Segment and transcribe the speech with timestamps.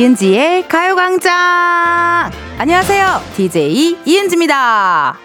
[0.00, 2.30] 이은지의 가요광장!
[2.56, 3.20] 안녕하세요.
[3.36, 5.18] DJ 이은지입니다.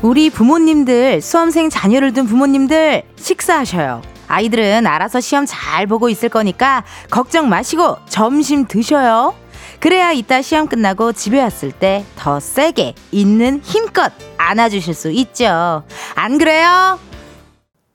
[0.00, 4.00] 우리 부모님들, 수험생 자녀를 둔 부모님들, 식사하셔요.
[4.28, 9.43] 아이들은 알아서 시험 잘 보고 있을 거니까 걱정 마시고 점심 드셔요.
[9.84, 15.84] 그래야 이따 시험 끝나고 집에 왔을 때 더 세게 있는 힘껏 안아주실 수 있죠.
[16.14, 16.98] 안 그래요?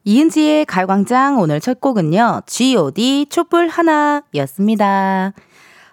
[0.03, 2.41] 이은지의 가요광장 오늘 첫 곡은요.
[2.45, 3.25] G.O.D.
[3.31, 5.33] 촛불 하나였습니다.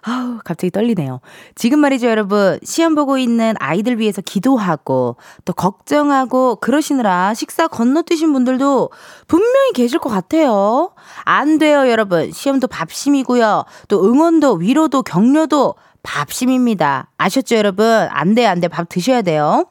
[0.07, 1.19] 아우, 갑자기 떨리네요.
[1.55, 2.59] 지금 말이죠, 여러분.
[2.63, 8.89] 시험 보고 있는 아이들 위해서 기도하고, 또 걱정하고, 그러시느라 식사 건너뛰신 분들도
[9.27, 10.91] 분명히 계실 것 같아요.
[11.25, 12.31] 안 돼요, 여러분.
[12.31, 13.65] 시험도 밥심이고요.
[13.89, 17.11] 또 응원도, 위로도, 격려도 밥심입니다.
[17.17, 17.85] 아셨죠, 여러분?
[17.85, 18.69] 안 돼, 안 돼.
[18.69, 19.65] 밥 드셔야 돼요.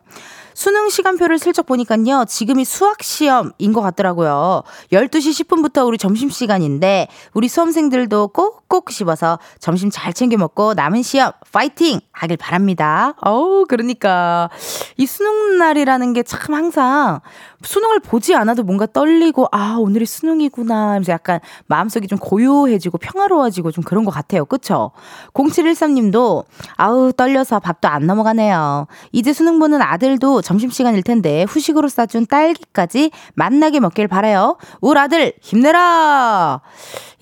[0.57, 2.25] 수능 시간표를 슬쩍 보니까요.
[2.27, 4.63] 지금이 수학 시험인 것 같더라고요.
[4.91, 11.33] 12시 10분부터 우리 점심 시간인데 우리 수험생들도 꼭꼭 씹어서 점심 잘 챙겨 먹고 남은 시험
[11.53, 13.13] 파이팅 하길 바랍니다.
[13.21, 14.49] 어우, 그러니까
[14.97, 17.21] 이 수능 날이라는 게 참 항상
[17.63, 23.85] 수능을 보지 않아도 뭔가 떨리고 아 오늘이 수능이구나 하면서 약간 마음속이 좀 고요해지고 평화로워지고 좀
[23.85, 24.45] 그런 것 같아요.
[24.45, 24.93] 그쵸?
[25.35, 26.45] 0713님도
[26.77, 28.87] 아우 떨려서 밥도 안 넘어가네요.
[29.13, 34.57] 이제 수능 보는 아들도 점심시간일 텐데 후식으로 싸준 딸기까지 만나게 먹길 바래요.
[34.81, 36.61] 우리 아들 힘내라.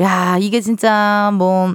[0.00, 1.74] 야 이게 진짜 뭐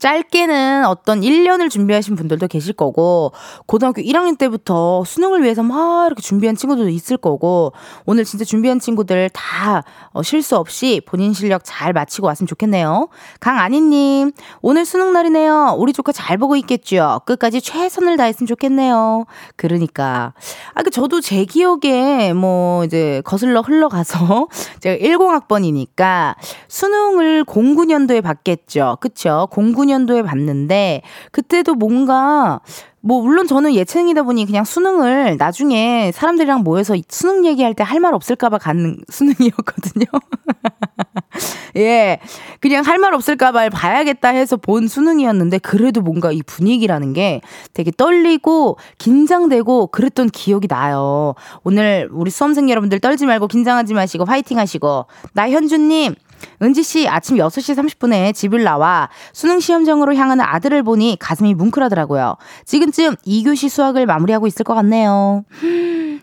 [0.00, 3.32] 짧게는 어떤 1년을 준비하신 분들도 계실 거고,
[3.66, 7.72] 고등학교 1학년 때부터 수능을 위해서 막 이렇게 준비한 친구들도 있을 거고,
[8.06, 13.08] 오늘 진짜 준비한 친구들 다 어, 실수 없이 본인 실력 잘 마치고 왔으면 좋겠네요.
[13.40, 15.76] 강아니님, 오늘 수능 날이네요.
[15.78, 17.20] 우리 조카 잘 보고 있겠죠?
[17.26, 19.26] 끝까지 최선을 다했으면 좋겠네요.
[19.56, 20.32] 그러니까.
[20.72, 24.48] 아, 그 저도 제 기억에 뭐 이제 거슬러 흘러가서
[24.80, 26.36] 제가 10학번이니까
[26.68, 28.96] 수능을 09년도에 봤겠죠.
[29.00, 29.46] 그쵸?
[29.50, 31.02] 09년 2019년도에 봤는데
[31.32, 32.60] 그때도 뭔가
[33.02, 38.14] 뭐 물론 저는 예체능이다 보니 그냥 수능을 나중에 사람들이랑 모여서 수능 얘기할 때 할 말
[38.14, 40.04] 없을까봐 가는 수능이었거든요.
[41.76, 42.18] 예,
[42.60, 47.40] 그냥 할 말 없을까봐 봐야겠다 해서 본 수능이었는데 그래도 뭔가 이 분위기라는 게
[47.72, 51.34] 되게 떨리고 긴장되고 그랬던 기억이 나요.
[51.64, 56.14] 오늘 우리 수험생 여러분들 떨지 말고 긴장하지 마시고 화이팅 하시고 나 현주님
[56.62, 62.36] 은지 씨 아침 6시 30분에 집을 나와 수능 시험장으로 향하는 아들을 보니 가슴이 뭉클하더라고요.
[62.64, 65.44] 지금쯤 2교시 수학을 마무리하고 있을 것 같네요.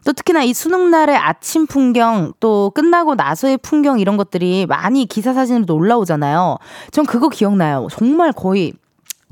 [0.06, 5.34] 또 특히나 이 수능 날의 아침 풍경 또 끝나고 나서의 풍경 이런 것들이 많이 기사
[5.34, 6.58] 사진으로 올라오잖아요.
[6.92, 7.88] 전 그거 기억나요.
[7.92, 8.74] 정말 거의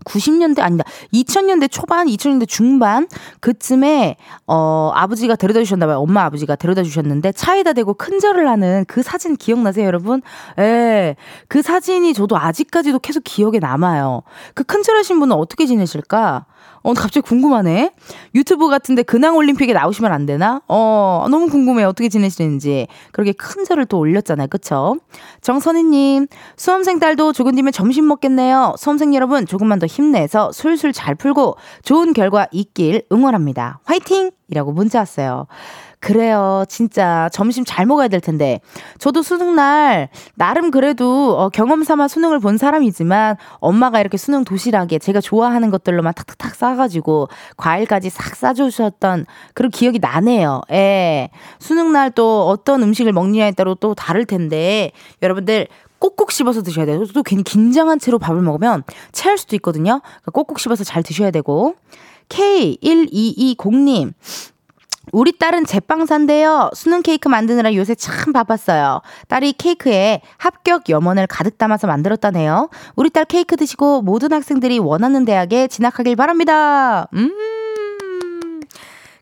[0.05, 0.85] 90년대 아니다.
[1.13, 3.07] 2000년대 초반, 2000년대 중반
[3.41, 4.15] 그쯤에
[4.47, 5.99] 어 아버지가 데려다 주셨나 봐요.
[5.99, 10.21] 엄마 아버지가 데려다 주셨는데 차에다 대고 큰절을 하는 그 사진 기억나세요, 여러분?
[10.59, 11.15] 예.
[11.47, 14.21] 그 사진이 저도 아직까지도 계속 기억에 남아요.
[14.53, 16.45] 그 큰절하신 분은 어떻게 지내실까?
[16.85, 17.91] 어, 갑자기 궁금하네.
[18.35, 20.61] 유튜브 같은데 근황 올림픽에 나오시면 안 되나?
[20.67, 21.83] 어, 너무 궁금해.
[21.83, 22.87] 어떻게 지내시는지.
[23.11, 24.47] 그렇게 큰 절을 또 올렸잖아요.
[24.47, 24.97] 그쵸?
[25.41, 26.27] 정선희님,
[26.57, 28.75] 수험생 딸도 조금 뒤면 점심 먹겠네요.
[28.77, 33.79] 수험생 여러분, 조금만 더 힘내서 술술 잘 풀고 좋은 결과 있길 응원합니다.
[33.83, 34.29] 화이팅!
[34.47, 35.47] 이라고 문자 왔어요.
[35.99, 36.65] 그래요.
[36.67, 38.59] 진짜 점심 잘 먹어야 될 텐데.
[38.99, 45.21] 저도 수능날 나름 그래도 어, 경험 삼아 수능을 본 사람이지만 엄마가 이렇게 수능 도시락에 제가
[45.21, 50.61] 좋아하는 것들로만 탁탁탁 싸가지고 과일까지 싹 싸주셨던 그런 기억이 나네요.
[50.71, 51.29] 예.
[51.59, 54.91] 수능날 또 어떤 음식을 먹느냐에 따라 또 다를 텐데
[55.21, 55.67] 여러분들
[55.99, 57.03] 꼭꼭 씹어서 드셔야 돼요.
[57.13, 60.01] 또 괜히 긴장한 채로 밥을 먹으면 체할 수도 있거든요.
[60.01, 61.75] 그러니까 꼭꼭 씹어서 잘 드셔야 되고.
[62.29, 64.13] K1220님,
[65.11, 66.71] 우리 딸은 제빵사인데요.
[66.73, 69.01] 수능 케이크 만드느라 요새 참 바빴어요.
[69.27, 72.69] 딸이 케이크에 합격 염원을 가득 담아서 만들었다네요.
[72.95, 77.07] 우리 딸 케이크 드시고 모든 학생들이 원하는 대학에 진학하길 바랍니다.
[77.13, 77.54] 음.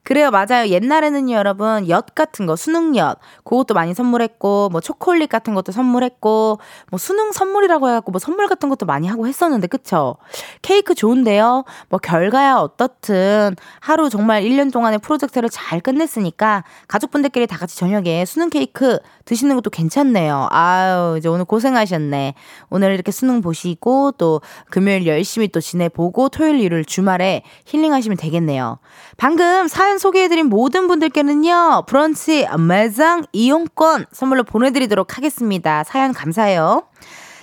[0.06, 0.68] 그래요, 맞아요.
[0.68, 6.60] 옛날에는요, 여러분, 엿 같은 거, 수능엿, 그것도 많이 선물했고, 뭐, 초콜릿 같은 것도 선물했고,
[6.92, 10.18] 뭐, 수능 선물이라고 해갖고, 뭐, 선물 같은 것도 많이 하고 했었는데, 그쵸?
[10.62, 11.64] 케이크 좋은데요?
[11.88, 18.50] 뭐, 결과야 어떻든, 하루 정말 1년 동안의 프로젝트를 잘 끝냈으니까, 가족분들끼리 다 같이 저녁에 수능
[18.50, 20.48] 케이크 드시는 것도 괜찮네요.
[20.52, 22.34] 아유, 이제 오늘 고생하셨네.
[22.70, 28.80] 오늘 이렇게 수능 보시고, 또, 금요일 열심히 또 지내보고, 토요일 일요일 주말에 힐링하시면 되겠네요.
[29.18, 35.84] 방금 사연 소개해드린 모든 분들께는요, 브런치 매장 이용권 선물로 보내드리도록 하겠습니다.
[35.84, 36.84] 사연 감사해요.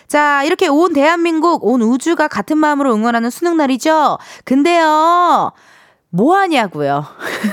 [0.06, 4.18] 자, 이렇게 온 대한민국, 온 우주가 같은 마음으로 응원하는 수능 날이죠?
[4.44, 5.52] 근데요,
[6.12, 7.04] 뭐 하냐고요.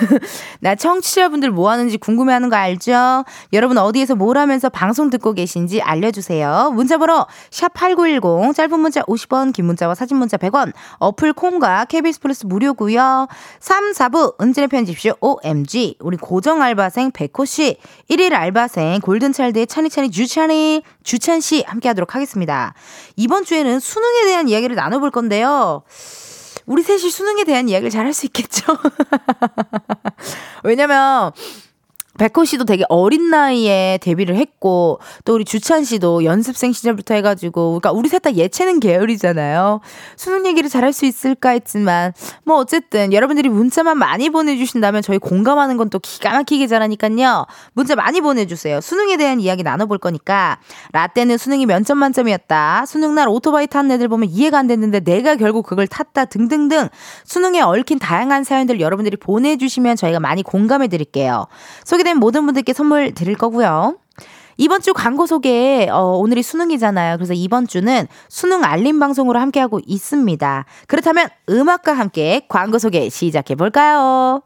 [0.62, 3.24] 나 청취자분들 뭐 하는지 궁금해 하는 거 알죠?
[3.54, 6.72] 여러분 어디에서 뭘 하면서 방송 듣고 계신지 알려주세요.
[6.74, 10.74] 문자번호 샵 #8910 짧은 문자 50원, 긴 문자와 사진 문자 100원.
[10.98, 13.28] 어플 콩과 KBS 플러스 무료고요.
[13.60, 17.78] 3, 4부 은진의 편집쇼 OMG 우리 고정 알바생 백호 씨,
[18.10, 22.74] 1일 알바생 골든차일드의 찬이찬이 주찬이 주찬 씨 함께 하도록 하겠습니다.
[23.16, 25.84] 이번 주에는 수능에 대한 이야기를 나눠볼 건데요.
[26.68, 28.64] 우리 셋이 수능에 대한 이야기를 잘 할 수 있겠죠?
[30.64, 31.32] 왜냐면
[32.18, 37.92] 백호 씨도 되게 어린 나이에 데뷔를 했고 또 우리 주찬 씨도 연습생 시절부터 해가지고 그러니까
[37.92, 39.82] 우리 셋 다 예체능 계열이잖아요.
[40.16, 45.88] 수능 얘기를 잘할 수 있을까 했지만 뭐 어쨌든 여러분들이 문자만 많이 보내주신다면 저희 공감하는 건
[45.90, 47.46] 또 기가 막히게 잘하니까요.
[47.74, 48.82] 문자 많이 보내주세요.
[48.82, 50.60] 수능에 대한 이야기 나눠볼 거니까
[50.92, 52.86] 라떼는 수능이 면점 만점이었다.
[52.86, 56.90] 수능 날 오토바이 탄 애들 보면 이해가 안 됐는데 내가 결국 그걸 탔다 등등등
[57.24, 61.48] 수능에 얽힌 다양한 사연들 여러분들이 보내주시면 저희가 많이 공감해 드릴게요.
[61.86, 63.98] 소개 소개된 모든 분들께 선물 드릴 거고요.
[64.56, 67.18] 이번 주 광고 소개, 어, 오늘이 수능이잖아요.
[67.18, 70.66] 그래서 이번 주는 수능 알림 방송으로 함께하고 있습니다.
[70.88, 74.42] 그렇다면 음악과 함께 광고 소개 시작해 볼까요?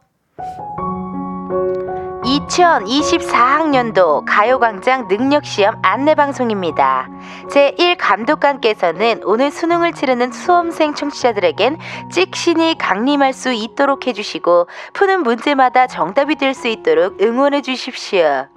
[2.24, 7.10] 2024학년도 가요광장 능력시험 안내방송입니다.
[7.50, 11.78] 제1 감독관께서는 오늘 수능을 치르는 수험생 청취자들에겐
[12.12, 18.48] 찍신이 강림할 수 있도록 해주시고 푸는 문제마다 정답이 될 수 있도록 응원해 주십시오.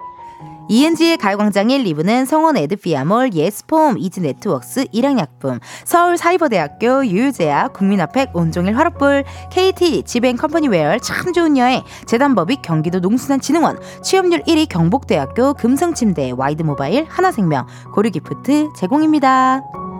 [0.69, 10.03] ENG의 가요광장 1, 2부는 성원 에드피아몰, 예스폼, 이즈네트웍스, 일양약품, 서울사이버대학교, 유유제약, 국민아팩, 온종일 화롯불, KT,
[10.03, 19.94] 지뱅컴퍼니웨어, 참 좋은 여행, 재단법인, 경기도 농수산진흥원, 취업률 1위 경북대학교, 금성침대, 와이드모바일, 하나생명, 고르기프트 제공입니다.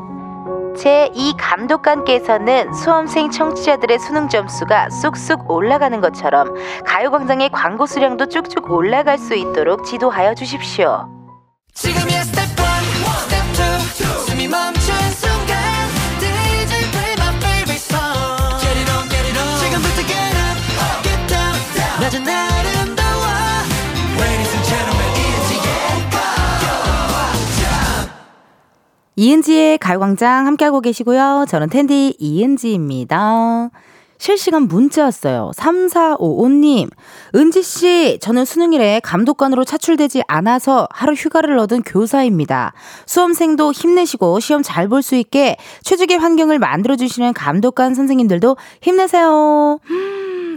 [0.76, 6.54] 제2 감독관께서는 수험생 청취자들의 수능 점수가 쑥쑥 올라가는 것처럼
[6.86, 11.08] 가요광장의 광고 수량도 쭉쭉 올라갈 수 있도록 지도하여 주십시오.
[11.74, 12.56] 지금이야 스텝 1,
[13.28, 15.58] 스텝 2, 숨이 멈춘 순간
[16.20, 18.60] DJ play my favorite song.
[18.62, 19.60] Get it on, get it on.
[19.60, 21.56] 지금부터 get up, get down
[22.02, 22.55] 낮은 아
[29.16, 31.46] 이은지의 가요광장 함께하고 계시고요.
[31.48, 33.70] 저는 텐디 이은지입니다.
[34.18, 35.52] 실시간 문자 왔어요.
[35.56, 36.90] 3455님.
[37.36, 42.74] 은지씨, 저는 수능일에 감독관으로 차출되지 않아서 하루 휴가를 얻은 교사입니다.
[43.06, 49.80] 수험생도 힘내시고 시험 잘 볼 수 있게 최적의 환경을 만들어주시는 감독관 선생님들도 힘내세요.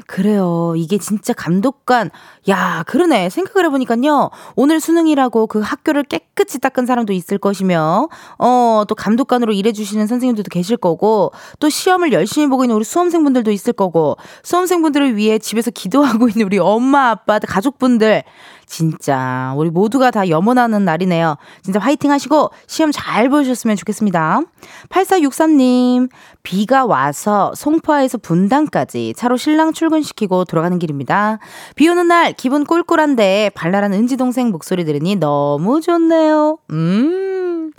[0.08, 0.72] 그래요.
[0.75, 2.10] 이게 진짜 감독관.
[2.49, 3.28] 야, 그러네.
[3.28, 4.31] 생각을 해보니까요.
[4.56, 8.08] 오늘 수능이라고 그 학교를 깨끗이 닦은 사람도 있을 것이며,
[8.38, 13.75] 어, 또 감독관으로 일해주시는 선생님들도 계실 거고, 또 시험을 열심히 보고 있는 우리 수험생분들도 있을
[13.75, 18.25] 거고, 수험생분들을 위해 집에서 기도하고 있는 우리 엄마, 아빠, 가족분들.
[18.68, 21.36] 진짜 우리 모두가 다 염원하는 날이네요.
[21.62, 24.42] 진짜 화이팅 하시고 시험 잘 보셨으면 좋겠습니다.
[24.90, 26.10] 8463님,
[26.42, 31.38] 비가 와서 송파에서 분당까지 차로 신랑 출근시키고 돌아가는 길입니다.
[31.75, 36.58] 비 오는 날 기분 꿀꿀한데 발랄한 은지 동생 목소리 들으니 너무 좋네요.
[36.70, 37.72] 음.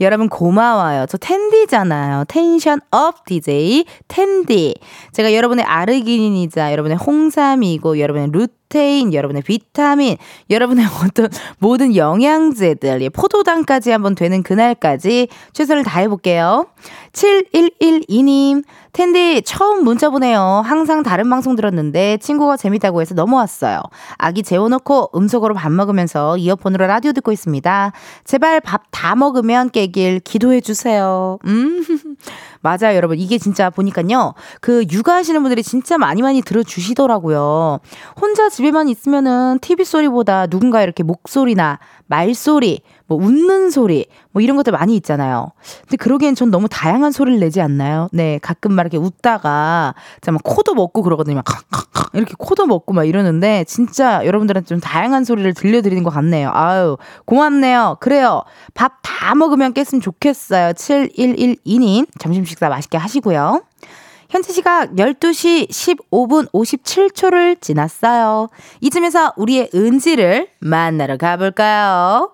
[0.00, 1.06] 여러분 고마워요.
[1.08, 2.24] 저 텐디잖아요.
[2.26, 4.74] tension up DJ 텐디.
[5.12, 10.16] 제가 여러분의 아르기닌이자 여러분의 홍삼이고 여러분의 루트 protein, 여러분의 비타민,
[10.50, 11.28] 여러분의 어떤
[11.58, 16.66] 모든 영양제들, 예, 포도당까지 한번 되는 그날까지 최선을 다해볼게요.
[17.12, 20.62] 7112님, 텐디 처음 문자 보내요.
[20.64, 23.80] 항상 다른 방송 들었는데 친구가 재밌다고 해서 넘어왔어요.
[24.18, 27.92] 아기 재워놓고 음속으로 밥 먹으면서 이어폰으로 라디오 듣고 있습니다.
[28.24, 31.38] 제발 밥 다 먹으면 깨길 기도해주세요.
[31.44, 31.84] 음.
[32.64, 33.18] 맞아요, 여러분.
[33.18, 34.32] 이게 진짜 보니까요.
[34.62, 37.80] 그 육아하시는 분들이 진짜 많이 많이 들어주시더라고요.
[38.18, 44.72] 혼자 집에만 있으면은 TV 소리보다 누군가 이렇게 목소리나 말소리, 뭐 웃는 소리, 뭐 이런 것들
[44.72, 45.52] 많이 있잖아요.
[45.82, 48.08] 근데 그러기엔 전 너무 다양한 소리를 내지 않나요?
[48.12, 49.94] 네, 가끔 막 이렇게 웃다가
[50.26, 51.36] 막 코도 먹고 그러거든요.
[51.36, 51.44] 막
[52.14, 56.50] 이렇게 코도 먹고 막 이러는데 진짜 여러분들한테 좀 다양한 소리를 들려드리는 것 같네요.
[56.52, 57.98] 아유, 고맙네요.
[58.00, 58.42] 그래요.
[58.74, 60.74] 밥 다 먹으면 깼으면 좋겠어요.
[60.74, 62.06] 7112님.
[62.18, 63.62] 점심 식사 맛있게 하시고요.
[64.28, 68.48] 현재 시각 12시 15분 57초를 지났어요.
[68.82, 72.33] 이쯤에서 우리의 은지를 만나러 가볼까요?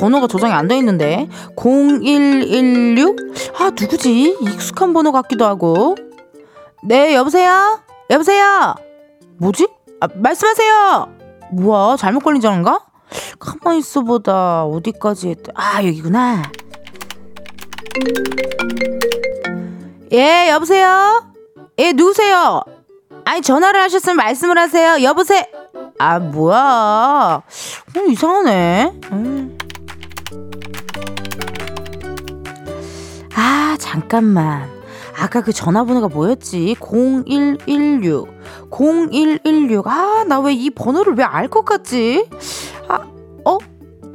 [0.00, 1.28] 번호가 조정이 안 돼 있는데.
[1.56, 3.16] 0116?
[3.58, 4.36] 아, 누구지?
[4.42, 5.96] 익숙한 번호 같기도 하고.
[6.84, 7.80] 네, 여보세요?
[8.10, 8.74] 여보세요?
[9.38, 9.68] 뭐지?
[10.00, 11.08] 아, 말씀하세요!
[11.52, 12.80] 뭐야, 잘못 걸린 전화인가?
[13.38, 15.52] 가만히 있어보다 어디까지 했다.
[15.54, 16.42] 아, 여기구나.
[20.12, 21.24] 예, 여보세요?
[21.78, 22.62] 예, 누구세요?
[23.24, 25.02] 아니, 전화를 하셨으면 말씀을 하세요.
[25.02, 25.42] 여보세요?
[25.98, 27.42] 아, 뭐야.
[27.42, 28.92] 어, 이상하네.
[29.12, 29.57] 음.
[33.40, 34.68] 아, 잠깐만.
[35.16, 36.74] 아까 그 전화번호가 뭐였지?
[36.80, 38.28] 0116.
[38.70, 39.86] 0116.
[39.86, 42.28] 아, 나 왜 이 번호를 왜 알 것 같지?
[42.88, 43.00] 아,
[43.44, 43.58] 어?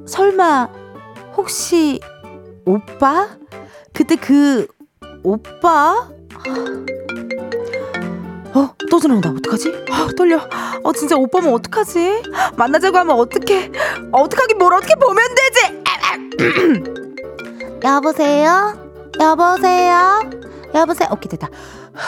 [0.05, 0.69] 설마,
[1.37, 1.99] 혹시,
[2.65, 3.29] 오빠?
[3.93, 4.67] 그때 그,
[5.23, 6.09] 오빠?
[8.55, 9.29] 어, 또 전화 온다.
[9.35, 9.85] 어떡하지?
[9.89, 10.39] 아, 떨려.
[10.83, 12.23] 어, 진짜 오빠면 어떡하지?
[12.57, 13.71] 만나자고 하면 어떡해?
[14.11, 15.83] 어떡하긴 뭘 어떻게 보면 되지?
[17.83, 18.82] 여보세요?
[19.23, 20.19] 여보세요?
[20.75, 21.09] 여보세요?
[21.11, 21.47] 오케이, 됐다.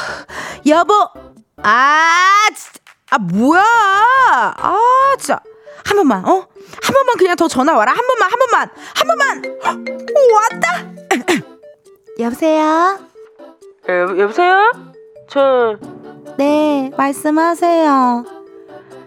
[0.68, 0.94] 여보!
[1.64, 2.80] 아, 진짜.
[3.12, 3.64] 아, 뭐야!
[3.64, 5.40] 아, 진짜.
[5.86, 6.30] 한 번만, 어?
[6.32, 7.94] 한 번만 그냥 더 전화 와라.
[7.94, 10.08] 한 번만, 한 번만, 한 번만!
[10.14, 10.86] 오, 왔다!
[12.20, 13.00] 여보세요?
[13.88, 14.72] 여, 여보세요?
[15.30, 15.78] 저,
[16.38, 18.26] 네, 말씀하세요.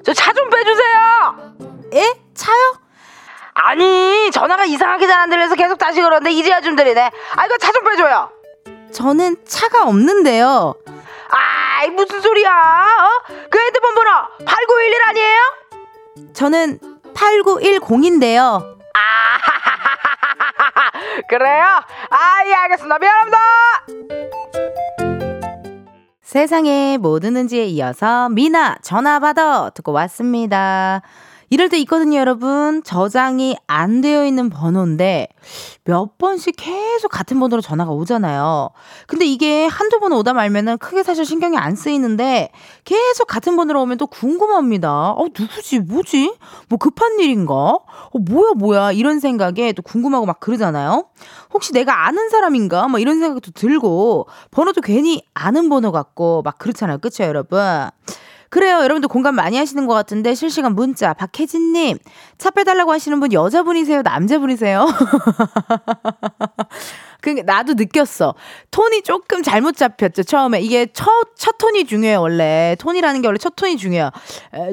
[0.04, 1.54] 저 차 좀 빼주세요!
[1.94, 2.14] 예?
[2.34, 2.74] 차요?
[3.60, 7.10] 아니, 전화가 이상하게 잘 안 들려서 계속 다시 그러는데 이제야 좀 들리네.
[7.36, 8.30] 아, 이거 차 좀 빼줘요!
[8.92, 10.74] 저는 차가 없는데요.
[11.30, 12.50] 아이, 무슨 소리야?
[12.50, 13.32] 어?
[13.50, 14.10] 그 핸드폰 번호
[14.46, 15.38] 8911 아니에요?
[16.34, 16.78] 저는
[17.14, 18.76] 8910인데요.
[18.94, 19.38] 아,
[21.28, 21.64] 그래요?
[22.10, 22.98] 아, 예, 알겠습니다.
[22.98, 23.38] 미안합니다!
[26.22, 31.02] 세상에 뭐 듣는지에 이어서 미나 전화 받아 듣고 왔습니다.
[31.50, 32.82] 이럴 때 있거든요, 여러분.
[32.82, 35.28] 저장이 안 되어 있는 번호인데
[35.84, 38.70] 몇 번씩 계속 같은 번호로 전화가 오잖아요.
[39.06, 42.50] 근데 이게 한두 번 오다 말면은 크게 사실 신경이 안 쓰이는데
[42.84, 45.12] 계속 같은 번호로 오면 또 궁금합니다.
[45.12, 45.80] 어, 누구지?
[45.80, 46.34] 뭐지?
[46.68, 47.54] 뭐 급한 일인가?
[47.54, 48.92] 어, 뭐야, 뭐야.
[48.92, 51.06] 이런 생각에 또 궁금하고 막 그러잖아요.
[51.54, 52.88] 혹시 내가 아는 사람인가?
[52.88, 56.98] 뭐 이런 생각도 들고 번호도 괜히 아는 번호 같고 막 그렇잖아요.
[56.98, 57.58] 그쵸, 여러분?
[58.50, 58.78] 그래요.
[58.78, 61.98] 여러분들 공감 많이 하시는 것 같은데 실시간 문자 박혜진님
[62.38, 64.02] 차 빼달라고 하시는 분 여자분이세요?
[64.02, 64.86] 남자분이세요?
[67.20, 68.34] 그 나도 느꼈어.
[68.70, 70.22] 톤이 조금 잘못 잡혔죠.
[70.22, 72.20] 처음에 이게 첫 첫 톤이 중요해요.
[72.20, 74.10] 원래 톤이라는 게 원래 첫 톤이 중요해요.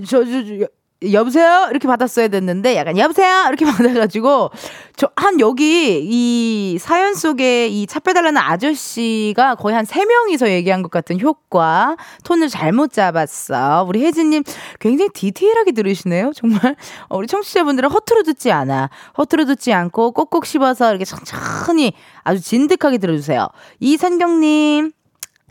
[0.08, 0.68] 저저 저, 저,
[1.14, 1.68] 여보세요?
[1.72, 3.46] 이렇게 받았어야 됐는데 약간 여보세요?
[3.48, 4.52] 이렇게 받아가지고
[4.98, 10.82] 저 한 여기 이 사연 속에 이 차 빼달라는 아저씨가 거의 한 세 명이서 얘기한
[10.82, 13.86] 것 같은 효과 톤을 잘못 잡았어.
[13.88, 14.44] 우리 혜진님
[14.80, 16.32] 굉장히 디테일하게 들으시네요.
[16.36, 16.76] 정말
[17.10, 18.90] 어, 우리 청취자분들은 허투루 듣지 않아.
[19.18, 21.94] 허투루 듣지 않고 꼭꼭 씹어서 이렇게 천천히
[22.24, 23.48] 아주 진득하게 들어주세요.
[23.80, 24.92] 이선경님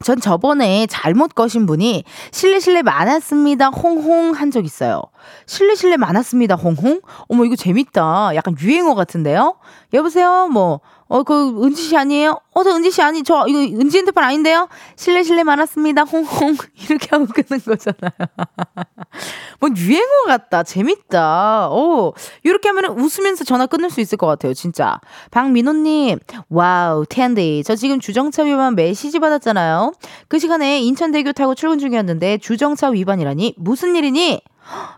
[0.03, 3.69] 전 저번에 잘못 거신 분이 실례 실례 많았습니다.
[3.69, 5.03] 홍홍 한 적 있어요.
[5.47, 6.57] 실례 실례 많았습니다.
[6.57, 7.01] 홍홍?
[7.29, 8.33] 어머 이거 재밌다.
[8.35, 9.57] 약간 유행어 같은데요?
[9.93, 10.49] 여보세요?
[10.49, 12.41] 뭐 어, 그, 은지 씨 아니에요?
[12.53, 14.69] 어, 저 은지 씨 아니, 저, 이거 은지 핸드폰 아닌데요?
[14.97, 16.03] 실례, 실례 많았습니다.
[16.03, 16.57] 홍홍.
[16.89, 18.11] 이렇게 하고 끊는 거잖아요.
[19.61, 20.63] 뭐, 유행어 같다.
[20.63, 21.69] 재밌다.
[21.71, 24.99] 오, 이렇게 하면 웃으면서 전화 끊을 수 있을 것 같아요, 진짜.
[25.31, 27.63] 박민호님, wow, 텐디.
[27.65, 29.93] 저 지금 주정차 위반 메시지 받았잖아요.
[30.29, 33.55] 그 시간에 인천대교 타고 출근 중이었는데, 주정차 위반이라니?
[33.59, 34.41] 무슨 일이니?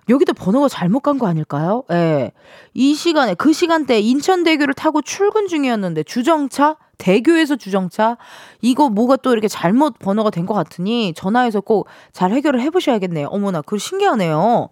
[0.08, 1.82] 여기도 번호가 잘못 간 거 아닐까요?
[1.90, 1.94] 예.
[1.94, 2.32] 네.
[2.75, 6.76] 이 시간에, 그 시간대 인천대교를 타고 출근 중이었는데, 주정차?
[6.99, 8.16] 대교에서 주정차?
[8.62, 13.28] 이거 뭐가 또 이렇게 잘못 번호가 된 것 같으니, 전화해서 꼭 잘 해결을 해보셔야겠네요.
[13.28, 14.68] 어머나, 그 신기하네요.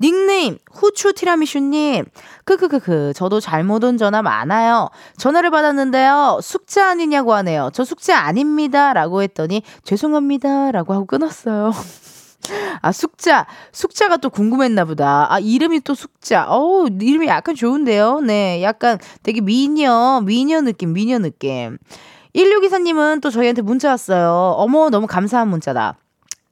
[0.00, 2.04] 닉네임 후추 티라미수님
[2.44, 9.22] 크크크크 저도 잘못 온 전화 많아요 전화를 받았는데요 숙제 아니냐고 하네요 저 숙제 아닙니다 라고
[9.22, 11.70] 했더니 죄송합니다 라고 하고 끊었어요
[12.82, 13.46] 아, 숙자.
[13.72, 15.26] 숙자가 또 궁금했나 보다.
[15.32, 16.46] 아, 이름이 또 숙자.
[16.48, 18.20] 어우, 이름이 약간 좋은데요?
[18.20, 21.78] 네, 약간 되게 미녀, 미녀 느낌, 미녀 느낌.
[22.34, 24.54] 1624님은 또 저희한테 문자 왔어요.
[24.56, 25.96] 어머, 너무 감사한 문자다.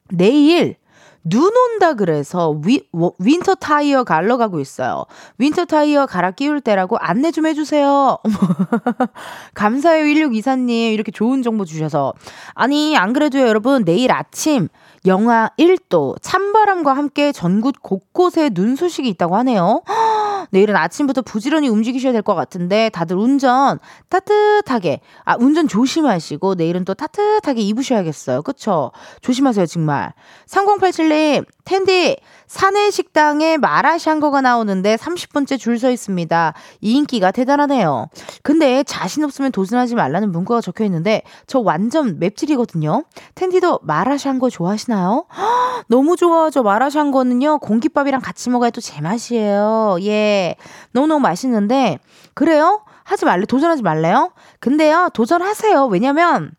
[0.09, 0.77] 내일,
[1.25, 2.81] 눈 온다 그래서 위,
[3.19, 5.05] winter 타이어 갈러 가고 있어요.
[5.37, 8.17] winter 타이어 갈아 끼울 때라고 안내 좀 해주세요.
[9.55, 10.93] 감사해요, 1624님.
[10.93, 12.13] 이렇게 좋은 정보 주셔서.
[12.53, 13.85] 아니, 안 그래도요, 여러분.
[13.85, 14.67] 내일 아침
[15.05, 19.81] 영하 1도, 찬바람과 함께 전국 곳곳에 눈 소식이 있다고 하네요.
[20.51, 26.93] 내일은 아침부터 부지런히 움직이셔야 될 것 같은데 다들 운전 따뜻하게 아 운전 조심하시고 내일은 또
[26.93, 28.43] 따뜻하게 입으셔야겠어요.
[28.43, 28.91] 그쵸?
[29.21, 30.13] 조심하세요 정말.
[30.47, 32.15] 3087님 텐디
[32.53, 36.53] 사내 식당에 마라샹궈가 나오는데 30분째 줄 서 있습니다.
[36.81, 38.09] 이 인기가 대단하네요.
[38.43, 43.05] 근데 자신 없으면 도전하지 말라는 문구가 적혀 있는데 저 완전 맵찔이거든요.
[43.33, 45.25] 텐디도 마라샹궈 좋아하시나요?
[45.35, 46.61] 허, 너무 좋아하죠.
[46.61, 47.57] 마라샹궈는요.
[47.57, 49.97] 공깃밥이랑 같이 먹어야 또 제맛이에요.
[50.03, 50.55] 예.
[50.91, 51.97] 너무너무 맛있는데
[52.35, 52.83] 그래요?
[53.03, 53.47] 하지 말래.
[53.47, 54.31] 도전하지 말래요?
[54.59, 55.09] 근데요.
[55.15, 55.87] 도전하세요.
[55.87, 56.51] 왜냐면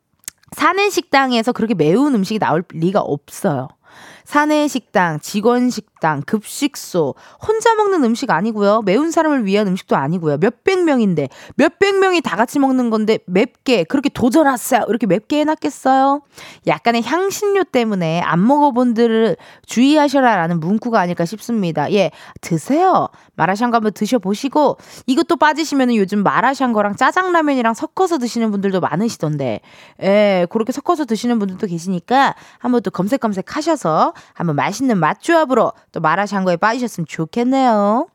[0.57, 3.69] 사내 식당에서 그렇게 매운 음식이 나올 리가 없어요.
[4.25, 7.15] 사내 식당, 직원 식당, 급식소,
[7.47, 8.83] 혼자 먹는 음식 아니고요.
[8.83, 10.39] 매운 사람을 위한 음식도 아니고요.
[10.39, 14.87] 몇백 명인데, 몇백 명이 다 같이 먹는 건데, 맵게, 그렇게 도전하세요.
[14.89, 16.23] 이렇게 맵게 해놨겠어요?
[16.67, 21.93] 약간의 향신료 때문에 안 먹어본 들을 주의하셔라라는 문구가 아닐까 싶습니다.
[21.93, 23.09] 예, 드세요.
[23.35, 29.61] 마라샹궈 한번 드셔보시고, 이것도 빠지시면 요즘 마라샹궈랑 짜장라면이랑 섞어서 드시는 분들도 많으시던데,
[30.03, 36.57] 예, 그렇게 섞어서 드시는 분들도 계시니까, 한번 또 검색검색 하셔서, 한번 맛있는 맛조합으로 또 마라샹궈에
[36.57, 38.07] 빠지셨으면 좋겠네요.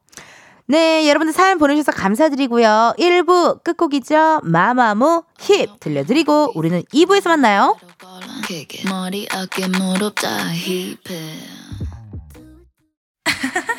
[0.68, 2.94] 네, 여러분들 사연 보내주셔서 감사드리고요.
[3.00, 4.42] 1부 끝곡이죠.
[4.44, 7.76] 마마무 힙 들려드리고 우리는 2부에서 만나요.
[8.88, 11.40] 머리, 어깨, 무릎 다 힙해.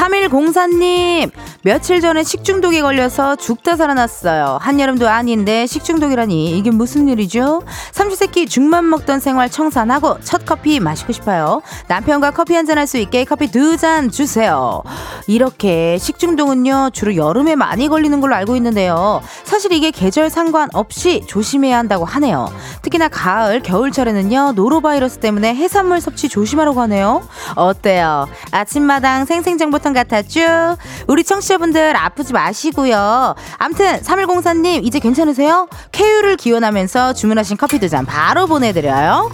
[0.00, 1.30] 3104님,
[1.62, 4.56] 며칠 전에 식중독에 걸려서 죽다 살아났어요.
[4.62, 7.62] 한여름도 아닌데 식중독이라니 이게 무슨 일이죠?
[7.92, 11.60] 삼시세끼 죽만 먹던 생활 청산하고 첫 커피 마시고 싶어요.
[11.88, 14.82] 남편과 커피 한 잔 할 수 있게 커피 두 잔 주세요.
[15.26, 19.20] 이렇게 식중독은요, 주로 여름에 많이 걸리는 걸로 알고 있는데요.
[19.44, 22.50] 사실 이게 계절 상관없이 조심해야 한다고 하네요.
[22.82, 27.22] 특히나 가을, 겨울철에는요, 노로바이러스 때문에 해산물 섭취 조심하라고 하네요.
[27.54, 28.28] 어때요?
[28.50, 30.78] 아침마당 생생정보통 같았죠?
[31.06, 33.34] 우리 청취 자분들 아프지 마시고요.
[33.58, 35.68] 암튼 3104님 이제 괜찮으세요?
[35.90, 39.32] 쾌유를 기원하면서 주문하신 커피 두 잔 바로 보내드려요.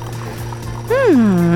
[0.91, 1.56] 음.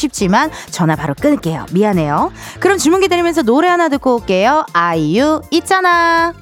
[0.01, 1.65] 쉽지만 전화 바로 끊을게요.
[1.71, 2.31] 미안해요.
[2.59, 4.65] 그럼 주문 기다리면서 노래 하나 듣고 올게요.
[4.73, 6.33] 아이유 있잖아.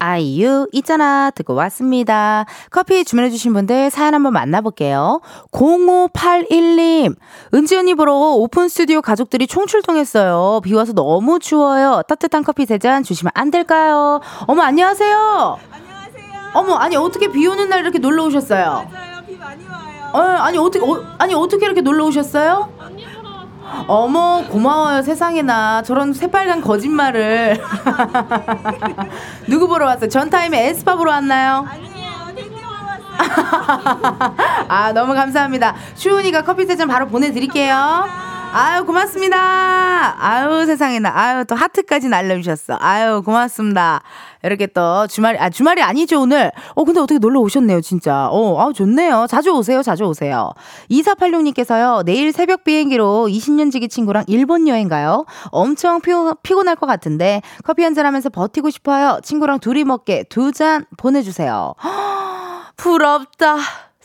[0.00, 2.44] 아이유 있잖아 듣고 왔습니다.
[2.70, 5.20] 커피 주문해주신 분들 사연 한번 만나볼게요.
[5.50, 7.16] 0581님
[7.52, 10.60] 은지 언니 보러 오픈 스튜디오 가족들이 총출동했어요.
[10.62, 12.02] 비 와서 너무 추워요.
[12.08, 14.20] 따뜻한 커피 세 잔 주시면 안 될까요?
[14.46, 15.58] 어머 안녕하세요.
[15.72, 16.50] 안녕하세요.
[16.54, 18.64] 어머 아니 어떻게 비 오는 날 이렇게 놀러 오셨어요?
[18.92, 19.07] 맞아요.
[20.12, 22.72] 어, 아니 어떻게 어, 아니 어떻게 이렇게 놀러 오셨어요?
[23.86, 27.60] 어머 고마워요 세상에나 저런 새빨간 거짓말을
[29.46, 30.08] 누구 보러 왔어요?
[30.08, 31.66] 전타임에 에스파 보러 왔나요?
[34.68, 40.16] 아 너무 감사합니다 슈은이가 커피 세잔 바로 보내드릴게요 아유 고맙습니다.
[40.18, 42.78] 아유 세상에나 아유 또 하트까지 날려주셨어.
[42.80, 44.00] 아유 고맙습니다.
[44.42, 46.50] 이렇게 또 주말이 아 주말이 아니죠 오늘.
[46.74, 48.28] 어 근데 어떻게 놀러 오셨네요 진짜.
[48.30, 49.26] 어 아우 좋네요.
[49.28, 50.50] 자주 오세요 자주 오세요.
[50.90, 55.24] 2486님께서요 내일 새벽 비행기로 20년 지기 친구랑 일본 여행 가요.
[55.50, 56.10] 엄청 피,
[56.42, 59.18] 피곤할 것 같은데 커피 한 잔 하면서 버티고 싶어요.
[59.22, 61.74] 친구랑 둘이 먹게 두 잔 보내주세요.
[62.76, 63.56] 부럽다.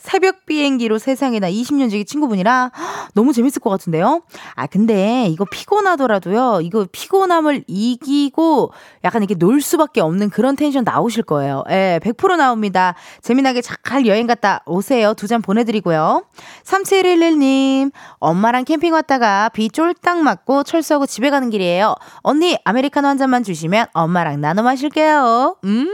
[0.04, 2.70] 새벽 비행기로 세상에나 20년 지기 친구분이라
[3.14, 4.20] 너무 재밌을 것 같은데요?
[4.54, 8.70] 아, 근데 이거 피곤하더라도요, 이거 피곤함을 이기고
[9.02, 11.64] 약간 이렇게 놀 수밖에 없는 그런 텐션 나오실 거예요.
[11.70, 12.94] 예, 100% 나옵니다.
[13.22, 15.14] 재미나게 잘 여행 갔다 오세요.
[15.14, 16.26] 두 잔 보내드리고요.
[16.64, 21.94] 3711님, 엄마랑 캠핑 왔다가 비 쫄딱 맞고 철수하고 집에 가는 길이에요.
[22.18, 25.56] 언니, 아메리카노 한 잔만 주시면 엄마랑 나눠 마실게요.
[25.64, 25.88] 음.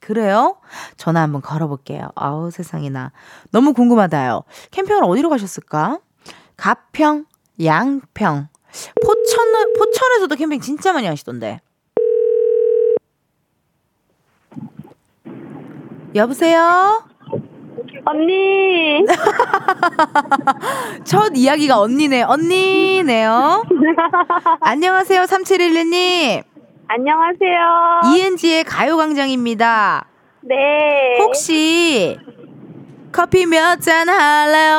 [0.00, 0.56] 그래요?
[0.96, 2.10] 전화 한번 걸어볼게요.
[2.14, 3.12] 아우, 세상에나.
[3.50, 4.42] 너무 궁금하다요.
[4.70, 5.98] 캠핑을 어디로 가셨을까?
[6.56, 7.24] 가평,
[7.62, 8.48] 양평,
[9.04, 11.60] 포천, 포천에서도 캠핑 진짜 많이 하시던데.
[16.14, 17.04] 여보세요?
[18.04, 19.04] 언니.
[21.04, 22.22] 첫 이야기가 언니네.
[22.22, 23.62] 언니네요.
[24.60, 26.51] 안녕하세요, 3711님.
[26.94, 28.00] 안녕하세요.
[28.04, 30.04] 이은지의 가요광장입니다.
[30.42, 30.54] 네.
[31.20, 32.18] 혹시
[33.10, 34.76] 커피 몇 잔 할래요?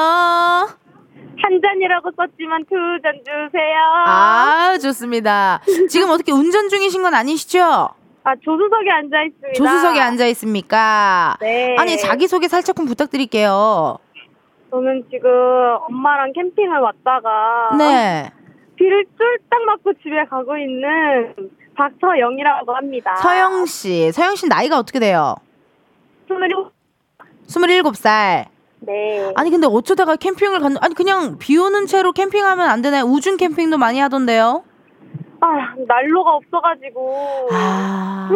[1.42, 3.74] 한 잔이라고 썼지만 두 잔 주세요.
[4.06, 5.62] 아, 좋습니다.
[5.90, 7.60] 지금 어떻게 운전 중이신 건 아니시죠?
[8.26, 9.54] 아, 조수석에 앉아 있습니다.
[9.56, 11.36] 조수석에 앉아 있습니까?
[11.42, 11.76] 네.
[11.80, 13.98] 아니, 자기소개 살짝 좀 부탁드릴게요.
[14.70, 15.32] 저는 지금
[15.90, 18.30] 엄마랑 캠핑을 왔다가 네.
[18.76, 21.34] 비를 쫄딱 맞고 집에 가고 있는
[21.76, 23.16] 박서영이라고 합니다.
[23.16, 24.12] 서영 씨.
[24.12, 25.36] 서영 씨 나이가 어떻게 돼요?
[26.30, 26.72] 27.
[27.48, 28.46] 27살.
[28.80, 29.32] 네.
[29.36, 33.04] 아니, 근데 어쩌다가 캠핑을 갔, 아니, 그냥 비 오는 채로 캠핑하면 안 되나요?
[33.04, 34.64] 우중 캠핑도 많이 하던데요?
[35.40, 35.48] 아,
[35.88, 37.50] 난로가 없어가지고.
[37.52, 38.30] 아,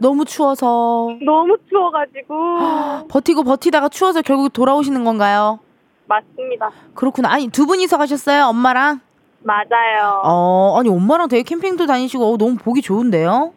[0.00, 1.08] 너무 추워서.
[1.24, 3.06] 너무 추워가지고.
[3.08, 5.60] 버티고 버티다가 추워서 결국 돌아오시는 건가요?
[6.06, 6.70] 맞습니다.
[6.94, 7.30] 그렇구나.
[7.32, 8.44] 아니, 두 분이서 가셨어요?
[8.46, 9.00] 엄마랑?
[9.46, 10.22] 맞아요.
[10.24, 13.52] 어, 아니, 엄마랑 되게 캠핑도 다니시고, 어, 너무 보기 좋은데요?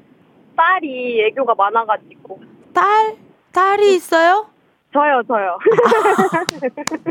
[0.56, 2.39] 딸이 애교가 많아가지고.
[2.73, 3.15] 딸?
[3.52, 4.45] 딸이 있어요?
[4.93, 5.58] 저요, 저요.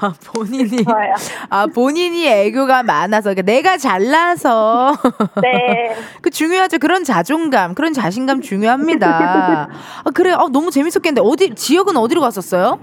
[0.00, 0.84] 아, 본인이.
[0.84, 1.14] 저요.
[1.48, 3.30] 아, 본인이 애교가 많아서.
[3.30, 4.94] 그러니까 내가 잘나서.
[5.40, 5.96] 네.
[6.20, 6.78] 그 중요하죠.
[6.78, 9.68] 그런 자존감, 그런 자신감 중요합니다.
[10.04, 10.32] 아, 그래.
[10.32, 11.22] 어, 너무 재밌었겠는데.
[11.26, 12.78] 어디, 지역은 어디로 갔었어요?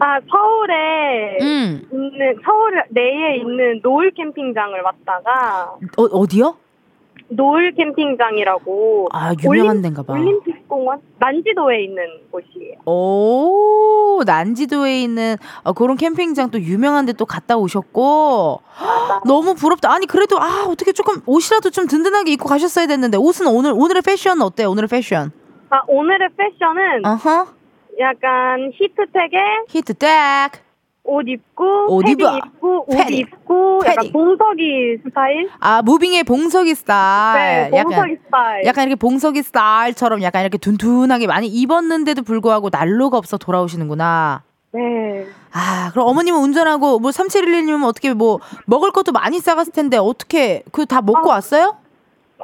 [0.00, 1.88] 아, 서울에 음.
[1.92, 6.56] 있는, 서울 내에 있는 노을 캠핑장을 왔다가, 어, 어디요?
[7.28, 9.08] 노을 캠핑장이라고.
[9.12, 10.12] 아, 유명한 올림- 데인가 봐.
[10.12, 11.00] 올림픽 공원?
[11.18, 12.74] 난지도에 있는 곳이에요.
[12.84, 18.60] 오, 난지도에 있는 어, 그런 캠핑장 또 유명한 데 또 갔다 오셨고.
[19.26, 19.90] 너무 부럽다.
[19.92, 24.42] 아니, 그래도, 아, 어떻게 조금 옷이라도 좀 든든하게 입고 가셨어야 됐는데, 옷은 오늘, 오늘의 패션은
[24.42, 24.70] 어때요?
[24.70, 25.30] 오늘의 패션?
[25.70, 27.46] 아, 오늘의 패션은 어허.
[28.00, 30.52] 약간 히트텍에 히트 딱.
[31.06, 32.38] 옷 입고, 옷 입어.
[32.38, 33.18] 입고, 옷 패딩.
[33.18, 34.12] 입고, 약간 패딩.
[34.12, 35.50] 봉석이 스타일?
[35.60, 37.70] 아, 무빙의 봉석이 스타일.
[37.70, 38.64] 네, 봉석이 스타일.
[38.64, 44.44] 약간 이렇게 봉석이 스타일처럼 약간 이렇게 둔둔하게 많이 입었는데도 불구하고 난로가 없어 돌아오시는구나.
[44.72, 45.26] 네.
[45.52, 50.86] 아, 그럼 어머님은 운전하고 뭐 3711님은 어떻게 뭐 먹을 것도 많이 싸갔을 텐데 어떻게 그
[50.86, 51.76] 다 먹고 아, 왔어요?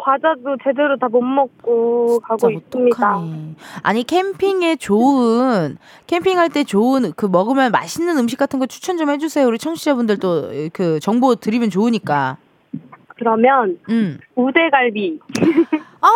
[0.03, 2.97] 과자도 제대로 다 못 먹고 가고 진짜 있습니다.
[3.17, 3.55] 어떡하니.
[3.83, 9.47] 아니 캠핑에 좋은 캠핑할 때 좋은 그 먹으면 맛있는 음식 같은 거 추천 좀 해주세요.
[9.47, 12.37] 우리 청취자분들도 그 정보 드리면 좋으니까.
[13.17, 14.19] 그러면 음.
[14.37, 15.21] 우대갈비.
[16.01, 16.09] 아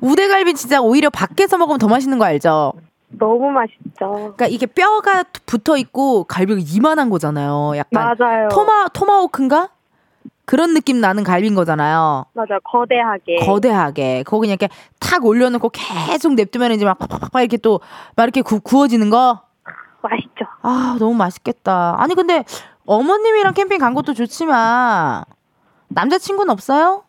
[0.00, 2.72] 우대갈비 진짜 오히려 밖에서 먹으면 더 맛있는 거 알죠?
[3.10, 4.10] 너무 맛있죠.
[4.10, 7.72] 그러니까 이게 뼈가 붙어 있고 갈비가 이만한 거잖아요.
[7.76, 8.48] 약간 맞아요.
[8.48, 9.70] 토마 토마호크인가?
[10.46, 12.24] 그런 느낌 나는 갈비인 거잖아요.
[12.32, 13.44] 맞아 거대하게.
[13.44, 14.22] 거대하게.
[14.22, 14.68] 거기 그냥 이렇게
[15.00, 17.80] 탁 올려놓고 계속 냅두면 이제 막 팍팍팍 이렇게 또
[18.16, 19.42] 막 이렇게 구, 구워지는 거.
[20.02, 20.46] 맛있죠.
[20.62, 21.96] 아 너무 맛있겠다.
[21.98, 22.44] 아니 근데
[22.86, 25.24] 어머님이랑 캠핑 간 것도 좋지만
[25.88, 27.02] 남자친구는 없어요?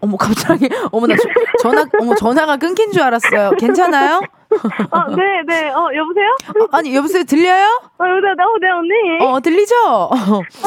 [0.00, 1.28] 어머 갑자기 어머 나 저-
[1.62, 3.52] 전화 어머 전화가 끊긴 줄 알았어요.
[3.58, 4.20] 괜찮아요?
[4.90, 5.68] 어, 네, 네.
[5.70, 6.36] 어, 여보세요?
[6.72, 7.66] 아, 아니 여보세요 들려요?
[7.98, 9.24] 어, 네, 네, 어, 네, 언니.
[9.32, 9.74] 어 들리죠?
[9.86, 10.10] 어,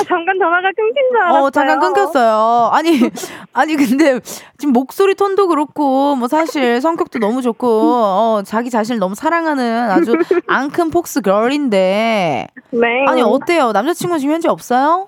[0.07, 1.43] 잠깐 전화가 끊긴 줄 알았어요.
[1.43, 2.69] 어, 잠깐 끊겼어요.
[2.73, 2.91] 아니,
[3.53, 4.19] 아니, 근데
[4.57, 10.13] 지금 목소리 톤도 그렇고, 뭐 사실 성격도 너무 좋고, 어, 자기 자신을 너무 사랑하는 아주
[10.47, 12.47] 앙큰 폭스 걸인데.
[12.71, 13.05] 네.
[13.07, 13.71] 아니, 어때요?
[13.71, 15.07] 남자친구 지금 현재 없어요?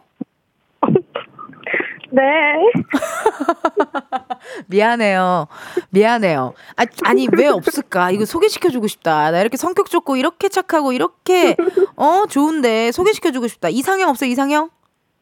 [2.14, 2.22] 네.
[4.68, 5.48] 미안해요.
[5.90, 6.54] 미안해요.
[6.76, 8.12] 아, 아니, 왜 없을까?
[8.12, 9.32] 이거 소개시켜주고 싶다.
[9.32, 11.56] 나 이렇게 성격 좋고, 이렇게 착하고, 이렇게,
[11.96, 13.70] 어, 좋은데, 소개시켜주고 싶다.
[13.70, 14.70] 이상형 없어요, 이상형?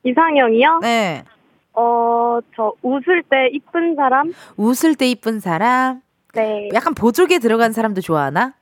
[0.04, 0.80] 이상형이요?
[0.82, 1.24] 네.
[1.74, 4.34] 어, 저 웃을 때 이쁜 사람?
[4.58, 6.02] 웃을 때 이쁜 사람?
[6.34, 6.68] 네.
[6.74, 8.54] 약간 보조개 들어간 사람도 좋아하나?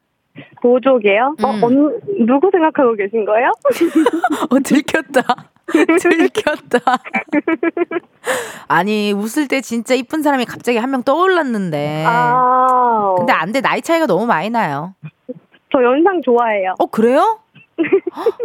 [0.61, 1.35] 보조개요?
[1.43, 1.63] 어, 음.
[1.63, 3.49] 언, 누구 생각하고 계신 거예요?
[4.51, 5.49] 어, 들켰다.
[6.01, 6.79] 들켰다.
[8.67, 12.03] 아니, 웃을 때 진짜 이쁜 사람이 갑자기 한 명 떠올랐는데.
[12.07, 13.13] 아.
[13.17, 13.61] 근데 안 돼.
[13.61, 14.95] 나이 차이가 너무 많이 나요.
[15.71, 16.73] 저 연상 좋아해요.
[16.79, 17.39] 어, 그래요?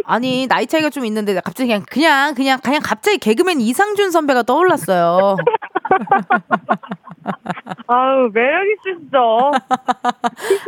[0.05, 5.35] 아니, 나이 차이가 좀 있는데, 갑자기 그냥, 그냥, 그냥, 그냥 갑자기 개그맨 이상준 선배가 떠올랐어요.
[7.87, 9.51] 아우, 매력 있으시죠?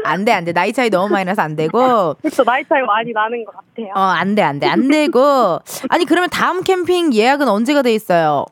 [0.05, 0.53] 안 돼, 안 돼.
[0.53, 2.15] 나이 차이 너무 많이 나서 안 되고.
[2.21, 3.91] 그쵸, 나이 차이 많이 나는 것 같아요.
[3.95, 4.67] 어, 안 돼, 안 돼.
[4.67, 5.59] 안 되고.
[5.89, 8.45] 아니, 그러면 다음 캠핑 예약은 언제가 돼 있어요?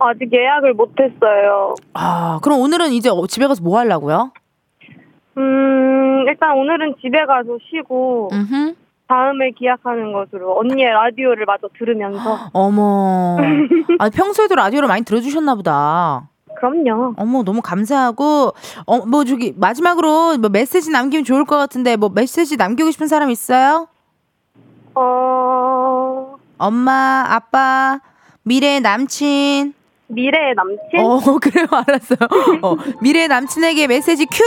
[0.00, 1.74] 아직 예약을 못했어요.
[1.94, 4.32] 아, 그럼 오늘은 이제 어, 집에 가서 뭐 하려고요?
[5.38, 8.74] 음, 일단 오늘은 집에 가서 쉬고, 음
[9.08, 12.38] 다음에 기약하는 것으로 언니의 라디오를 마저 들으면서.
[12.52, 13.38] 어머.
[13.98, 16.28] 아, 평소에도 라디오를 많이 들어주셨나 보다.
[16.58, 17.14] 그럼요.
[17.16, 18.52] 어머, 너무 감사하고,
[18.86, 23.30] 어, 뭐, 저기, 마지막으로 뭐 메시지 남기면 좋을 것 같은데, 뭐, 메시지 남기고 싶은 사람
[23.30, 23.86] 있어요?
[24.94, 28.00] 어, 엄마, 아빠,
[28.42, 29.72] 미래의 남친.
[30.08, 31.00] 미래의 남친?
[31.00, 32.18] 어, 그래요, 알았어요.
[32.62, 34.42] 어, 미래의 남친에게 메시지 큐!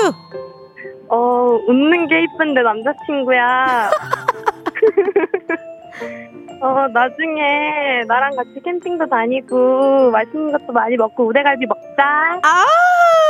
[1.08, 3.90] 어, 웃는 게 이쁜데 남자친구야.
[6.62, 12.40] 어, 나중에 나랑 같이 캠핑도 다니고 맛있는 것도 많이 먹고 우대갈비 먹자.
[12.44, 12.66] 아!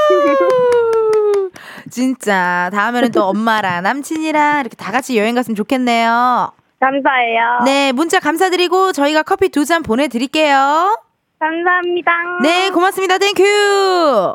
[1.90, 6.52] 진짜, 다음에는 또 엄마랑 남친이랑 이렇게 다 같이 여행 갔으면 좋겠네요.
[6.80, 7.60] 감사해요.
[7.66, 10.98] 네, 문자 감사드리고 저희가 커피 두 잔 보내 드릴게요.
[11.40, 12.12] 감사합니다.
[12.44, 13.18] 네, 고맙습니다.
[13.18, 13.44] 땡큐!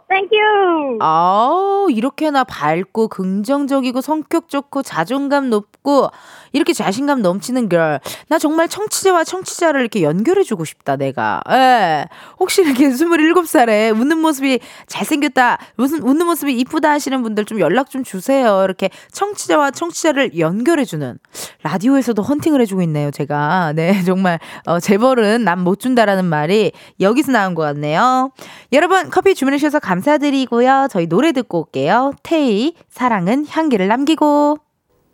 [0.09, 0.99] 땡큐.
[1.01, 6.09] 아우, 이렇게나 밝고 긍정적이고 성격 좋고 자존감 높고
[6.57, 8.01] 이렇게 자신감 넘치는 걸.
[8.29, 11.43] 나 정말 청취자와 청취자를 이렇게 연결해주고 싶다, 내가.
[11.51, 12.07] 예.
[12.41, 18.03] 혹시 이렇게 27살에 웃는 모습이 잘생겼다, 무슨 웃는 모습이 이쁘다 하시는 분들 좀 연락 좀
[18.05, 18.63] 주세요.
[18.65, 21.19] 이렇게 청취자와 청취자를 연결해주는.
[21.63, 23.73] 라디오에서도 헌팅을 해주고 있네요, 제가.
[23.75, 28.31] 네, 정말, 어, 재벌은 남 못 준다라는 말이 여기서 나온 것 같네요.
[28.73, 30.87] 여러분, 커피 주문해주셔서 감사드리고요.
[30.91, 32.13] 저희 노래 듣고 올게요.
[32.23, 34.66] 테이, 사랑은 향기를 남기고.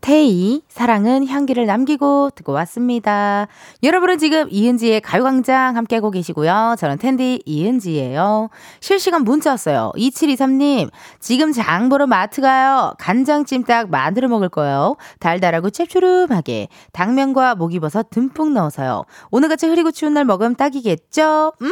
[0.03, 3.47] 테이, 사랑은 향기를 남기고 듣고 왔습니다.
[3.85, 6.75] 여러분은 지금 이은지의 가요광장 함께하고 계시고요.
[6.77, 8.51] 저는 텐디 이은지예요.
[8.81, 9.93] 실시간 문자 왔어요.
[9.97, 12.95] 2723님, 지금 장 보러 마트 가요.
[12.99, 14.97] 간장찜닭 만들어 먹을 거예요.
[15.21, 19.05] 달달하고 짭조름하게 당면과 목이버섯 듬뿍 넣어서요.
[19.31, 21.53] 오늘같이 흐리고 추운 날 먹으면 딱이겠죠?
[21.62, 21.71] 음!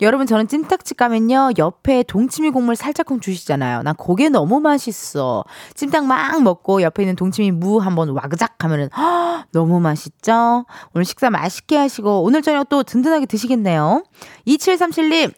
[0.00, 3.82] 여러분 저는 찜닭집 가면요 옆에 동치미 국물 살짝쿵 주시잖아요.
[3.82, 5.44] 난 그게 너무 맛있어.
[5.74, 10.66] 찜닭 막 먹고 옆에 있는 동치미 무 한번 와그작 하면은 허, 너무 맛있죠.
[10.94, 14.04] 오늘 식사 맛있게 하시고 오늘 저녁 또 든든하게 드시겠네요.
[14.46, 15.32] 2737님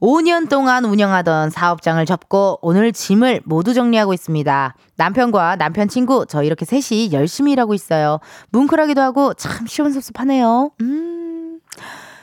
[0.00, 4.74] 5년 동안 운영하던 사업장을 접고 오늘 짐을 모두 정리하고 있습니다.
[4.96, 8.18] 남편과 남편 친구 저 이렇게 셋이 열심히 일하고 있어요.
[8.50, 10.70] 뭉클하기도 하고 참 시원섭섭하네요.
[10.80, 11.19] 음.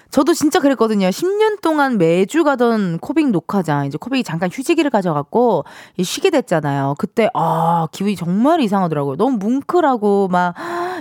[0.09, 1.07] 저도 진짜 그랬거든요.
[1.09, 5.65] 10년 동안 매주 가던 코빅 녹화장, 이제 코빅이 잠깐 휴지기를 가져갔고,
[6.01, 6.95] 쉬게 됐잖아요.
[6.97, 9.17] 그때, 아, 기분이 정말 이상하더라고요.
[9.17, 10.55] 너무 뭉클하고, 막,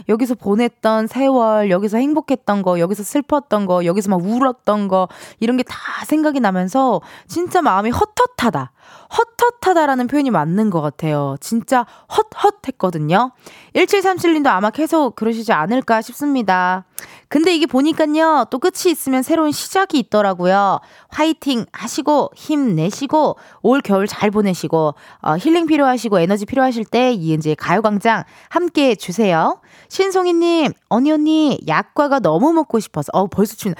[0.08, 5.08] 여기서 보냈던 세월, 여기서 행복했던 거, 여기서 슬펐던 거, 여기서 막 울었던 거,
[5.40, 8.72] 이런 게 다 생각이 나면서, 진짜 마음이 헛헛하다.
[9.10, 11.36] 헛헛하다라는 표현이 맞는 것 같아요.
[11.40, 13.32] 진짜 헛헛했거든요.
[13.74, 16.84] 1737님도 아마 계속 그러시지 않을까 싶습니다.
[17.28, 20.78] 근데 이게 보니까요, 또 끝이 있으면 새로운 시작이 있더라고요.
[21.08, 28.22] 화이팅 하시고, 힘내시고, 올 겨울 잘 보내시고, 어, 힐링 필요하시고, 에너지 필요하실 때 이은지의 가요광장
[28.48, 29.60] 함께 해주세요.
[29.88, 33.74] 신송이님, 언니 언니, 약과가 너무 먹고 싶어서, 어, 벌써 춥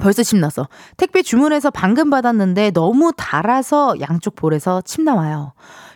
[0.00, 0.68] 벌써 침 났어.
[0.96, 5.52] 택배 주문해서 방금 받았는데 너무 달아서 양쪽 볼에서 침 나와요.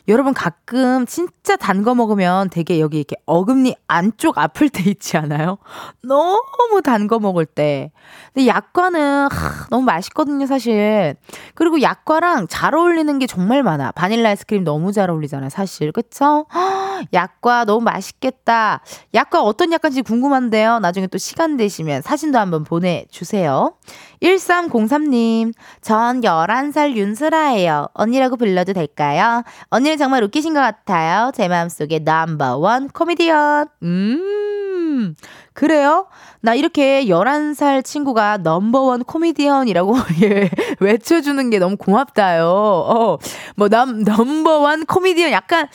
[0.09, 5.59] 여러분 가끔 진짜 단 거 먹으면 되게 여기 이렇게 어금니 안쪽 아플 때 있지 않아요?
[6.05, 7.91] 너무 단 거 먹을 때.
[8.33, 11.17] 근데 약과는 하, 너무 맛있거든요, 사실.
[11.55, 13.93] 그리고 약과랑 잘 어울리는 게 정말 많아.
[13.93, 15.91] 바닐라 아이스크림 너무 잘 어울리잖아요, 사실.
[15.93, 16.47] 그쵸?
[17.12, 18.81] 약과 너무 맛있겠다.
[19.15, 20.79] 약과 어떤 약과인지 궁금한데요.
[20.79, 23.75] 나중에 또 시간 되시면 사진도 한번 보내주세요.
[24.23, 27.88] 1303님, 전 11살 윤슬아예요.
[27.95, 29.43] 언니라고 불러도 될까요?
[29.71, 31.33] 언니 는 정말 웃기신 것 같아요.
[31.35, 33.66] 제 마음속에 넘버원 코미디언.
[33.83, 35.14] 음,
[35.52, 36.07] 그래요?
[36.40, 40.50] 나 이렇게 11살 친구가 넘버원 코미디언이라고 예,
[40.81, 42.46] 외쳐주는 게 너무 고맙다요.
[42.46, 43.18] 어,
[43.57, 45.68] 뭐, 남, 넘버원 코미디언 약간,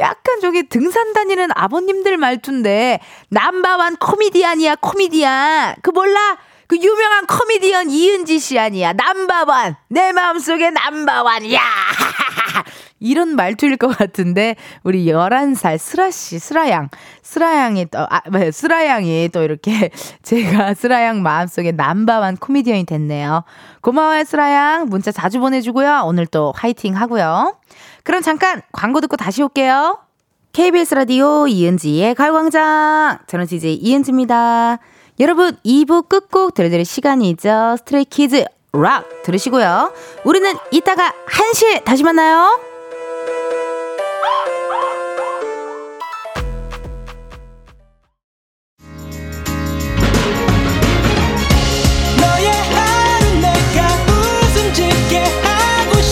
[0.00, 2.98] 약간 저기 등산 다니는 아버님들 말투인데,
[3.28, 5.76] 남바완 코미디언이야, 코미디언.
[5.82, 6.18] 그 몰라?
[6.66, 8.92] 그 유명한 코미디언 이은지 씨 아니야.
[8.94, 9.76] 남바완.
[9.88, 11.52] 내 마음속에 남바완.
[11.52, 11.60] 야!
[13.02, 16.88] 이런 말투일 것 같은데, 우리 11살 슬아 씨, 슬아양.
[17.22, 19.90] 슬아양이 또, 아, 뭐, 슬아양이 또 이렇게
[20.22, 23.44] 제가 슬아양 마음속에 남바완 코미디언이 됐네요.
[23.80, 24.86] 고마워요, 슬아양.
[24.86, 26.02] 문자 자주 보내 주고요.
[26.04, 27.56] 오늘 또 화이팅 하고요.
[28.04, 29.98] 그럼 잠깐 광고 듣고 다시 올게요.
[30.52, 33.18] KBS 라디오 이은지의 가요광장.
[33.26, 34.78] 저는 DJ 이은지입니다.
[35.20, 37.76] 여러분, 2부 끝곡 들려드릴 시간이죠.
[37.78, 39.92] 스트레이키즈 락 들으시고요.
[40.24, 42.71] 우리는 이따가 1시에 다시 만나요.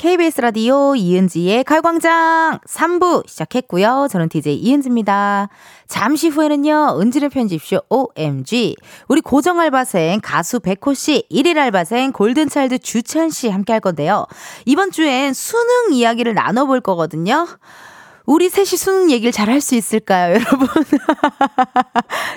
[0.00, 4.08] KBS 라디오 이은지의 가요광장 3부 시작했고요.
[4.10, 5.50] 저는 DJ 이은지입니다.
[5.88, 8.76] 잠시 후에는요, 은지의 편집쇼 OMG.
[9.08, 14.24] 우리 고정 알바생 가수 백호 씨, 1일 알바생 골든차일드 주찬 씨 함께 할 건데요.
[14.64, 17.46] 이번 주엔 수능 이야기를 나눠볼 거거든요.
[18.30, 20.68] 우리 셋이 수능 얘기를 잘 할 수 있을까요, 여러분?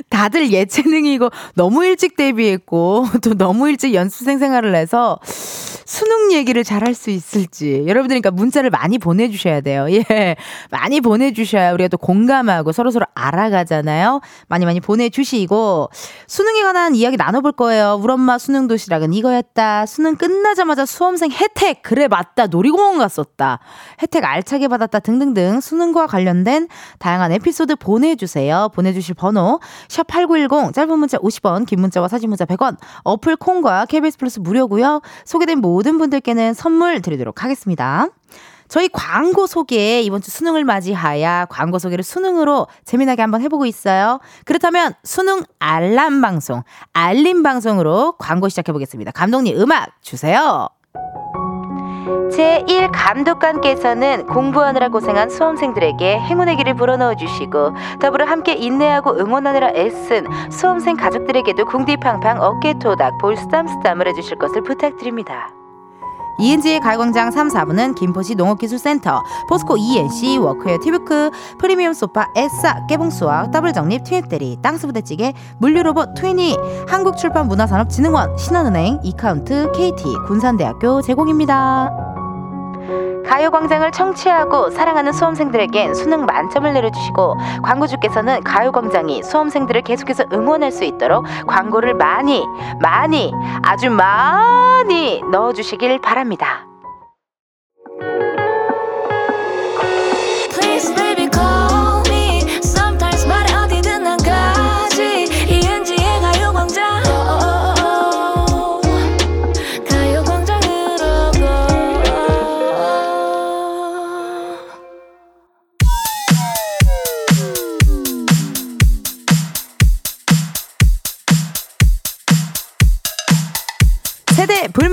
[0.10, 6.96] 다들 예체능이고 너무 일찍 데뷔했고 또 너무 일찍 연습생 생활을 해서 수능 얘기를 잘 할
[6.96, 9.86] 수 있을지 여러분들 그러니까 문자를 많이 보내주셔야 돼요.
[9.92, 10.36] 예,
[10.72, 14.20] 많이 보내주셔야 우리가 또 공감하고 서로 서로 알아가잖아요.
[14.48, 15.90] 많이 많이 보내주시고
[16.28, 18.00] 수능에 관한 이야기 나눠볼 거예요.
[18.02, 19.86] 우리 엄마 수능 도시락은 이거였다.
[19.86, 23.60] 수능 끝나자마자 수험생 혜택 그래 맞다 놀이공원 갔었다.
[24.02, 26.70] 혜택 알차게 받았다 등등등 수능 과 관련된
[27.00, 28.70] 다양한 에피소드 보내주세요.
[28.74, 32.78] 보내주실 번호 샵 #8910 짧은 문자 50원, 긴 문자와 사진 문자 100원.
[33.04, 35.02] 어플 콩과 KBS 플러스 무료고요.
[35.26, 38.08] 소개된 모든 분들께는 선물 드리도록 하겠습니다.
[38.68, 44.20] 저희 광고 소개 이번 주 수능을 맞이하여 광고 소개를 수능으로 재미나게 한번 해보고 있어요.
[44.46, 49.12] 그렇다면 수능 알람 방송, 알림 방송으로 광고 시작해 보겠습니다.
[49.12, 50.70] 감독님 음악 주세요.
[52.04, 60.98] 제1 감독관께서는 공부하느라 고생한 수험생들에게 행운의 길을 불어넣어 주시고 더불어 함께 인내하고 응원하느라 애쓴 수험생
[60.98, 65.50] 가족들에게도 궁디팡팡 어깨토닥 볼스담스담을 해주실 것을 부탁드립니다.
[66.40, 74.04] 이은지의 가요광장 3, 4부는 김포시 농업기술센터, 포스코 E&C, 워크웨어 티브크, 프리미엄 소파, 에싸, 깨봉수학, 더블정립,
[74.04, 82.23] 트윈대리, 땅스부대찌개, 물류로봇 트위니, 한국출판문화산업진흥원, 신한은행, 이카운트, KT, 군산대학교 제공입니다.
[83.26, 91.94] 가요광장을 청취하고 사랑하는 수험생들에겐 수능 만점을 내려주시고 광고주께서는 가요광장이 수험생들을 계속해서 응원할 수 있도록 광고를
[91.96, 92.44] 많이
[92.82, 93.34] 많이
[93.64, 96.73] 아주 많이 넣어주시길 바랍니다.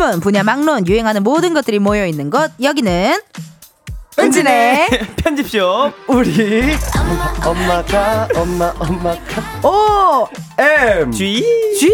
[0.01, 3.21] 불문 분야 막론 유행하는 모든 것들이 모여 있는 곳 여기는
[4.19, 5.93] 은지네 편집숍.
[6.09, 6.63] 우리
[7.45, 9.67] 엄마가 엄마 엄마가.
[9.69, 10.27] 오
[10.59, 11.45] M G
[11.79, 11.93] G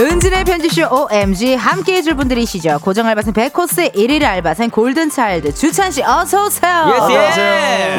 [0.00, 2.78] 은지네 편집숍 OMG 함께 해줄 분들이시죠.
[2.82, 6.92] 고정 알바생 백호 씨, 1일 알바생 골든차일드 주찬씨 어서오세요.
[6.96, 7.40] Yes, yes,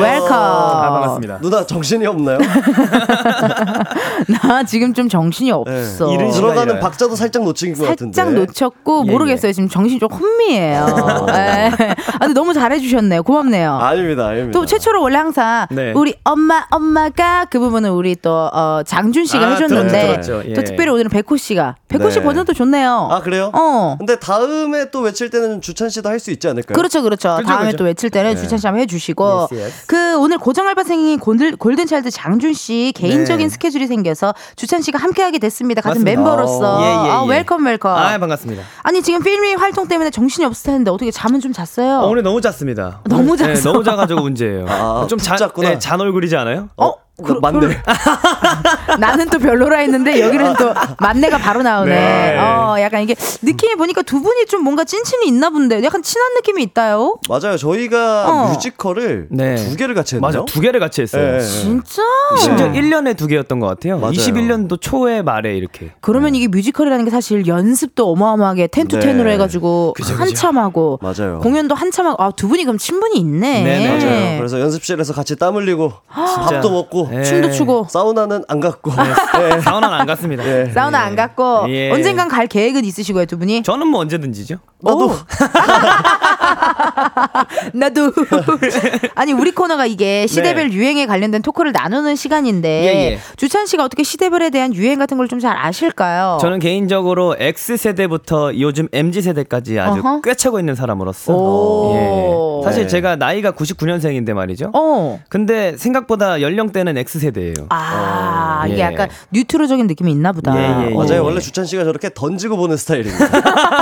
[0.02, 0.34] welcome.
[0.34, 1.38] 아, 반갑습니다.
[1.40, 2.38] 누나 정신이 없나요?
[4.44, 6.12] 나 지금 좀 정신이 없어.
[6.14, 6.80] 이른 시간- 들어가는.
[6.82, 8.14] 박자도 살짝 놓친 것 같은데.
[8.14, 9.54] 살짝 놓쳤고 예, 모르겠어요.
[9.54, 10.86] 지금 정신 좀 혼미해요.
[11.30, 11.72] 예.
[12.14, 13.24] 아, 근데 너무 잘해주셨네요.
[13.24, 13.74] 고맙네요.
[13.74, 14.60] 아닙니다, 아닙니다.
[14.60, 15.94] 또 최초로 원래 항상 네.
[15.96, 20.50] 우리 엄마 엄마가 그 부분은 우리 또 어, 장준 씨가 아, 해줬는데 들었죠, 들었죠.
[20.50, 20.54] 예.
[20.56, 22.26] 또 특별히 오늘은 백호 씨가 백호 씨 네.
[22.26, 23.10] 버전도 좋네요.
[23.12, 23.52] 아 그래요?
[23.54, 23.96] 어.
[24.00, 26.76] 근데 다음에 또 외칠 때는 주찬 씨도 할 수 있지 않을까요?
[26.76, 27.30] 그렇죠, 그렇죠.
[27.36, 27.78] 그렇죠, 다음에 그렇죠.
[27.78, 28.42] 또 외칠 때는 네.
[28.42, 29.86] 주찬 씨 한번 해주시고 Yes, yes.
[29.88, 33.50] 그 오늘 고정 알바생인 골든, 골든차일드 장준 씨 개인적인 네.
[33.50, 35.82] 스케줄이 생겨서 주찬 씨가 함께하게 됐습니다.
[35.82, 36.22] 같은 맞습니다.
[36.22, 37.30] 멤버로서 예, 예, 아, 예.
[37.30, 37.96] Welcome, welcome.
[37.96, 38.64] 아 반갑습니다.
[38.84, 42.00] 아니 지금 필미 활동 때문에 정신이 없을 텐데 어떻게 잠은 좀 잤어요?
[42.00, 43.02] 어, 오늘 너무 잤습니다.
[43.06, 43.72] 너무 네, 잤어.
[43.72, 44.66] 너무 자가지고 문제예요.
[44.68, 45.70] 아, 좀푹 잔, 잤구나.
[45.70, 46.70] 네, 잔 얼굴이지 않아요?
[46.78, 46.94] 어?
[47.24, 47.82] 그, 맞네.
[49.00, 51.96] 나는 또 별로라 했는데 여기는 또 맞네가 바로 나오네.
[51.96, 52.38] 네.
[52.38, 56.62] 어, 약간 이게 느낌이 보니까 두 분이 좀 뭔가 찐친이 있나 본데 약간 친한 느낌이
[56.64, 57.20] 있다요.
[57.30, 57.56] 맞아요.
[57.58, 58.50] 저희가 어.
[58.50, 59.56] 뮤지컬을 네.
[59.56, 60.28] 두 개를 같이 했나요?
[60.42, 61.38] 맞아 두 개를 같이 했어요.
[61.38, 61.42] 네.
[61.42, 62.04] 진짜?
[62.38, 63.98] 심지어 1년에 두 개였던 것 같아요.
[63.98, 64.12] 맞아요.
[64.12, 65.92] 21년도 초에 말에 이렇게.
[66.02, 69.34] 그러면 이게 뮤지컬이라는 게 사실 연습도 어마어마하게 텐투텐으로 네.
[69.34, 70.22] 해가지고 그죠, 그죠.
[70.22, 71.40] 한참 하고 맞아요.
[71.40, 73.64] 공연도 한참 하고 아, 두 분이 그럼 친분이 있네.
[73.64, 73.88] 네네.
[74.06, 74.38] 맞아요.
[74.38, 77.24] 그래서 연습실에서 같이 땀 흘리고 밥도 먹고 추고 예.
[77.24, 79.62] 춤도 추고 사우나는 안 갔고 네.
[79.62, 80.44] 사우나는 안 갔습니다.
[80.46, 80.66] 예.
[80.72, 81.92] 사우나 안 갔고 예.
[81.92, 84.58] 언젠간 갈 계획은 있으시고요 두 분이 저는 뭐 언제든지죠.
[84.82, 85.12] 나도
[87.74, 88.12] 나도
[89.16, 92.86] 아니 우리 코너가 이게 시대별 유행에 관련된 토크를 나누는 시간인데 네.
[92.86, 93.20] 예, 예.
[93.38, 96.38] 주찬 씨가 어떻게 시대별에 대한 유행 같은 걸 좀 잘 아실까요?
[96.40, 100.22] 저는 개인적으로 X 세대부터 요즘 MZ 세대까지 아주 어허.
[100.22, 101.94] 꿰차고 있는 사람으로서 오.
[101.96, 102.66] 예.
[102.66, 102.88] 사실 네.
[102.88, 104.72] 제가 나이가 99년생인데 말이죠.
[104.74, 105.20] 어.
[105.30, 107.54] 근데 생각보다 연령대는 X 세대예요.
[107.70, 108.82] 아, 어, 이게 예.
[108.82, 110.56] 약간 뉴트로적인 느낌이 있나 보다.
[110.56, 110.94] 예, 예, 예.
[110.96, 111.22] 맞아요.
[111.22, 111.26] 어.
[111.26, 113.30] 원래 주찬 씨가 저렇게 던지고 보는 스타일입니다.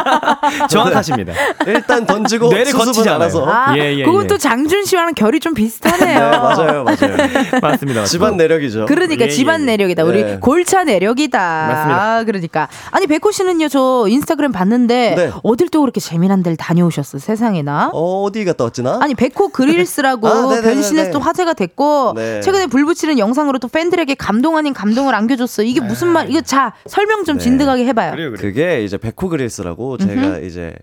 [0.70, 1.34] 정확하십니다.
[1.68, 3.09] 일단 던지고 뇌를 거치지.
[3.09, 3.45] 않아요.
[3.45, 4.28] 아, 예, 예, 그건 예.
[4.28, 6.20] 또 장준 씨와는 결이 좀 비슷하네요.
[6.20, 7.18] 네, 맞아요, 맞아요.
[7.61, 8.05] 맞습니다.
[8.05, 8.86] 집안 내력이죠.
[8.86, 9.66] 그러니까 예, 집안 예.
[9.66, 10.03] 내력이다.
[10.03, 10.38] 우리 네.
[10.39, 11.39] 골차 내력이다.
[11.39, 12.03] 맞습니다.
[12.03, 12.68] 아, 그러니까.
[12.91, 15.32] 아니, 백호 씨는요, 저 인스타그램 봤는데, 네.
[15.43, 17.91] 어딜 또 그렇게 재미난 데를 다녀오셨어, 세상에나.
[17.93, 18.99] 어, 어디 갔다 왔지나?
[19.01, 20.61] 아니, 백호 그릴스라고 아, 네네네네.
[20.61, 22.41] 변신해서 또 화제가 됐고, 네.
[22.41, 25.64] 최근에 불 붙이 는 영상으로 또 팬들에게 감동 아닌 감동을 안겨줬어.
[25.64, 27.43] 이게 무슨 말, 이거 자, 설명 좀 네.
[27.43, 28.12] 진득하게 해봐요.
[28.12, 28.41] 그래요, 그래요.
[28.41, 30.74] 그게 이제 백호 그릴스라고 제가 이제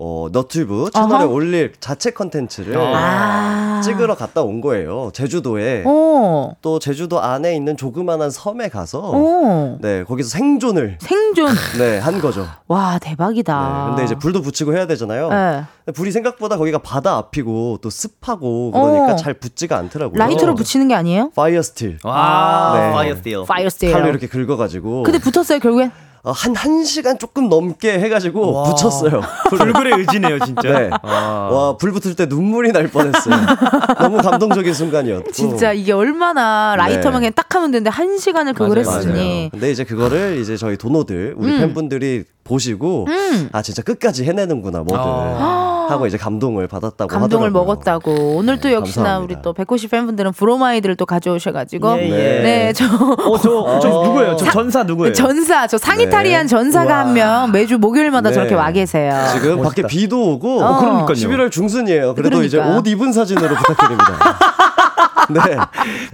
[0.00, 1.32] 어, 너튜브 채널에 어허.
[1.32, 3.80] 올릴 자체 컨텐츠를 아.
[3.82, 5.10] 찍으러 갔다 온 거예요.
[5.12, 5.82] 제주도에.
[5.86, 9.78] 어, 또 제주도 안에 있는 조그만한 섬에 가서 어.
[9.80, 11.48] 네, 거기서 생존을 생존.
[11.78, 12.46] 네, 한 거죠.
[12.68, 13.86] 와, 네, 대박이다.
[13.88, 15.28] 근데 이제 불도 붙이고 해야 되잖아요.
[15.30, 15.92] 네.
[15.92, 19.16] 불이 생각보다 거기가 바다 앞이고 또 습하고 그러니까 어.
[19.16, 20.16] 잘 붙지가 않더라고요.
[20.16, 21.30] 라이터로 붙이는 게 아니에요?
[21.34, 21.98] fire steel.
[22.04, 22.92] 와, 네.
[22.92, 23.44] Fire steel.
[23.48, 23.92] Fire steel.
[23.92, 25.02] 칼로 이렇게 긁어 가지고.
[25.02, 25.90] 근데 붙었어요, 결국엔?
[26.28, 28.64] 어, 한, 한 시간 조금 넘게 해가지고 와.
[28.64, 29.22] 붙였어요.
[29.48, 30.60] 불굴의 의지네요, 진짜.
[30.78, 30.90] 네.
[31.02, 31.48] 아.
[31.50, 33.34] 와, 불 붙을 때 눈물이 날 뻔했어요.
[33.98, 35.32] 너무 감동적인 순간이었고.
[35.32, 37.30] 진짜 이게 얼마나 라이터만 네.
[37.30, 39.48] 그냥 딱 하면 되는데 한 시간을 그걸 맞아요, 했으니.
[39.50, 41.60] 근데 이제 그거를 이제 저희 동호들, 우리 음.
[41.60, 43.48] 팬분들이 보시고, 음.
[43.52, 45.77] 아, 진짜 끝까지 해내는구나, 뭐들.
[45.90, 47.50] 하고 이제 감동을 받았다고 감동을 하더라고요.
[47.52, 48.36] 먹었다고.
[48.36, 49.34] 오늘 또 네, 역시나 감사합니다.
[49.38, 51.98] 우리 또 백호씨 팬분들은 브로마이드를 또 가져오셔가지고.
[51.98, 52.42] 예, 예.
[52.42, 52.84] 네, 저.
[52.86, 54.06] 어, 저, 저 어.
[54.06, 54.36] 누구예요?
[54.36, 55.12] 저 전사 누구예요?
[55.14, 56.48] 전사, 저 상이탈리안 네.
[56.48, 56.98] 전사가.
[56.98, 58.34] 한 명 매주 목요일마다 네.
[58.34, 59.12] 저렇게 와 계세요.
[59.32, 59.88] 지금 밖에 멋있다.
[59.88, 61.14] 비도 오고, 어, 그러니까요.
[61.14, 62.14] 11월 중순이에요.
[62.14, 62.78] 그래도 이제 그러니까.
[62.78, 64.38] 옷 입은 사진으로 부탁드립니다.
[65.34, 65.56] 네.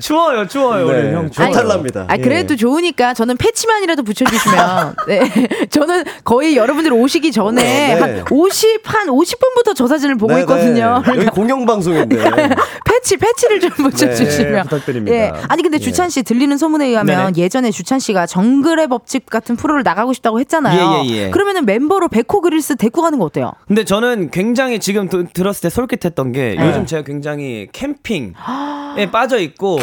[0.00, 0.98] 추워요, 추워요, 네.
[1.08, 1.30] 우리 형.
[1.30, 1.52] 추워요.
[1.52, 2.06] 좋달랍니다.
[2.08, 4.96] 아, 그래도 좋으니까 저는 패치만이라도 붙여주시면.
[5.08, 5.48] 네.
[5.70, 8.00] 저는 거의 여러분들 오시기 전에 네.
[8.00, 11.02] 한 50, 한 50분부터 저 사진을 보고 네, 있거든요.
[11.06, 11.12] 네.
[11.16, 12.16] 여기 공영방송인데.
[12.84, 14.52] 패치, 패치를 좀 붙여주시면.
[14.52, 15.16] 네, 부탁드립니다.
[15.16, 15.32] 예.
[15.48, 17.44] 아니, 근데 주찬 씨 들리는 소문에 의하면 네네.
[17.44, 21.02] 예전에 주찬 씨가 정글의 법칙 같은 프로를 나가고 싶다고 했잖아요.
[21.04, 21.30] 예, 예, 예.
[21.30, 23.52] 그러면은 멤버로 백호 그릴스 데리고 가는 거 어때요?
[23.66, 26.66] 근데 저는 굉장히 지금 드- 들었을 때 솔깃했던 게 네.
[26.68, 28.34] 요즘 제가 굉장히 캠핑
[28.96, 29.78] 에 빠져 있고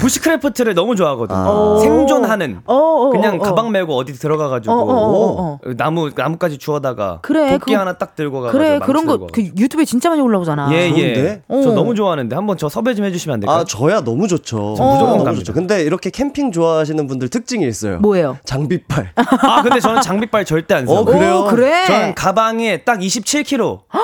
[0.00, 1.38] bushcraft를 너무 좋아하거든요.
[1.38, 1.78] 아.
[1.80, 3.40] 생존하는 어, 어, 그냥 어, 어.
[3.40, 5.74] 가방 메고 어디 들어가가지고 어, 어, 어, 어.
[5.76, 9.84] 나무 나무까지 주워다가 그래, 도끼 그거- 하나 딱 들고 가가지고 그래, 그런 거 그 유튜브에
[9.84, 10.68] 진짜 많이 올라오잖아.
[10.72, 11.14] 예, 예.
[11.14, 11.42] 좋은데?
[11.48, 11.60] 어.
[11.62, 13.58] 저 너무 좋아하는데 한번 저 섭외 좀 해주시면 안 될까요?
[13.60, 14.74] 아, 저야 너무 좋죠.
[14.78, 14.92] 어.
[14.92, 15.34] 무조건 너무.
[15.36, 15.52] 좋죠.
[15.52, 17.98] 근데 이렇게 캠핑 좋아하시는 분들 특징이 있어요.
[17.98, 18.36] 뭐예요?
[18.44, 19.12] 장비빨.
[19.14, 20.98] 아, 근데 저는 장비빨 절대 안 써요.
[20.98, 21.44] 어, 그래요?
[21.46, 21.86] 오, 그래.
[21.86, 23.80] 저는 가방에 딱 27kg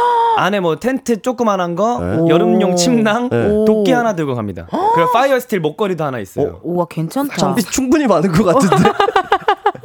[0.41, 2.28] 안에 뭐 텐트 조그만한 거, 네.
[2.28, 3.64] 여름용 침낭, 네.
[3.66, 4.66] 도끼 하나 들고 갑니다.
[4.95, 6.61] 그리고 fire steel 목걸이도 하나 있어요.
[6.62, 7.36] 우와, 괜찮다.
[7.36, 8.76] 장비 충분히 많은 것 같은데.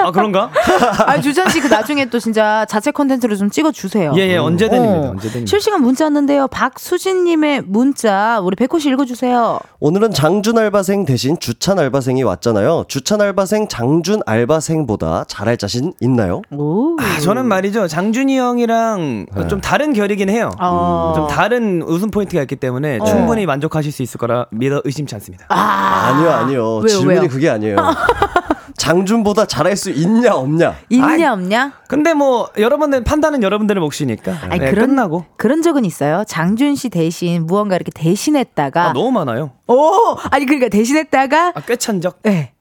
[0.06, 0.50] 아 그런가?
[1.08, 4.14] 아, 주찬 씨 그 나중에 또 진짜 자체 컨텐츠로 좀 찍어 주세요.
[4.18, 4.94] 예, 예, 언제든입니다.
[4.94, 5.10] 어.
[5.12, 5.50] 언제든입니다.
[5.50, 6.48] 실시간 문자 왔는데요.
[6.50, 9.60] 박수진님의 문자 우리 백호 씨 읽어주세요.
[9.80, 12.86] 오늘은 장준 알바생 대신 주찬 알바생이 왔잖아요.
[12.88, 16.42] 주찬 알바생 장준 알바생보다 잘할 자신 있나요?
[16.52, 16.96] 오.
[17.00, 17.88] 아, 저는 말이죠.
[17.88, 19.48] 장준이 형이랑 네.
[19.48, 20.52] 좀 다른 결이긴 해요.
[20.60, 21.14] 어.
[21.16, 25.46] 좀 다른 웃음 포인트가 있기 때문에 충분히 만족하실 수 있을 거라 믿어 의심치 않습니다.
[25.50, 26.12] 아.
[26.14, 26.76] 아니요, 아니요.
[26.78, 27.30] 왜요, 질문이 왜요?
[27.30, 27.76] 그게 아니에요.
[28.90, 30.76] 장준보다 잘할 수 있냐, 없냐?
[30.90, 31.74] 있냐 아이, 없냐?
[31.88, 36.24] 근데 뭐 여러분들 판단은 여러분들의 몫이니까 아니, 네, 그런- 끝나고 그런 적은 있어요.
[36.28, 39.52] 장준 씨 대신 무언가 이렇게 대신했다가 아, 너무 많아요.
[39.68, 39.90] 오
[40.30, 42.22] 아니 그러니까 대신했다가 아, 꿰찬 적?
[42.22, 42.54] 네.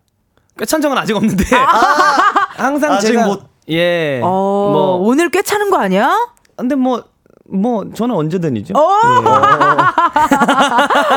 [0.58, 1.44] 꿰찬 적은 아직 없는데
[2.56, 4.20] 항상 아직 제가 못- 예.
[4.22, 4.26] 어,
[4.72, 6.10] 뭐 오늘 꽤 차는 거 아니야?
[6.56, 7.04] 근데 뭐
[7.50, 8.72] 뭐 저는 언제든이죠.
[8.74, 9.00] 어?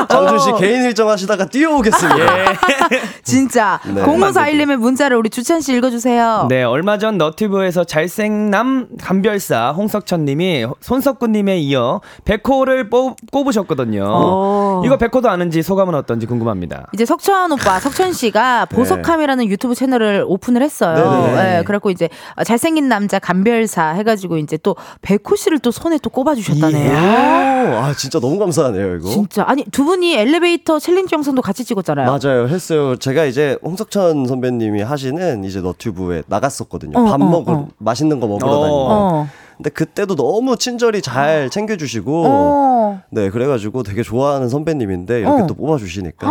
[0.08, 2.38] 장준 씨 개인 일정 하시다가 뛰어오겠습니다.
[2.38, 2.46] 예.
[3.24, 3.80] 진짜.
[3.86, 4.02] 네.
[4.02, 6.46] 0541님의 문자를 우리 주찬 씨 읽어주세요.
[6.50, 14.02] 네, 얼마 전 너튜브에서 잘생남 감별사 홍석천님이 손석구님에 이어 백호를 뽑, 꼽으셨거든요.
[14.02, 14.82] 오.
[14.84, 16.88] 이거 백호도 아는지 소감은 어떤지 궁금합니다.
[16.92, 21.10] 이제 석천 오빠, 석천 씨가 보석함이라는 유튜브 채널을 오픈을 했어요.
[21.34, 21.58] 네네.
[21.58, 22.10] 예, 그래갖고 이제
[22.44, 26.92] 잘생긴 남자 감별사 해가지고 이제 또 백호 씨를 또 손에 또 꼽아주셨다네요.
[26.92, 29.08] 오, 아, 진짜 너무 감사하네요, 이거.
[29.10, 32.06] 진짜 아니 두 분이 엘리베이터 챌린지 영상도 같이 찍었잖아요.
[32.10, 32.48] 맞아요.
[32.48, 32.96] 했어요.
[32.96, 36.98] 제가 이제 홍석천 선배님이 하시는 이제 너튜브에 나갔었거든요.
[36.98, 37.68] 어, 밥 어, 먹으러 어.
[37.78, 38.60] 맛있는 거 먹으러 어.
[38.62, 38.74] 다니는.
[38.74, 39.28] 어.
[39.56, 43.00] 근데 그때도 너무 친절히 잘 챙겨주시고 어.
[43.10, 45.46] 네 그래가지고 되게 좋아하는 선배님인데 이렇게 어.
[45.48, 46.28] 또 뽑아주시니까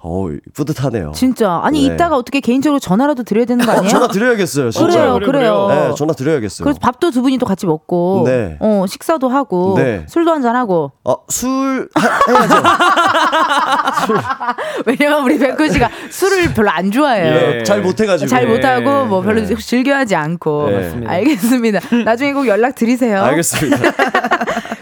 [0.00, 1.12] 어 뿌듯하네요.
[1.14, 1.60] 진짜.
[1.62, 1.94] 아니, 네.
[1.94, 3.88] 이따가 어떻게 개인적으로 전화라도 드려야 되는 거 어, 아니에요?
[3.90, 4.70] 전화 드려야겠어요.
[4.70, 4.86] 진짜.
[4.86, 5.66] 그래요, 그래요.
[5.68, 6.64] 네, 전화 드려야겠어요.
[6.64, 8.56] 그래서 밥도 두 분이 또 같이 먹고, 네.
[8.60, 10.04] 어, 식사도 하고, 네.
[10.08, 10.92] 술도 한잔 하고.
[11.04, 12.54] 어, 술 하- 해야죠.
[14.86, 17.58] 왜냐면 우리 백호 씨가 술을 별로 안 좋아해요.
[17.58, 17.62] 예.
[17.62, 18.28] 잘 못해가지고.
[18.28, 18.52] 잘 네.
[18.52, 19.54] 못하고 뭐 별로 네.
[19.54, 20.76] 즐겨하지 않고 네.
[20.80, 21.10] 맞습니다.
[21.12, 21.80] 알겠습니다.
[22.04, 23.22] 나중에 꼭 연락 드리세요.
[23.22, 23.76] 알겠습니다.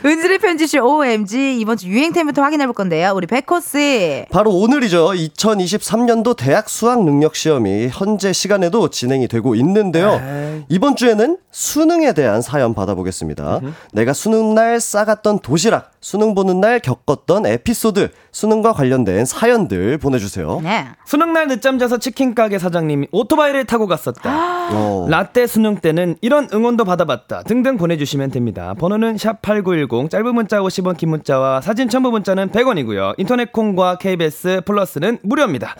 [0.04, 3.12] 은진의 편지쇼 OMG 이번 주 유행템부터 확인해 볼 건데요.
[3.14, 4.24] 우리 백호 씨.
[4.30, 5.12] 바로 오늘이죠.
[5.12, 10.16] 2023년도 대학 수학 능력 시험이 현재 시간에도 진행이 되고 있는데요.
[10.16, 10.47] 이
[10.78, 13.60] 번 주에는 수능에 대한 사연 받아보겠습니다.
[13.92, 20.60] 내가 수능 날 싸갔던 도시락, 수능 보는 날 겪었던 에피소드, 수능과 관련된 사연들 보내주세요.
[20.62, 20.86] 네.
[21.04, 24.68] 수능 날 늦잠 자서 치킨 가게 사장님이 오토바이를 타고 갔었다.
[24.72, 28.74] 어, 라떼 수능 때는 이런 응원도 받아봤다 등등 보내주시면 됩니다.
[28.78, 33.14] 번호는 샵8910 짧은 문자 50원 긴 문자와 사진 첨부 문자는 100원이고요.
[33.18, 35.74] 인터넷 콩과 KBS 플러스는 무료입니다.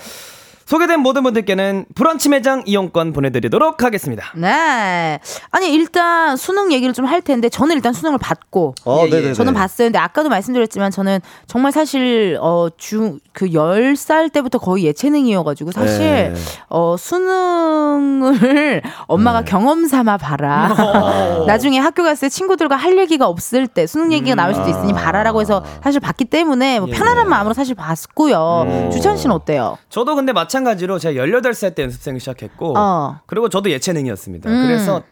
[0.69, 4.27] 소개된 모든 분들께는 브런치 매장 이용권 보내드리도록 하겠습니다.
[4.37, 5.19] 네.
[5.51, 9.33] 아니 일단 수능 얘기를 좀 할 텐데 저는 일단 수능을 봤고 어, 예, 네네네.
[9.33, 9.87] 저는 봤어요.
[9.87, 16.01] 근데 아까도 말씀드렸지만 저는 정말 사실 어 중 그 10살 때부터 거의 예체능이어 가지고 사실
[16.01, 16.35] 네.
[16.69, 20.75] 어 수능을 엄마가 경험 삼아 봐라.
[21.47, 25.41] 나중에 학교 갔을 때 친구들과 할 얘기가 없을 때 수능 얘기가 나올 수도 있으니 봐라라고
[25.41, 26.93] 해서 사실 봤기 때문에 뭐 예.
[26.93, 28.91] 편안한 마음으로 사실 봤고요.
[28.93, 29.79] 주찬 씨는 어때요?
[29.89, 33.21] 저도 근데 마찬가지 로 제가 18살 때 연습생을 시작했고 어.
[33.27, 34.51] 그리고 저도 예체능이었습니다.
[34.51, 34.67] 음.
[34.67, 35.03] 그래서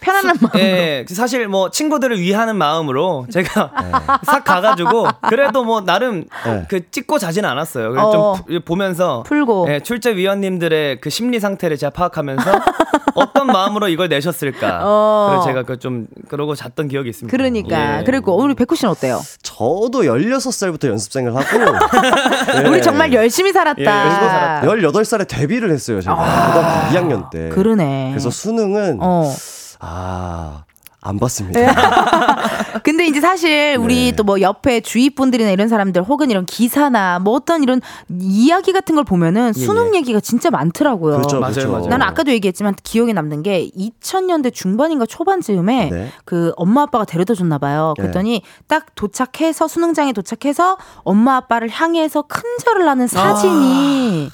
[0.00, 0.60] 편안한 마음으로.
[0.60, 3.70] 예, 사실 뭐 친구들을 위하는 마음으로 제가
[4.24, 6.66] 싹 가가지고 그래도 뭐 나름 네.
[6.68, 7.90] 그 찍고 자진 않았어요.
[7.90, 8.12] 그래서 어.
[8.36, 9.66] 좀 푸- 보면서 풀고.
[9.70, 12.50] 예, 출제 위원님들의 그 심리 상태를 제가 파악하면서
[13.14, 14.80] 어떤 마음으로 이걸 내셨을까.
[14.84, 15.28] 어.
[15.30, 17.34] 그래서 제가 그 좀 그러고 잤던 기억이 있습니다.
[17.34, 18.04] 그러니까 예.
[18.04, 19.20] 그리고 우리 백호 씨는 어때요?
[19.42, 21.58] 저도 16살부터 연습생을 하고.
[22.62, 22.68] 네.
[22.68, 23.80] 우리 정말 열심히 살았다.
[23.80, 24.66] 예, 열심히 살았다.
[24.68, 26.14] 18살에 데뷔를 했어요, 제가.
[26.16, 27.48] 고등학교 2학년 때.
[27.48, 28.08] 그러네.
[28.10, 29.32] 그래서 수능은, 어.
[29.80, 30.64] 아,
[31.02, 31.60] 안 봤습니다.
[32.84, 34.16] 근데 이제 사실 우리 네.
[34.16, 37.80] 또뭐 옆에 주위 분들이나 이런 사람들 혹은 이런 기사나 뭐 어떤 이런
[38.20, 41.16] 이야기 같은 걸 보면은 수능 얘기가 진짜 많더라고요.
[41.16, 41.72] 그렇죠, 맞아요, 그렇죠.
[41.72, 41.86] 맞아요.
[41.88, 46.12] 나는 아까도 얘기했지만 기억에 남는 게 2000년대 중반인가 초반쯤에 네.
[46.26, 47.94] 그 엄마 아빠가 데려다 줬나 봐요.
[47.96, 48.02] 네.
[48.02, 54.30] 그랬더니 딱 도착해서 수능장에 도착해서 엄마 아빠를 향해서 큰 절을 하는 사진이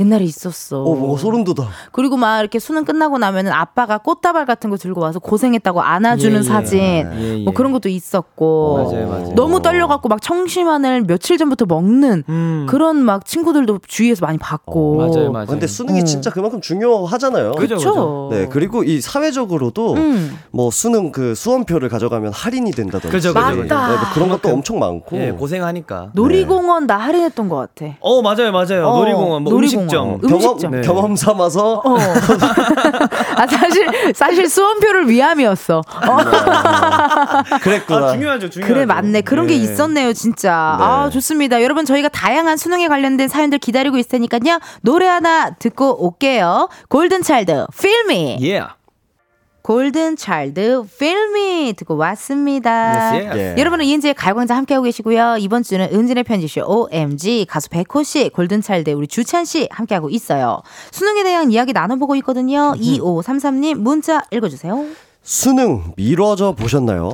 [0.00, 0.82] 옛날에 있었어.
[0.82, 1.68] 어, 뭐 소름 돋아.
[1.92, 6.38] 그리고 막 이렇게 수능 끝나고 나면은 아빠가 꽃다발 같은 거 들고 와서 고생했다고 안아주는 예,
[6.38, 6.42] 예.
[6.42, 7.44] 사진 예, 예.
[7.44, 9.34] 뭐 그런 것도 있었고 맞아요, 맞아요.
[9.34, 12.66] 너무 떨려갖고 막 청심환을 며칠 전부터 먹는 음.
[12.68, 15.46] 그런 막 친구들도 주위에서 많이 봤고 맞아요, 맞아요.
[15.46, 16.04] 근데 수능이 음.
[16.06, 17.52] 진짜 그만큼 중요하잖아요.
[17.52, 18.28] 그죠, 그쵸?
[18.32, 20.38] 네, 그리고 이 사회적으로도 음.
[20.50, 23.08] 뭐 수능 그 수험표를 가져가면 할인이 된다든지.
[23.08, 23.74] 그죠, 그죠, 네, 그죠.
[23.74, 25.16] 뭐 그런 것도 엄청 많고.
[25.18, 26.12] 예, 고생하니까.
[26.14, 27.92] 놀이공원 나 할인했던 것 같아.
[28.00, 28.88] 어, 맞아요, 맞아요.
[28.88, 29.89] 어, 놀이공원, 뭐 놀이공원.
[29.96, 30.08] 음식점.
[30.14, 30.20] 음.
[30.20, 30.70] 경험, 음식점.
[30.72, 30.80] 네.
[30.82, 31.96] 경험 삼아서 어.
[33.36, 35.78] 아 사실 사실 수험표를 위함이었어.
[35.78, 36.16] 어.
[37.62, 38.08] 그랬구나.
[38.08, 38.74] 아, 중요하죠, 중요하죠.
[38.74, 39.58] 그래 맞네 그런 게 예.
[39.58, 40.84] 있었네요 진짜 네.
[40.84, 46.68] 아 좋습니다 여러분 저희가 다양한 수능에 관련된 사연들 기다리고 있을 테니까요 노래 하나 듣고 올게요
[46.88, 48.62] 골든 차일드 필미 예.
[49.70, 53.38] 골든 차일드 필미 듣고 왔습니다 Yes, yes.
[53.38, 53.54] 예.
[53.56, 58.90] 여러분은 이은지의 가요광장 함께하고 계시고요 이번 주는 은진의 편지쇼 OMG 가수 백호 씨 골든 차일드
[58.90, 60.60] 우리 주찬 씨 함께하고 있어요
[60.90, 64.86] 수능에 대한 이야기 나눠보고 있거든요 2533님 문자 읽어주세요
[65.22, 67.12] 수능 미뤄져 보셨나요?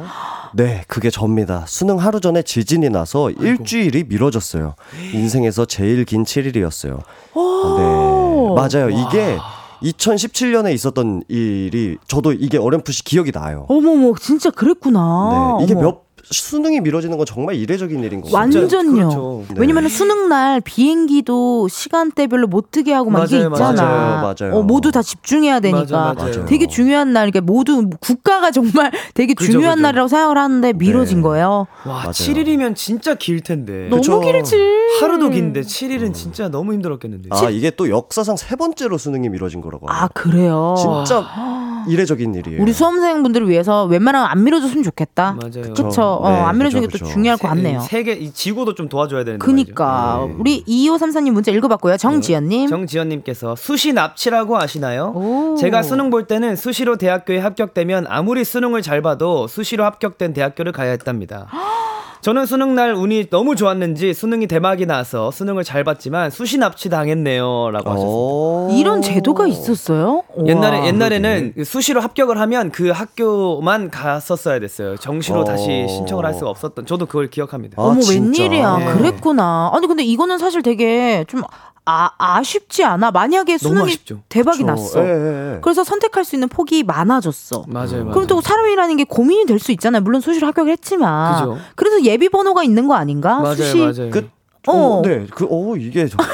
[0.55, 1.65] 네, 그게 접니다.
[1.67, 4.77] 수능 하루 전에 지진이 나서 일주일이 미뤄졌어요.
[5.13, 6.99] 인생에서 제일 긴 7일이었어요.
[7.35, 8.89] 네, 맞아요.
[8.89, 9.37] 이게
[9.83, 13.67] 2017년에 있었던 일이 저도 이게 어렴풋이 기억이 나요.
[13.69, 15.83] 어머머 진짜 그랬구나 네, 이게 어머.
[15.83, 18.61] 몇 수능이 미뤄지는 건 정말 이례적인 일인 것 같아요.
[18.63, 18.93] 완전요.
[18.95, 19.45] 그렇죠.
[19.49, 19.55] 네.
[19.59, 23.83] 왜냐면 수능 날 비행기도 시간대별로 못 뜨게 하고 막 이게 맞아요, 있잖아.
[23.83, 24.57] 맞아요, 맞아요.
[24.59, 25.81] 어, 모두 다 집중해야 되니까.
[25.81, 26.45] 맞아, 맞아요.
[26.47, 29.83] 되게 중요한 날, 그러니까 모두 국가가 정말 되게 그죠, 중요한 그죠.
[29.83, 31.23] 날이라고 생각을 하는데 미뤄진 네.
[31.23, 31.67] 거예요.
[31.87, 32.11] 와, 맞아요.
[32.11, 33.87] 7일이면 진짜 길 텐데.
[33.89, 34.21] 너무 그쵸.
[34.21, 34.57] 길지.
[35.01, 37.29] 하루도 긴데 7일은 진짜 너무 힘들었겠는데.
[37.33, 39.87] 아, 이게 또 역사상 세 번째로 수능이 미뤄진 거라고.
[39.89, 40.09] 아.
[40.09, 40.75] 그래요.
[40.79, 41.25] 진짜
[41.89, 42.63] 이례적인 일이에요.
[42.63, 45.37] 우리 수험생분들을 위해서 웬만하면 안 밀어줬으면 좋겠다.
[45.41, 45.73] 맞아요.
[45.75, 46.16] 그쵸.
[46.17, 47.15] 어, 네, 안 밀어주는 그쵸, 게또 그쵸.
[47.15, 47.81] 중요할 것 같네요.
[47.81, 49.45] 세계 이 지구도 좀 도와줘야 되는데.
[49.45, 50.25] 그니까.
[50.29, 50.35] 네.
[50.39, 51.97] 우리 2534님 문자 읽어봤고요.
[51.97, 52.69] 정지연님.
[52.69, 55.13] 정지연님께서 수시 납치라고 아시나요?
[55.15, 55.57] 오.
[55.57, 60.91] 제가 수능 볼 때는 수시로 대학교에 합격되면 아무리 수능을 잘 봐도 수시로 합격된 대학교를 가야
[60.91, 61.47] 했답니다.
[62.27, 67.89] 저는 수능 날 운이 너무 좋았는지 수능이 대박이 나서 수능을 잘 봤지만 수시 납치 당했네요라고
[67.89, 68.05] 하셨습니다.
[68.05, 68.69] 어.
[68.73, 70.25] 이런 제도가 있었어요?
[70.45, 70.89] 옛날에 우와.
[70.89, 74.97] 옛날에는 수시로 합격을 하면 그 학교만 갔었어야 됐어요.
[74.97, 75.45] 정시로 어.
[75.45, 76.87] 다시 신청을 할 수가 없었던.
[76.87, 77.81] 저도 그걸 기억합니다.
[77.81, 78.43] 아, 어머 진짜?
[78.43, 78.93] 웬일이야 네.
[78.95, 81.43] 그랬구나 아니 근데 이거는 사실 되게 좀
[81.89, 84.21] 아, 아쉽지 않아 만약에 수능이 아쉽죠.
[84.29, 84.67] 대박이 그쵸.
[84.67, 85.59] 났어 예, 예, 예.
[85.63, 88.11] 그래서 선택할 수 있는 폭이 많아졌어 맞아요, 맞아요.
[88.11, 91.59] 그럼 또 사람이라는 게 고민이 될 수 있잖아요 물론 수시로 합격을 했지만 그죠.
[91.77, 94.11] 그래서 예비 번호가 있는 거 아닌가 맞아요, 수시 맞아요.
[94.11, 94.29] 그,
[94.67, 94.99] 어.
[94.99, 96.19] 어, 네, 그, 어, 이게 좀.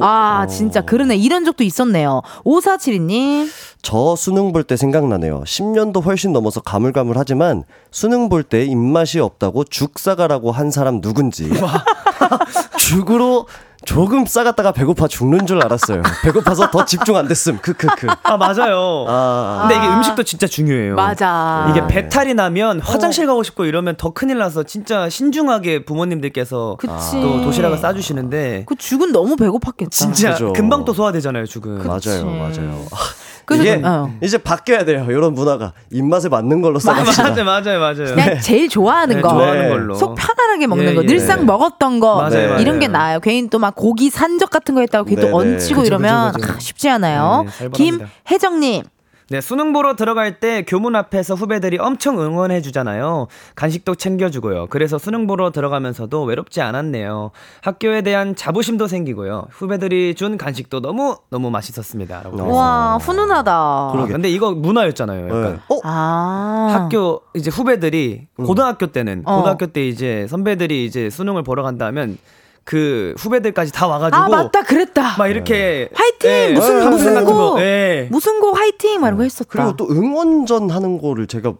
[0.00, 0.46] 아 어.
[0.46, 3.46] 진짜 그러네 이런 적도 있었네요 5472님
[3.82, 5.42] 저 수능 볼 때 생각나네요.
[5.44, 11.50] 10년도 훨씬 넘어서 가물가물하지만 수능 볼 때 입맛이 없다고 죽 사가라고 한 사람 누군지.
[12.78, 13.46] 죽으로
[13.84, 16.02] 조금 싸갔다가 배고파 죽는 줄 알았어요.
[16.22, 17.58] 배고파서 더 집중 안 됐음.
[17.58, 18.06] 크크크.
[18.22, 19.04] 아 맞아요.
[19.08, 20.94] 아, 근데 이게 음식도 진짜 중요해요.
[20.94, 27.20] 맞아 이게 배탈이 나면 화장실 가고 싶고 이러면 더 큰일 나서 진짜 신중하게 부모님들께서 그치
[27.20, 30.52] 또 도시락을 싸주시는데 그 죽은 너무 배고팠겠다 진짜 그죠.
[30.52, 31.78] 금방 또 소화되잖아요 죽은.
[31.86, 32.84] 맞아요, 맞아요.
[33.46, 34.10] 그래서 이게 어.
[34.22, 35.06] 이제 바뀌어야 돼요.
[35.08, 37.44] 이런 문화가 입맛에 맞는 걸로 싸갑시다.
[37.44, 38.14] 맞아요 맞아요 맞아요.
[38.14, 39.68] 그냥 제일 좋아하는 네, 거, 좋아하는 네.
[39.68, 39.94] 걸로.
[39.94, 41.06] 속 편안하게 먹는 예, 거, 예.
[41.06, 42.46] 늘상 먹었던 거 맞아요, 네.
[42.48, 42.60] 맞아요.
[42.60, 43.20] 이런 게 나아요.
[43.20, 45.52] 괜히 또 막 고기 산적 같은 거 했다고 괜히 네, 또 네.
[45.54, 46.56] 얹히고 그죠, 이러면 그죠, 그죠.
[46.56, 47.46] 아, 쉽지 않아요.
[47.60, 47.68] 네.
[47.72, 48.82] 김혜정님.
[49.30, 53.26] 네, 수능 보러 들어갈 때 교문 앞에서 후배들이 엄청 응원해 주잖아요.
[53.54, 54.66] 간식도 챙겨 주고요.
[54.68, 57.30] 그래서 수능 보러 들어가면서도 외롭지 않았네요.
[57.62, 59.46] 학교에 대한 자부심도 생기고요.
[59.50, 62.22] 후배들이 준 간식도 너무 너무 맛있었습니다.
[62.22, 62.54] 라고 어.
[62.54, 63.90] 와 훈훈하다.
[63.92, 64.12] 그러게.
[64.12, 65.26] 근데 이거 문화였잖아요.
[65.26, 65.42] 약간.
[65.54, 65.58] 네.
[65.74, 65.80] 어?
[65.84, 69.36] 아 학교 이제 후배들이 고등학교 때는 어.
[69.38, 72.18] 고등학교 때 이제 선배들이 이제 수능을 보러 간다면
[72.64, 75.16] 그 후배들까지 다 와가지고 아 맞다 그랬다.
[75.18, 76.30] 막 이렇게 화이팅!
[76.30, 77.52] 예, 무슨- 무슨 거?
[77.54, 78.08] 거, 예.
[78.10, 79.48] 무슨 거 화이팅 막 이런 거 했었다.
[79.50, 81.52] 그리고 또 응원전 하는 거를 제가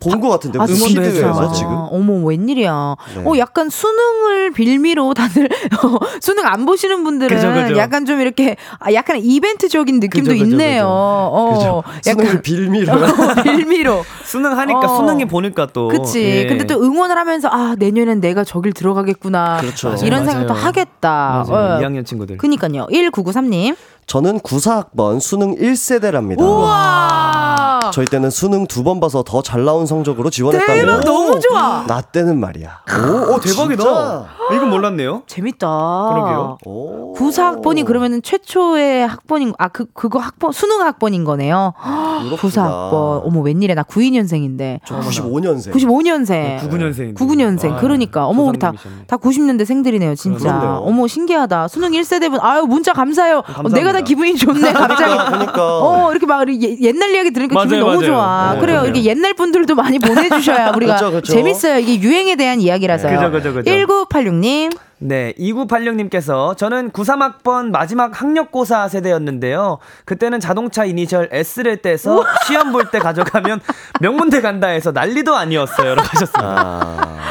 [0.00, 0.58] 본 것 같은데.
[0.60, 1.00] 아, 진짜?
[1.00, 1.70] 했어요, 피드예요, 지금?
[1.90, 2.96] 어머, 웬일이야.
[3.16, 3.22] 네.
[3.24, 5.48] 어, 약간 수능을 빌미로 다들,
[5.82, 7.76] 어, 수능 안 보시는 분들은 그죠, 그죠.
[7.78, 10.82] 약간 좀 이렇게, 아, 약간 이벤트적인 느낌도 그죠, 그죠, 있네요.
[10.84, 11.68] 그죠.
[11.78, 13.06] 어, 수능을 빌미로요.
[13.42, 14.04] 빌미로.
[14.24, 14.96] 수능 하니까 어.
[14.96, 16.22] 수능이 보니까 또 그치.
[16.24, 16.46] 예.
[16.46, 19.58] 근데 또 응원을 하면서, 아, 내년엔 내가 저길 들어가겠구나.
[19.60, 19.94] 그렇죠.
[20.04, 20.38] 이런 맞아요.
[20.40, 21.44] 생각도 하겠다.
[21.48, 21.76] 맞아요.
[21.76, 21.80] 어.
[21.80, 22.36] 2학년 친구들.
[22.38, 22.86] 그니까요.
[22.92, 23.76] 1993님.
[24.06, 26.40] 저는 94학번 수능 1세대랍니다.
[26.40, 27.57] 우와!
[27.92, 30.80] 저희 때는 수능 두 번 봐서 더 잘 나온 성적으로 지원했다며.
[30.80, 31.84] 대박, 너무 좋아.
[31.86, 32.80] 나 때는 말이야.
[32.90, 33.82] 오, 오 대박이다.
[33.82, 34.26] 진짜?
[34.52, 35.22] 이건 몰랐네요.
[35.26, 35.66] 재밌다.
[36.12, 36.58] 그러게요.
[36.64, 37.14] 오.
[37.14, 41.74] 94학번이 그러면은 최초의 학번인 아 그 그거 학번 수능 학번인 거네요.
[41.78, 42.36] 그렇구나.
[42.36, 43.26] 94학번.
[43.26, 44.80] 어머 웬일이야 나 92년생인데.
[44.86, 45.72] 저 95년생.
[45.72, 46.60] 95년생.
[46.60, 47.14] 99년생.
[47.14, 47.80] 99년생.
[47.80, 48.78] 그러니까 어머 우리 다다
[49.16, 50.58] 90년대 생들이네요, 진짜.
[50.58, 50.82] 그렇네요.
[50.84, 51.68] 어머 신기하다.
[51.68, 53.38] 수능 1세대 분 아유 문자 감사해요.
[53.38, 53.76] 어, 감사합니다.
[53.78, 55.16] 내가 다 기분이 좋네 갑자기.
[55.30, 55.78] 그러니까.
[55.82, 58.06] 어 이렇게 막 예- 옛날 이야기 들으니까 기분이 맞아요, 너무 맞아요.
[58.14, 58.52] 좋아.
[58.54, 58.82] 네, 그래요.
[58.84, 61.32] 이렇게 옛날 분들도 많이 보내주셔야 우리가 그쵸, 그쵸.
[61.32, 61.78] 재밌어요.
[61.78, 63.16] 이게 유행에 대한 이야기라서요.
[63.18, 63.70] 그죠, 그죠, 그죠.
[63.70, 64.76] 1986님.
[65.00, 69.78] 네, 2986님께서 저는 93학번 마지막 학력고사 세대였는데요.
[70.04, 73.60] 그때는 자동차 이니셜 S를 떼서 시험 볼 때 가져가면
[74.00, 75.94] 명문대 간다 해서 난리도 아니었어요.
[75.94, 76.40] 라고 하셨습니다.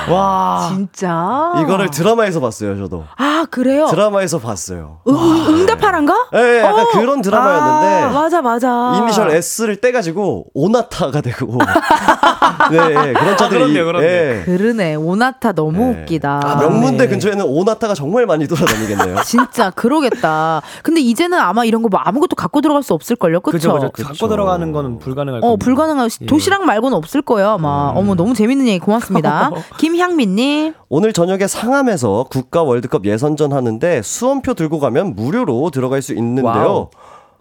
[0.08, 0.70] 아, 와.
[0.72, 1.54] 진짜.
[1.62, 3.06] 이거를 드라마에서 봤어요, 저도.
[3.18, 3.88] 아 그래요.
[3.88, 5.00] 드라마에서 봤어요.
[5.08, 6.28] 응, 응, 응답하란가?
[6.36, 6.90] 예, 예, 약간 어.
[6.92, 8.04] 그런 드라마였는데.
[8.04, 8.94] 아, 맞아 맞아.
[9.02, 11.58] 이니셜 S를 떼가지고 오나타가 되고
[12.72, 14.10] 네, 예, 그런 차들이 그렇네요, 그렇네요.
[14.10, 14.44] 예.
[14.46, 14.96] 그러네.
[14.96, 16.02] 오나타 너무 네.
[16.04, 16.40] 웃기다.
[16.44, 17.10] 아, 명문대 네.
[17.10, 19.22] 근처에는 오나타가 정말 많이 돌아다니겠네요.
[19.26, 20.62] 진짜 그러겠다.
[20.84, 23.40] 근데 이제는 아마 이런 거 뭐 아무것도 갖고 들어갈 수 없을 걸요.
[23.40, 23.72] 그렇죠?
[23.74, 25.64] 갖고 들어가는 거는 불가능할 어 겁니다.
[25.64, 26.26] 불가능한 예.
[26.26, 27.52] 도시락 말고는 없을 거예요.
[27.52, 27.92] 아마.
[27.96, 29.52] 어머 너무 재밌는 얘기 고맙습니다.
[29.80, 30.74] 김향민 님.
[30.90, 36.46] 오늘 저녁에 상암에서 국가 월드컵 예선전 하는데 수험표 들고 가면 무료로 들어갈 수 있는데요.
[36.46, 36.88] Wow.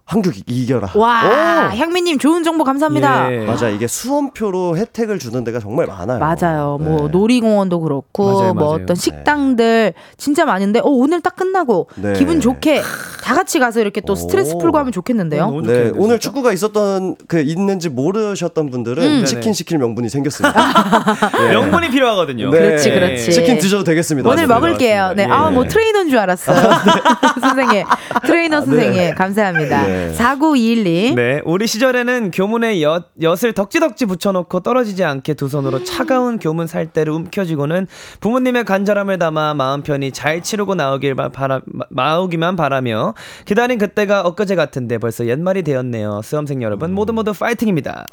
[0.07, 0.91] 한국이 이겨라.
[0.95, 1.75] 와 오!
[1.77, 3.29] 향민님 좋은 정보 감사합니다.
[3.33, 3.45] 예.
[3.45, 6.19] 맞아 이게 수험표로 혜택을 주는 데가 정말 많아요.
[6.19, 6.77] 맞아요.
[6.79, 7.07] 뭐 네.
[7.11, 8.83] 놀이공원도 그렇고 맞아요, 뭐 맞아요.
[8.83, 12.13] 어떤 식당들 진짜 많은데 어 오늘 딱 끝나고 네.
[12.13, 12.81] 기분 좋게
[13.21, 14.59] 다 같이 가서 이렇게 또 스트레스 오.
[14.59, 15.41] 풀고 하면 좋겠는데요.
[15.41, 16.19] 너무 네, 좋겠는데, 오늘?
[16.19, 19.25] 축구가 있었던 그 있는지 모르셨던 분들은 음.
[19.25, 19.51] 치킨.
[19.57, 20.53] 시킬 명분이 생겼습니다.
[21.39, 21.49] 네.
[21.49, 22.49] 명분이 필요하거든요.
[22.51, 22.59] 네.
[22.59, 23.31] 그렇지, 그렇지.
[23.33, 24.29] 치킨 드셔도 되겠습니다.
[24.29, 25.13] 오늘 맞습니다, 먹을게요.
[25.15, 25.27] 네.
[25.27, 25.35] 맞습니다.
[25.35, 25.53] 아, 예.
[25.53, 26.55] 뭐 트레이너인 줄 알았어요.
[27.41, 27.83] 선생님.
[28.25, 29.15] 트레이너 선생님.
[29.15, 29.96] 감사합니다.
[29.97, 30.13] 네.
[30.13, 31.15] 4921님.
[31.15, 37.11] 네, 우리 시절에는 교문에 엿, 엿을 덕지덕지 붙여놓고 떨어지지 않게 두 손으로 차가운 교문 살대를
[37.13, 37.87] 움켜쥐고는
[38.19, 43.13] 부모님의 간절함을 담아 마음 편히 잘 치르고 나오길 바, 바라, 마- 나오기만 바라며
[43.45, 46.21] 기다린 그때가 엊그제 같은데 벌써 옛말이 되었네요.
[46.23, 48.05] 수험생 여러분 모두 모두 파이팅입니다.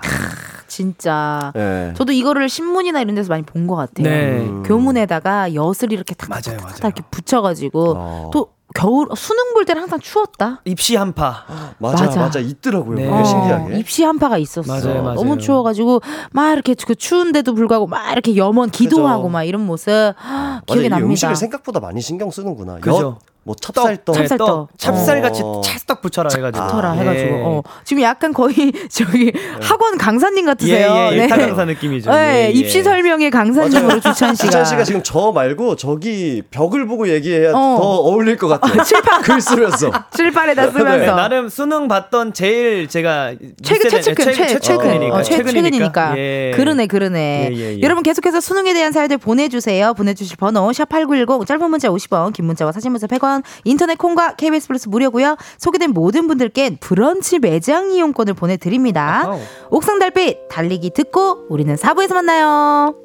[0.67, 1.53] 진짜.
[1.55, 1.93] 네.
[1.97, 4.07] 저도 이거를 신문이나 이런 데서 많이 본 것 같아요.
[4.09, 4.47] 네.
[4.67, 6.77] 교문에다가 엿을 이렇게 탁 맞아요, 탁 맞아요.
[6.83, 8.31] 이렇게 붙여가지고 어.
[8.33, 10.61] 또 겨울 수능 볼 때는 항상 추웠다.
[10.65, 11.45] 입시 한파.
[11.79, 12.21] 맞아, 맞아.
[12.21, 12.97] 맞아, 있더라고요.
[12.97, 13.09] 네.
[13.09, 13.79] 어, 신기하게.
[13.79, 14.67] 입시 한파가 있었어.
[14.71, 15.15] 맞아요, 맞아요.
[15.15, 16.03] 너무 추워가지고
[16.33, 19.33] 막 이렇게 그 추운데도 불구하고 막 이렇게 염원 기도하고 그죠.
[19.33, 21.07] 막 이런 모습 맞아, 기억이 이 납니다.
[21.09, 22.79] 음식을 생각보다 많이 신경 쓰는구나.
[22.81, 22.97] 그죠.
[22.99, 24.15] 엿, 뭐 찹쌀떡.
[24.17, 24.69] 찹쌀- 찹쌀떡.
[24.79, 25.61] 찹쌀같이 어.
[25.63, 26.67] 찰떡 붙여라 해가지고.
[26.69, 27.01] 터라 예.
[27.01, 27.63] 해가지고 어.
[27.85, 28.55] 지금 약간 거의
[28.91, 30.91] 저기 학원 강사님 같으세요.
[30.91, 31.23] 예, 예, 네.
[31.25, 32.11] 일타 강사 느낌이죠.
[32.11, 32.51] 네, 예, 예.
[32.51, 34.47] 입시 설명의 강사님으로 주찬 씨가.
[34.49, 37.53] 주찬 씨가 지금 저 말고 저기 벽을 보고 얘기해야 어.
[37.53, 38.83] 더 어울릴 것 같아요.
[38.83, 39.23] 칠판.
[39.23, 39.91] 글 쓰면서.
[40.17, 43.33] 칠판에다 네, 쓰면서 나름 수능 봤던 제일 제가
[43.63, 46.53] 최근 최근 최- 최, 최근이니까 어, 최, 최근이니까 예.
[46.55, 47.81] 그러네 그러네 예, 예, 예.
[47.83, 52.73] 여러분 계속해서 수능에 대한 사연들 보내주세요 보내주실 번호 샵 8910 짧은 문자 50원 긴 문자와
[52.73, 53.34] 사진 문자 100원
[53.65, 55.37] 인터넷 콩과 KBS 플러스 무료고요.
[55.59, 59.23] 소개된 모든 분들께 브런치 매장 이용권을 보내드립니다.
[59.71, 63.04] 옥상 달빛 달리기 듣고 우리는 4부에서 만나요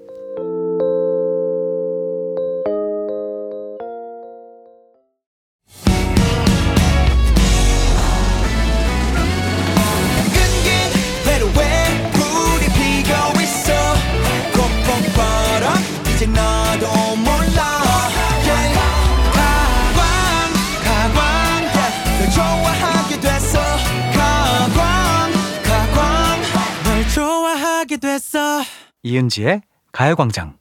[29.03, 29.61] 이은지의
[29.91, 30.57] 가요광장.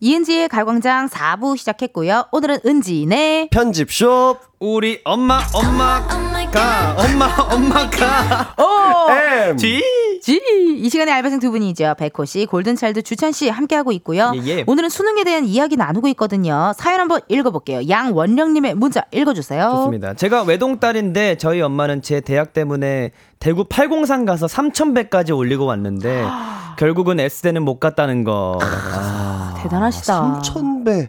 [0.00, 4.38] 이은지의 가광장 4부 시작했고요 오늘은 은지네 편집숍.
[4.60, 9.56] 우리 엄마 엄마가 엄마 엄마가 오 M.
[9.56, 9.82] 지
[10.20, 10.40] 지!
[10.78, 11.94] 이 시간에 알바생 두 분이죠.
[11.96, 14.32] 백호 씨, 골든차일드 주찬 씨 함께 하고 있고요.
[14.34, 14.64] 예, 예.
[14.66, 16.72] 오늘은 수능에 대한 이야기 나누고 있거든요.
[16.76, 17.88] 사연 한번 읽어볼게요.
[17.88, 19.70] 양원령님의 문자 읽어주세요.
[19.76, 20.14] 좋습니다.
[20.14, 26.24] 제가 외동딸인데 저희 엄마는 제 대학 때문에 대구 803 가서 3,100까지 올리고 왔는데
[26.78, 28.58] 결국은 S대는 못 갔다는 거.
[29.58, 30.42] 아, 대단하시다.
[30.42, 31.08] 3,000배.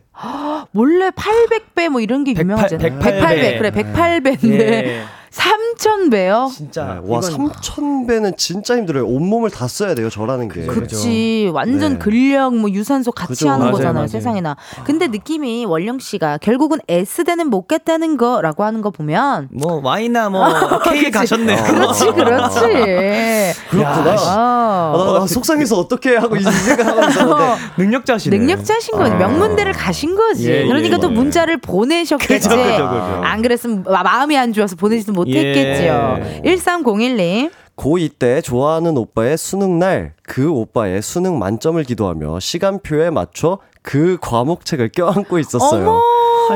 [0.74, 3.00] 원래 800배 뭐 이런 게 108, 유명하잖아요.
[3.00, 3.58] 108 배.
[3.58, 4.60] 그래, 108배인데.
[4.62, 5.04] 예.
[5.32, 6.50] 3,000배요?
[6.52, 9.06] 진짜 네, 와, 이건 3,000배는 진짜 힘들어요.
[9.06, 10.66] 온 몸을 다 써야 돼요, 저라는 게.
[10.66, 11.50] 그치.
[11.54, 12.00] 완전 네.
[12.00, 13.50] 근력, 뭐 유산소 같이 그죠.
[13.50, 14.08] 하는 맞아요, 거잖아요, 맞아요.
[14.08, 14.58] 세상에나.
[14.86, 20.48] 근데 느낌이 원령 씨가 결국은 S대는 못 갔다는 거라고 하는 거 보면 뭐 Y나 뭐
[20.84, 21.64] K 가셨네 요.
[21.64, 22.60] 그렇지, 그렇지.
[23.70, 24.16] 그렇구나.
[24.18, 24.94] 아.
[24.96, 27.56] 아, 나, 나 속상해서 어떻게 하고 이 생각하고 있었는데.
[27.78, 28.38] 능력자시네.
[28.38, 29.14] 능력자신 거지.
[29.16, 30.50] 명문대를 가신 거지.
[30.50, 31.14] 예, 그러니까 예, 또 예.
[31.14, 32.48] 문자를 보내셨겠지.
[32.50, 33.22] 그죠, 그죠, 그죠.
[33.24, 35.84] 안 그랬으면 마- 마음이 안 좋아서 보내지도 못했겠죠.
[35.84, 36.42] 예.
[36.44, 37.52] 1301님.
[37.76, 45.40] 고2 때 좋아하는 오빠의 수능날 그 오빠의 수능 만점을 기도하며 시간표에 맞춰 그 과목책을 껴안고
[45.40, 46.02] 있었어요.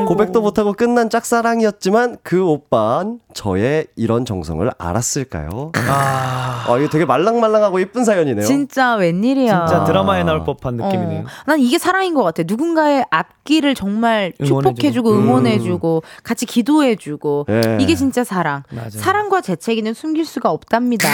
[0.02, 5.72] 고백도 못하고 끝난 짝사랑이었지만 그 오빠는 저의 이런 정성을 알았을까요?
[5.88, 8.44] 아, 아, 이거 되게 말랑말랑하고 예쁜 사연이네요.
[8.44, 9.66] 진짜 웬일이야.
[9.66, 11.20] 진짜 드라마에 나올 법한 느낌이네요.
[11.20, 12.42] 어, 난 이게 사랑인 것 같아.
[12.46, 14.32] 누군가의 앞길을 정말.
[14.44, 15.22] 축복해주고 음.
[15.22, 17.78] 응원해주고 같이 기도해주고 예.
[17.80, 18.62] 이게 진짜 사랑.
[18.70, 18.90] 맞아요.
[18.90, 21.08] 사랑과 재채기는 숨길 수가 없답니다.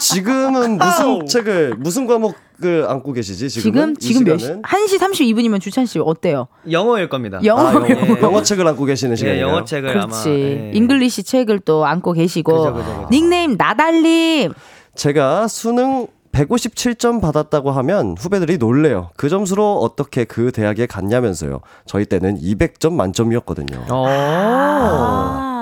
[0.00, 2.34] 지금은 무슨 책을 무슨 과목
[2.64, 3.50] 을 안고 계시지?
[3.50, 3.94] 지금?
[3.96, 4.46] 지금 몇 시?
[4.46, 4.62] 시간은?
[4.62, 6.48] 1시 32분이면 주찬 씨 어때요?
[6.70, 7.38] 영어일 겁니다.
[7.44, 8.22] 영어 아, 영어, 예.
[8.22, 9.46] 영어 책을 안고 계시는 예, 시간이에요.
[9.46, 10.28] 영어 책을 아마 그렇지.
[10.30, 10.70] 예.
[10.74, 13.08] English 책을 또 안고 계시고 그죠, 그죠, 그죠.
[13.10, 14.54] 닉네임 나달님
[14.94, 19.10] 제가 수능 157점 받았다고 하면 후배들이 놀래요.
[19.16, 21.60] 그 점수로 어떻게 그 대학에 갔냐면서요.
[21.86, 23.86] 저희 때는 200점 만점이었거든요.
[23.90, 24.04] 어.
[24.08, 25.55] 아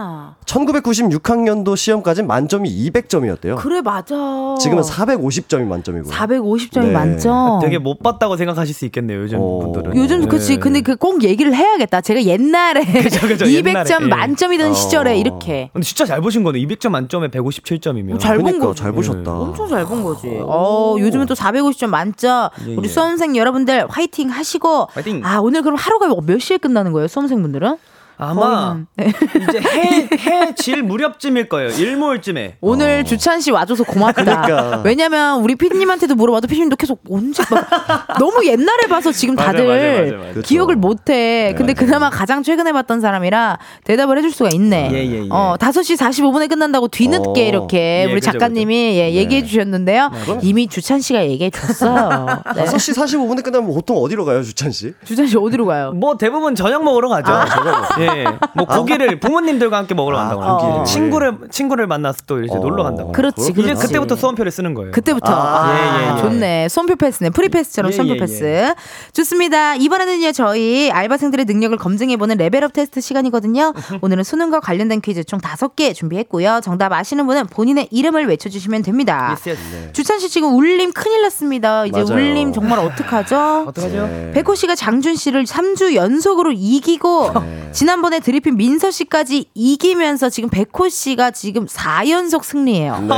[0.47, 3.57] 1996학년도 시험까지 만점이 200점이었대요.
[3.57, 4.15] 그래 맞아.
[4.61, 6.11] 지금은 450점이 만점이고.
[6.11, 6.93] 450점이 네.
[6.93, 7.61] 만점.
[7.61, 9.59] 되게 못 봤다고 생각하실 수 있겠네요, 요즘 어.
[9.61, 9.97] 분들은.
[9.97, 10.57] 요즘 그치 예.
[10.57, 12.01] 근데 그 꼭 얘기를 해야겠다.
[12.01, 14.07] 제가 옛날에 그죠, 그죠, 200점 옛날에, 예.
[14.07, 14.75] 만점이던 어.
[14.75, 16.59] 시절에 이렇게 근데 진짜 잘 보신 거네.
[16.61, 18.19] 200점 만점에 157점이면.
[18.19, 18.83] 잘본 그러니까 거지.
[18.83, 19.31] 잘 보셨다.
[19.31, 19.37] 예.
[19.37, 20.29] 엄청 잘 본 거지.
[20.41, 22.49] 어, 요즘은 또 450점 만점.
[22.69, 22.93] 예, 우리 예.
[22.93, 24.89] 수험생 여러분들 화이팅 하시고.
[24.93, 25.21] 화이팅!
[25.25, 27.77] 아, 오늘 그럼 하루가 몇 시에 끝나는 거예요, 수험생분들은?
[28.17, 29.09] 아마 네.
[29.49, 31.71] 이제 해, 해 질 무렵쯤일 거예요.
[31.71, 32.57] 일몰쯤에.
[32.61, 34.23] 오늘 주찬 씨 와줘서 고맙다.
[34.23, 34.25] 어.
[34.43, 34.83] 그러니까.
[34.85, 37.67] 왜냐면 우리 피디님한테도 물어봐도 피디님도 계속 언제 막
[38.19, 40.41] 너무 옛날에 봐서 지금 다들 맞아, 맞아, 맞아.
[40.43, 41.55] 기억을 못해.
[41.57, 44.91] 근데 그나마 가장 최근에 봤던 사람이라 대답을 해줄 수가 있네.
[44.93, 45.29] 예, 예, 예.
[45.31, 47.49] 어 5시 45분에 끝난다고 뒤늦게 어.
[47.49, 50.11] 이렇게 예, 우리 그죠, 작가님이 예, 얘기해 주셨는데요.
[50.43, 52.43] 이미 주찬 씨가 얘기해 줬어요.
[52.57, 52.65] 네.
[52.65, 54.93] 5시 45분에 끝나면 보통 어디로 가요, 주찬 씨?
[55.05, 55.93] 주찬 씨 어디로 가요?
[55.93, 57.33] 뭐 대부분 저녁 먹으러 가죠.
[58.05, 58.25] 예.
[58.55, 60.57] 뭐 고기를 부모님들과 함께 먹으러 간다고 아.
[60.59, 60.85] 고기를.
[60.85, 62.59] 친구를 친구를 만나서 또 이제 어.
[62.61, 63.13] 놀러 간다고.
[63.13, 63.87] 그렇지, 이제 그렇지.
[63.87, 64.91] 그때부터 수험표를 쓰는 거예요.
[64.93, 66.21] 그때부터 아, 아, 예, 예, 예.
[66.21, 68.75] 좋네 수험표 패스네 프리 패스처럼 예, 수험표 예, 패스
[69.13, 75.77] 좋습니다 이번에는요 저희 알바생들의 능력을 검증해보는 레벨업 테스트 시간이거든요 오늘은 수능과 관련된 퀴즈 총 다섯
[75.77, 79.57] 개 준비했고요 정답 아시는 분은 본인의 이름을 외쳐주시면 됩니다 Yes.
[79.93, 82.15] 주찬 씨 지금 울림 큰일 났습니다 이제 맞아요.
[82.15, 84.07] 울림 정말 어떡하죠 어떡하죠?
[84.07, 84.31] 네.
[84.35, 87.69] 백호 씨가 장준 씨를 3주 연속으로 이기고 네.
[87.73, 92.99] 지난 지난번에 드리핀 민서 씨까지 이기면서 지금 백호 씨가 지금 4연속 승리예요.
[93.03, 93.15] 네.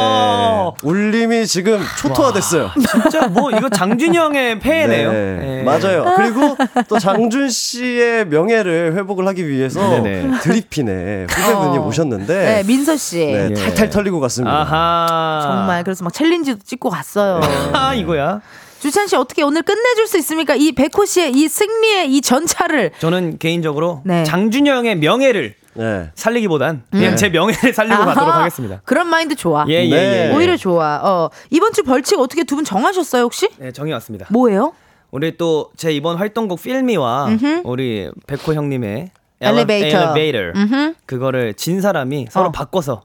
[0.83, 2.73] 울림이 지금 초토화됐어요.
[2.91, 5.13] 진짜 뭐 이거 장준이 형의 폐해네요.
[5.13, 5.63] 네, 예.
[5.63, 6.13] 맞아요.
[6.17, 6.59] 그리고
[6.89, 10.41] 또 장준 씨의 명예를 회복을 하기 위해서 네네.
[10.43, 11.87] 드리핀에 후배분이 어.
[11.87, 13.25] 오셨는데 네, 민서 씨.
[13.25, 13.55] 네, 예.
[13.55, 14.61] 탈탈 털리고 갔습니다.
[14.61, 15.41] 아하.
[15.43, 17.41] 정말 그래서 막 챌린지도 찍고 갔어요.
[17.73, 18.43] 아 이거야.
[18.81, 20.55] 주찬 씨 어떻게 오늘 끝내줄 수 있습니까?
[20.55, 24.25] 이 백호 씨의 이 승리의 이 전차를 저는 개인적으로 네.
[24.25, 26.11] 장준이 형의 명예를 네.
[26.15, 28.33] 살리기보단 그냥 제 명예를 살리고 가도록 음.
[28.33, 28.81] 아하, 하겠습니다.
[28.85, 29.65] 그런 마인드 좋아.
[29.69, 30.31] 예, 예, 네.
[30.31, 30.35] 예.
[30.35, 31.01] 오히려 좋아.
[31.03, 33.49] 어, 이번 주 벌칙 어떻게 두 분 정하셨어요, 혹시?
[33.59, 34.27] 네, 정해 왔습니다.
[34.31, 34.73] 뭐예요?
[35.11, 37.61] 우리 또 제 이번 활동곡 필미와 음흠.
[37.65, 39.11] 우리 백호 형님의
[39.41, 40.15] 엘리베이터.
[40.17, 40.95] 엘리베이터.
[41.05, 42.53] 그거를 진 사람이 서로 어.
[42.53, 43.03] 바꿔서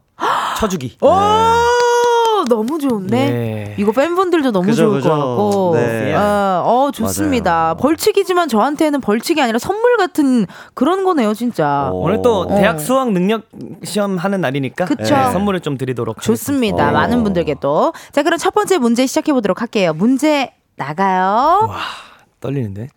[0.58, 0.98] 쳐주기.
[1.02, 1.10] 오,
[2.52, 3.30] 너무 좋은데?
[3.30, 3.76] 네.
[3.78, 5.10] 이거 팬분들도 너무 그죠, 좋을 그죠.
[5.10, 5.72] 것 같고.
[5.76, 6.14] 네.
[6.14, 7.52] 어, 어, 좋습니다.
[7.52, 7.76] 맞아요.
[7.78, 11.90] 벌칙이지만 저한테는 벌칙이 아니라 선물 같은 그런 거네요, 진짜.
[11.94, 12.02] 오.
[12.02, 12.48] 오늘 또 어.
[12.48, 13.44] 대학 수학 능력
[13.84, 15.16] 시험 하는 날이니까 그쵸.
[15.16, 16.90] 네, 선물을 좀 드리도록 좋습니다.
[16.90, 16.92] 어.
[16.92, 17.94] 많은 분들께 또.
[18.12, 19.94] 자, 그럼 첫 번째 문제 시작해 보도록 할게요.
[19.94, 21.70] 문제 나가요.
[21.70, 21.78] 하겠습니다.
[22.42, 22.88] 떨리는데.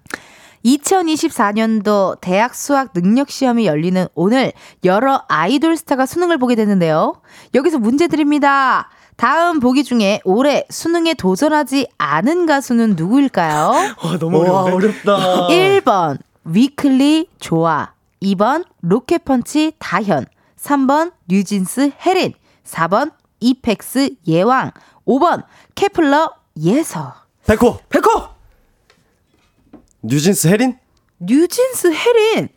[0.65, 4.53] 2024년도 대학 수학 능력 시험이 열리는 오늘
[4.83, 7.21] 여러 아이돌 스타가 수능을 보게 되는데요.
[7.55, 8.89] 여기서 문제 드립니다.
[9.17, 13.95] 다음 보기 중에 올해 수능에 도전하지 않은 가수는 누구일까요?
[14.03, 14.89] 와 너무 와, 어려운데.
[15.05, 15.49] 어렵다.
[15.49, 17.93] 1번 위클리 조아
[18.23, 20.27] 2번 로켓펀치 다현
[20.59, 22.33] 3번 뉴진스 해린
[22.65, 24.73] 4번 이펙스 예왕
[25.07, 25.45] 5번
[25.75, 26.31] 케플러
[26.63, 27.15] 예서
[27.47, 28.09] 백호 백호
[30.03, 30.79] 뉴진스 해린?
[31.19, 32.49] 뉴진스 해린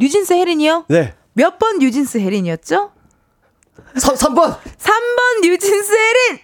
[0.00, 0.86] 뉴진스 해린이요?
[0.88, 1.14] 네.
[1.34, 2.90] 몇 번 뉴진스 해린이었죠?
[3.96, 4.56] 3, 3번.
[4.78, 6.40] 3번 뉴진스 해린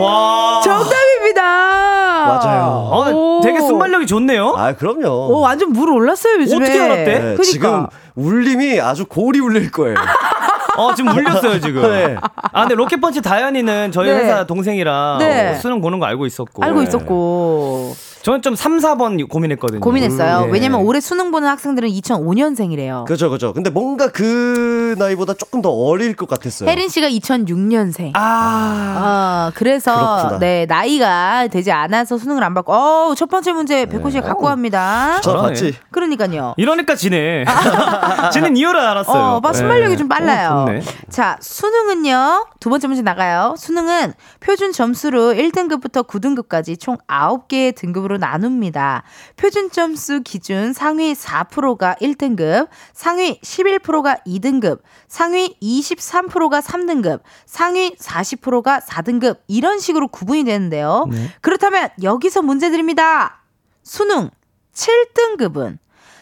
[0.00, 0.60] 와.
[0.62, 1.42] 정답입니다.
[1.42, 2.64] 맞아요.
[2.90, 3.40] 어, 오.
[3.42, 4.54] 되게 순발력이 좋네요.
[4.56, 5.08] 아, 그럼요.
[5.08, 6.64] 오, 완전 물 올랐어요 요즘에.
[6.64, 7.04] 어떻게 알았대?
[7.04, 7.42] 네, 그러니까.
[7.42, 9.96] 지금 울림이 아주 고리 울릴 거예요.
[10.76, 11.82] 어, 지금 울렸어요, 지금.
[11.90, 12.16] 네.
[12.52, 14.16] 아, 근데 로켓펀치 다현이는 저희 네.
[14.16, 15.54] 회사 동생이라 네.
[15.56, 16.62] 수능 보는 거 알고 있었고.
[16.64, 17.94] 알고 있었고
[18.24, 19.80] 저는 좀 3, 4번 고민했거든요.
[19.80, 20.44] 고민했어요.
[20.44, 20.52] 음, 예.
[20.52, 23.04] 왜냐면 올해 수능 보는 학생들은 2005년생이래요.
[23.04, 23.52] 그죠, 그죠.
[23.52, 26.66] 근데 뭔가 그 나이보다 조금 더 어릴 것 같았어요.
[26.70, 28.12] 혜린 씨가 2006년생.
[28.14, 29.50] 아.
[29.50, 30.38] 어, 그래서 그렇구나.
[30.38, 35.20] 네 나이가 되지 않아서 수능을 안 받고 어, 첫 번째 문제 백호 씨가 갖고 갑니다.
[35.22, 35.42] 저.
[35.42, 35.74] 봤지?
[35.90, 36.54] 그러니까요.
[36.56, 37.44] 이러니까 지네.
[38.32, 39.22] 지는 이유를 알았어요.
[39.22, 39.96] 어, 막 순발력이 네.
[39.98, 40.66] 좀 빨라요.
[40.66, 40.80] 어.
[41.10, 42.46] 자, 수능은요.
[42.58, 43.54] 두 번째 문제 나가요.
[43.58, 49.02] 수능은 표준 점수로 1등급부터 9등급까지 총 9개의 등급으로 나눕니다.
[49.36, 59.38] 표준 점수 기준 상위 4%가 1등급, 상위 11%가 2등급, 상위 23%가 3등급, 상위 40%가 4등급
[59.48, 61.06] 이런 식으로 구분이 되는데요.
[61.40, 63.42] 그렇다면 여기서 문제 드립니다.
[63.82, 64.30] 수능
[64.74, 65.78] 7등급은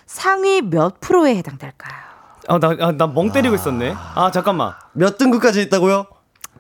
[0.06, 1.94] 상위 몇 프로에 해당될까요?
[2.48, 3.94] 아, 나, 아, 나멍 때리고 있었네.
[4.14, 4.74] 아, 잠깐만.
[4.92, 6.06] 몇 등급까지 있다고요?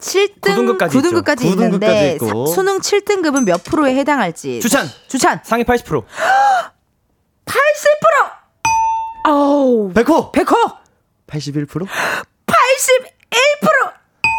[0.02, 1.64] 7등, 9등급까지 9등급까지, 있죠.
[1.64, 2.46] 있는데 9등급까지 있고.
[2.46, 4.60] 사- 수능 7등급은 몇 프로에 해당할지.
[4.60, 4.86] 주찬.
[5.08, 5.40] 주찬.
[5.44, 6.04] 상위 80%.
[7.46, 7.62] 80%!
[9.28, 9.92] 어우.
[9.94, 10.32] 백호!
[10.32, 10.54] 백호!
[11.28, 11.66] 81%?
[11.66, 11.86] 81%!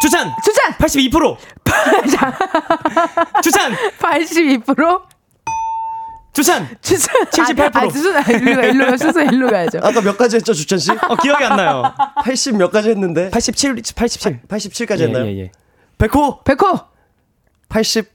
[0.01, 0.32] 주찬.
[0.43, 0.74] 주찬!
[0.78, 1.38] 82%.
[3.41, 3.74] 주찬.
[3.99, 5.01] 82%?
[6.34, 6.67] 주찬.
[6.81, 7.25] 주찬.
[7.25, 7.75] 78%.
[7.75, 8.17] 아, 아, 주찬.
[8.17, 9.77] 아, 일로 가, 일로 가, 순서 일로 가야죠.
[9.84, 10.91] 아까 몇 가지 했죠, 주찬 씨?
[10.91, 11.93] 어, 기억이 안 나요.
[12.23, 13.29] 80 몇 가지 했는데?
[13.29, 14.41] 87, 87.
[14.47, 15.25] 87까지 예, 했나요?
[15.27, 15.51] 예, 예.
[15.99, 16.43] 백호!
[16.43, 16.79] 백호!
[17.69, 18.07] 85%.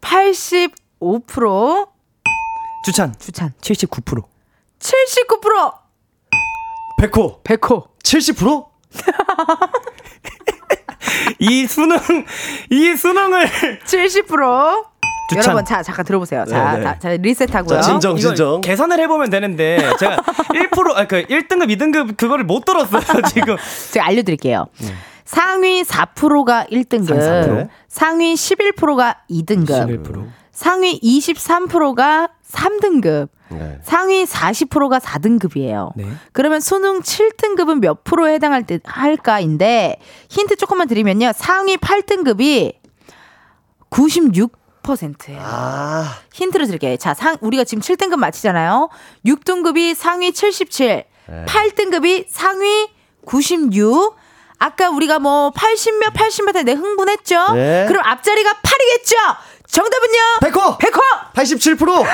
[0.00, 1.88] 85%.
[2.86, 3.14] 주찬.
[3.18, 3.52] 주찬.
[3.60, 4.24] 79%.
[4.78, 5.74] 79%.
[6.98, 7.42] 백호!
[7.42, 7.88] 백호.
[8.02, 8.68] 70%?
[11.40, 11.98] 이 수능,
[12.70, 13.48] 이 수능을.
[13.84, 14.93] 70%.
[15.28, 15.44] 주찬.
[15.44, 16.44] 여러분, 자, 잠깐 들어보세요.
[16.44, 16.80] 자.
[16.82, 17.80] 다, 자 리셋하고요.
[17.80, 18.60] 자, 진정, 진정.
[18.60, 20.16] 계산을 해보면 되는데 제가
[20.52, 23.00] 1% 아, 그 1등급, 2등급 그거를 못 들었어요
[23.32, 23.56] 지금.
[23.92, 24.66] 제가 알려드릴게요.
[25.24, 27.68] 상위 4%가 1등급, 상위 4%?
[27.88, 30.26] 상위 11%가 2등급, 11%.
[30.52, 33.78] 상위 23%가 3등급, 네.
[33.82, 35.92] 상위 40%가 4등급이에요.
[35.96, 36.04] 네.
[36.32, 39.96] 그러면 수능 7등급은 몇 프로에 해당할 때 할까인데
[40.28, 41.32] 힌트 조금만 드리면요.
[41.34, 42.74] 상위 8등급이
[43.90, 44.50] 96%
[45.32, 45.40] 예요.
[45.42, 46.96] 아, 힌트를 드릴게요.
[46.96, 48.90] 자, 상, 우리가 지금 7등급 맞히잖아요.
[49.26, 51.04] 6등급이 상위 77,
[51.46, 52.90] 8등급이 상위
[53.24, 54.16] 96.
[54.58, 57.52] 아까 우리가 뭐 80몇, 80몇 내 흥분했죠?
[57.54, 57.86] 네.
[57.88, 59.36] 그럼 앞자리가 8이겠죠?
[59.66, 60.38] 정답은요?
[60.42, 60.78] 백호!
[60.78, 61.00] 백호!
[61.34, 61.76] 87%!
[61.76, 62.06] 87%!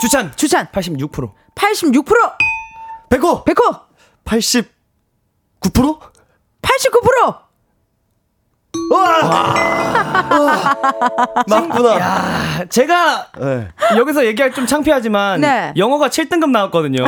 [0.00, 0.32] 주찬.
[0.36, 0.68] 주찬!
[0.70, 1.32] 86%.
[1.54, 2.32] 86%!
[3.10, 3.44] 백호!
[3.44, 3.62] 백호!
[4.24, 4.66] 89%?
[6.62, 7.43] 89%!
[11.46, 11.98] 맞구나.
[12.00, 13.68] 야, 제가 네.
[13.96, 15.72] 여기서 얘기할 좀 창피하지만 네.
[15.76, 17.04] 영어가 7등급 나왔거든요.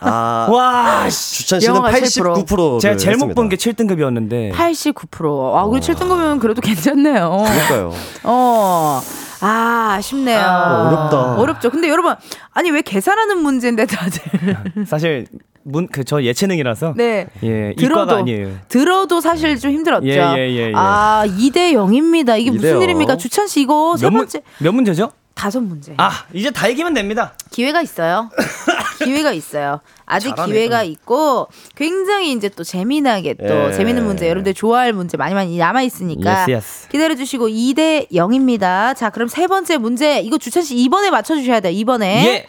[0.00, 1.38] 아, 와, 씨.
[1.44, 2.80] 주찬 씨는 영어가 89%.
[2.80, 4.52] 제가 잘못 본 게 7등급이었는데.
[4.54, 5.56] 89%.
[5.56, 7.44] 아, 우리 7등급이면 그래도 괜찮네요.
[7.44, 7.92] 그러니까요.
[8.24, 9.00] 어.
[9.40, 10.38] 아, 아쉽네요.
[10.40, 11.34] 어렵다.
[11.34, 11.70] 어렵죠.
[11.70, 12.14] 근데 여러분,
[12.54, 14.86] 아니, 왜 계산하는 문제인데 다들.
[14.86, 15.26] 사실
[15.64, 17.26] 문 그 저 예체능이라서 네.
[17.42, 18.58] 예, 들어도 아니에요.
[18.68, 20.06] 들어도 사실 좀 힘들었죠.
[20.06, 20.72] 예, 예, 예, 예.
[20.74, 22.38] 아, 2대 0입니다.
[22.38, 22.82] 이게 무슨 2대 0.
[22.82, 23.16] 일입니까?
[23.16, 25.12] 주찬 씨 이거 세 몇, 문, 번째 몇 문제죠?
[25.34, 25.94] 다섯 문제.
[25.96, 27.32] 아, 이제 다 이기면 됩니다.
[27.50, 28.30] 기회가 있어요.
[29.02, 29.80] 기회가 있어요.
[30.06, 30.88] 아직 잘하네, 기회가 또.
[30.90, 33.72] 있고 굉장히 이제 또 재미나게 또 예.
[33.72, 36.88] 재밌는 문제 여러분들 좋아할 문제 많이 많이 남아 있으니까 Yes, yes.
[36.90, 38.94] 기다려 주시고 2대 0입니다.
[38.94, 41.72] 자, 그럼 세 번째 문제 이거 주찬 씨 이번에 맞춰 주셔야 돼요.
[41.74, 42.46] 이번에 예.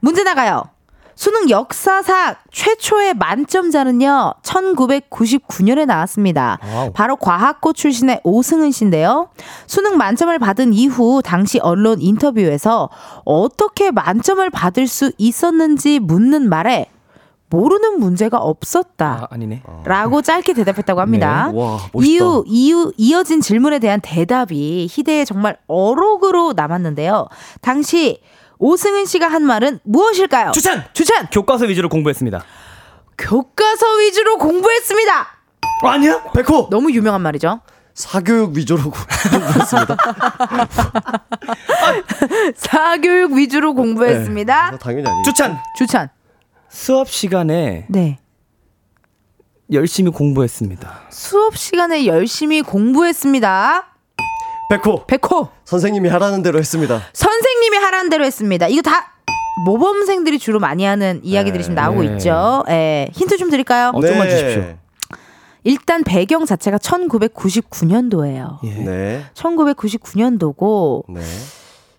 [0.00, 0.64] 문제 나가요.
[1.16, 6.58] 수능 역사상 최초의 만점자는요, 1999년에 나왔습니다.
[6.74, 6.92] Wow.
[6.92, 9.28] 바로 과학고 출신의 오승은 씨인데요.
[9.66, 12.90] 수능 만점을 받은 이후 당시 언론 인터뷰에서
[13.24, 16.90] 어떻게 만점을 받을 수 있었는지 묻는 말에
[17.50, 19.06] 모르는 문제가 없었다.
[19.06, 19.62] 아, 아니네.
[19.84, 21.50] 라고 짧게 대답했다고 합니다.
[21.52, 21.58] 네.
[21.60, 21.78] 와.
[22.02, 27.28] 이후, 이후, 이어진 질문에 대한 대답이 희대에 정말 어록으로 남았는데요.
[27.60, 28.20] 당시
[28.58, 30.52] 오승은 씨가 한 말은 무엇일까요?
[30.52, 30.84] 추천!
[30.92, 31.26] 추천!
[31.30, 32.44] 교과서 위주로 공부했습니다.
[33.18, 35.26] 교과서 위주로 공부했습니다.
[35.82, 36.22] 어, 아니야?
[36.32, 36.68] 백호!
[36.70, 37.60] 너무 유명한 말이죠.
[37.94, 39.96] 사교육 위주로 공부했습니다.
[42.56, 44.70] 사교육 위주로 공부했습니다.
[44.72, 45.22] 네, 당연히 아니고.
[45.24, 45.58] 추천!
[45.76, 46.08] 추천.
[46.68, 48.18] 수업 시간에 네.
[49.72, 51.02] 열심히 공부했습니다.
[51.10, 53.93] 수업 시간에 열심히 공부했습니다.
[54.70, 55.04] 백호!
[55.06, 55.48] 백호.
[55.64, 57.02] 선생님이 하라는 대로 했습니다.
[57.12, 58.68] 선생님이 하라는 대로 했습니다.
[58.68, 59.12] 이거 다
[59.64, 62.12] 모범생들이 주로 많이 하는 이야기들이 지금 나오고 네.
[62.14, 62.64] 있죠.
[62.68, 63.08] 예.
[63.12, 63.92] 힌트 좀 드릴까요?
[63.94, 64.76] 어, 좀만 주십시오.
[65.62, 68.58] 일단 배경 자체가 1999년도예요.
[68.64, 68.70] 예.
[68.70, 69.24] 네.
[69.34, 71.20] 1999년도고 네.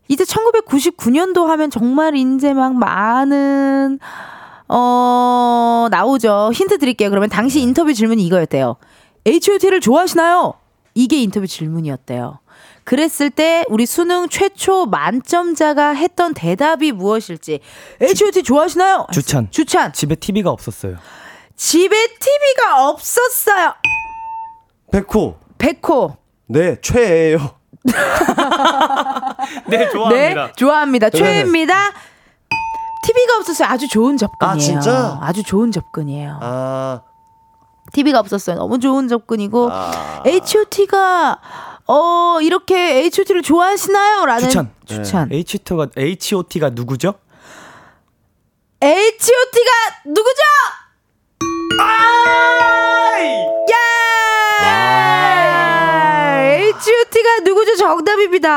[0.07, 3.99] 이제 1999년도 하면 정말 이제 막 많은
[4.67, 6.51] 어 나오죠.
[6.53, 7.09] 힌트 드릴게요.
[7.09, 8.75] 그러면 당시 인터뷰 질문이 이거였대요.
[9.25, 10.53] H.O.T.를 좋아하시나요?
[10.93, 12.39] 이게 인터뷰 질문이었대요.
[12.85, 17.59] 그랬을 때 우리 수능 최초 만점자가 했던 대답이 무엇일지
[17.99, 18.43] H.O.T.
[18.43, 19.07] 좋아하시나요?
[19.11, 19.49] 주찬.
[19.51, 19.91] 주찬.
[19.91, 20.97] 집에 TV가 없었어요.
[21.55, 23.73] 집에 TV가 없었어요.
[24.91, 25.35] 백호!
[25.57, 26.15] 백호.
[26.47, 27.39] 네, 최애예요.
[29.67, 29.89] 네, 네,
[30.55, 31.09] 좋아합니다.
[31.09, 31.91] 최애입니다.
[33.03, 33.67] TV가 없었어요.
[33.67, 34.55] 아주 좋은 접근이에요.
[34.55, 35.17] 아, 진짜?
[35.21, 36.39] 아주 좋은 접근이에요.
[36.41, 37.01] 아,
[37.93, 38.57] TV가 없었어요.
[38.57, 40.23] 너무 좋은 접근이고 아.
[40.25, 41.39] H.O.T.가
[41.87, 42.75] 어 이렇게
[43.05, 44.25] H.O.T.를 좋아하시나요?
[44.25, 44.73] 라는 추천.
[44.85, 45.31] 추천.
[45.31, 47.13] H.O.T가 H.O.T가 누구죠?
[48.81, 49.71] H.O.T.가
[50.05, 50.41] 누구죠?
[53.71, 53.75] 예!
[56.75, 57.75] H.O.T.가 누구죠?
[57.77, 58.51] 정답입니다.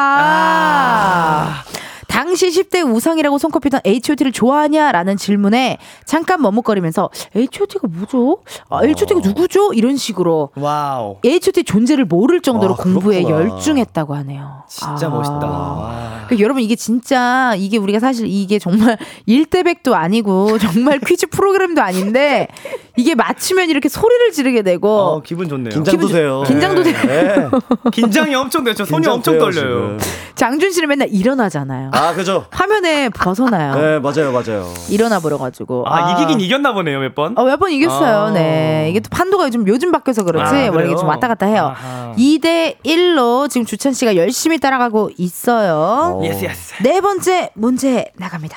[2.28, 8.42] 당시 10대 우상이라고 손꼽히던 H.O.T.를 좋아하냐라는 질문에 잠깐 머뭇거리면서 H.O.T.가 뭐죠?
[8.68, 9.72] 아, H.O.T.가 누구죠?
[9.72, 11.16] 이런 식으로 Wow.
[11.24, 11.64] H.O.T.
[11.64, 13.50] 존재를 모를 정도로 아, 공부에 그렇구나.
[13.54, 14.62] 열중했다고 하네요.
[14.68, 15.08] 진짜 아.
[15.08, 15.46] 멋있다.
[15.46, 16.26] 와.
[16.28, 22.48] 그 여러분 이게 진짜 이게 우리가 사실 이게 정말 일대백도 아니고 정말 퀴즈 프로그램도 아닌데
[22.98, 25.70] 이게 맞추면 이렇게 소리를 지르게 되고 어, 기분 좋네요.
[25.70, 26.42] 긴장도 기분- 돼요.
[26.46, 26.96] 긴장도 돼요.
[27.06, 27.48] 네.
[27.92, 28.74] 긴장이 엄청 돼요.
[28.74, 29.98] 저 손이 엄청 긴장돼요, 떨려요.
[29.98, 29.98] 지금.
[30.34, 31.90] 장준 씨는 맨날 일어나잖아요.
[31.94, 32.46] 아, 그죠?
[32.50, 33.74] 화면에 벗어나요.
[33.74, 34.72] 네, 맞아요, 맞아요.
[34.90, 35.84] 일어나 버려가지고.
[35.86, 37.38] 아, 이기긴 이겼나 보네요, 몇 번.
[37.38, 38.16] 어, 몇 번 이겼어요.
[38.26, 38.30] 아.
[38.32, 38.88] 네.
[38.90, 40.54] 이게 또 판도가 요즘, 요즘 바뀌어서 그렇지.
[40.54, 41.06] 아, 원래 좀?
[41.08, 41.72] 왔다 갔다 해요.
[41.76, 42.14] 아하.
[42.16, 46.18] 2대 1로 지금 주찬 씨가 열심히 따라가고 있어요.
[46.18, 46.24] 어.
[46.24, 46.74] Yes, yes.
[46.82, 48.56] 네 번째 문제 나갑니다.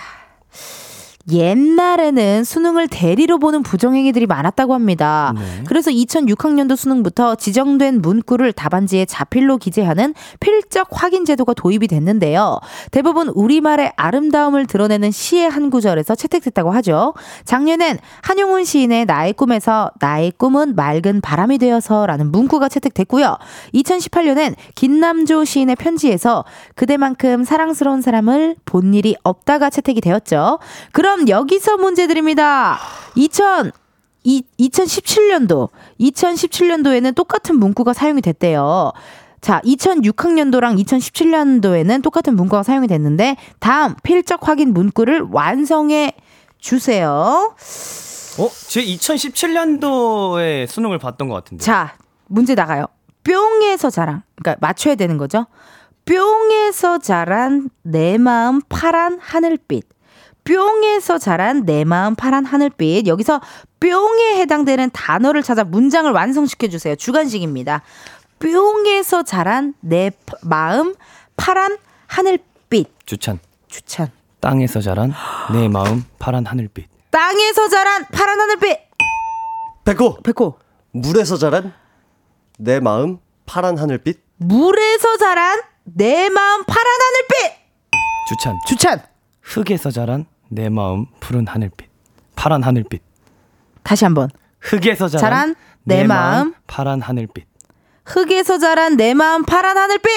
[1.31, 5.33] 옛날에는 수능을 대리로 보는 부정행위들이 많았다고 합니다.
[5.35, 5.63] 네.
[5.67, 12.59] 그래서 2006학년도 수능부터 지정된 문구를 답안지에 자필로 기재하는 필적 확인 제도가 도입이 됐는데요.
[12.91, 17.13] 대부분 우리말의 아름다움을 드러내는 시의 한 구절에서 채택됐다고 하죠.
[17.45, 23.37] 작년엔 한용운 시인의 나의 꿈에서 나의 꿈은 맑은 바람이 되어서라는 문구가 채택됐고요.
[23.73, 30.59] 2018년엔 김남조 시인의 편지에서 그대만큼 사랑스러운 사람을 본 일이 없다가 채택이 되었죠.
[30.91, 32.79] 그럼 여기서 문제 드립니다.
[33.15, 33.71] 2000
[34.23, 35.69] 이, 2017년도,
[35.99, 38.91] 2017년도에는 똑같은 문구가 사용이 됐대요.
[39.41, 46.13] 자, 2006학년도랑 2017년도에는 똑같은 문구가 사용이 됐는데, 다음 필적 확인 문구를 완성해
[46.59, 47.55] 주세요.
[48.37, 48.49] 어?
[48.67, 51.63] 제 2017년도에 수능을 봤던 것 같은데.
[51.63, 51.95] 자,
[52.27, 52.85] 문제 나가요.
[53.23, 55.47] 뿅에서 자란, 그러니까 맞춰야 되는 거죠.
[56.05, 59.85] 뿅에서 자란 내 마음 파란 하늘빛.
[60.55, 63.07] 뿅에서 자란 내 마음 파란 하늘빛.
[63.07, 63.39] 여기서
[63.79, 66.95] 뿅에 해당되는 단어를 찾아 문장을 완성시켜 주세요.
[66.95, 67.81] 주관식입니다.
[68.39, 70.93] 뿅에서 자란 내 파- 마음
[71.37, 71.77] 파란
[72.07, 72.89] 하늘빛.
[73.05, 73.39] 주찬.
[73.69, 74.11] 주찬.
[74.41, 75.13] 땅에서 자란
[75.53, 76.87] 내 마음 파란 하늘빛.
[77.11, 78.77] 땅에서 자란 파란 하늘빛.
[79.85, 80.57] 백호 백호.
[80.91, 81.73] 물에서 자란
[82.57, 84.19] 내 마음 파란 하늘빛.
[84.37, 87.61] 물에서 자란 내 마음 파란 하늘빛.
[88.27, 88.59] 주찬.
[88.67, 89.01] 주찬.
[89.41, 91.89] 흙에서 자란 내 마음 푸른 하늘빛.
[92.35, 93.01] 파란 하늘빛.
[93.83, 94.29] 다시 한번.
[94.59, 97.47] 흙에서 자란, 자란 내 마음 파란 하늘빛.
[98.05, 100.11] 흙에서 자란 내 마음 파란 하늘빛.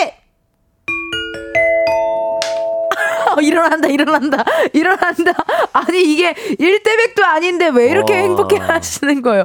[3.37, 5.33] 어, 일어난다, 일어난다, 일어난다.
[5.73, 8.21] 아니, 이게 1대100도 아닌데 왜 이렇게 와.
[8.21, 9.45] 행복해 하시는 거예요?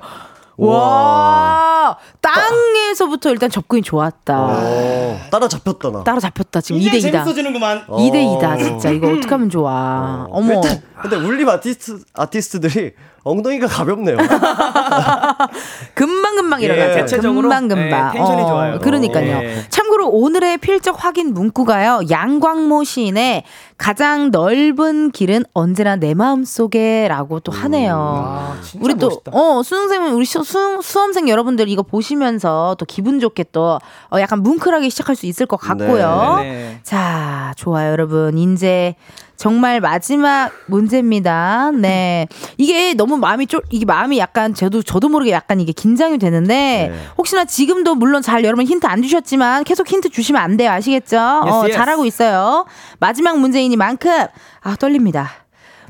[0.68, 4.38] 와, 땅에서부터 일단 접근이 좋았다.
[4.40, 6.04] 어, 따라 잡혔다 나.
[6.04, 6.62] 따라 잡혔다.
[6.62, 7.02] 지금 2대2다.
[7.02, 7.86] 재밌어지는구만.
[7.88, 8.90] 2대2다, 진짜.
[8.90, 10.26] 이거 어떻게 하면 좋아.
[10.30, 10.62] 어머.
[11.02, 12.92] 근데 울림 아티스트 아티스트들이
[13.24, 14.18] 엉덩이가 가볍네요.
[15.94, 16.94] 금방 금방 예, 일어나죠.
[16.96, 18.10] 대체적으로, 금방 금방.
[18.14, 18.80] 예, 텐션이 좋아요.
[18.80, 19.44] 그러니까요.
[19.44, 19.66] 예.
[19.70, 22.02] 참고로 오늘의 필적 확인 문구가요.
[22.10, 23.44] 양광모 시인의
[23.78, 27.96] 가장 넓은 길은 언제나 내 마음 속에라고 또 하네요.
[27.96, 29.22] 아, 진짜 우리 또.
[29.32, 33.80] 어, 수능생 우리 수, 수, 수험생 여러분들 이거 보시면서 또 기분 좋게 또
[34.12, 36.38] 어, 약간 뭉클하게 시작할 수 있을 것 같고요.
[36.40, 36.80] 네, 네.
[36.84, 38.38] 자, 좋아요, 여러분.
[38.38, 38.96] 이제
[39.40, 41.72] 정말 마지막 문제입니다.
[41.72, 42.28] 네.
[42.58, 46.94] 이게 너무 마음이 쫄, 이게 마음이 약간 저도, 저도 모르게 약간 이게 긴장이 되는데 네.
[47.18, 50.72] 혹시나 지금도 물론 잘 여러분 힌트 안 주셨지만 계속 힌트 주시면 안 돼요.
[50.72, 51.18] 아시겠죠?
[51.18, 51.74] 어, yes.
[51.74, 52.66] 잘하고 있어요.
[53.00, 54.26] 마지막 문제이니만큼
[54.60, 55.32] 아, 떨립니다.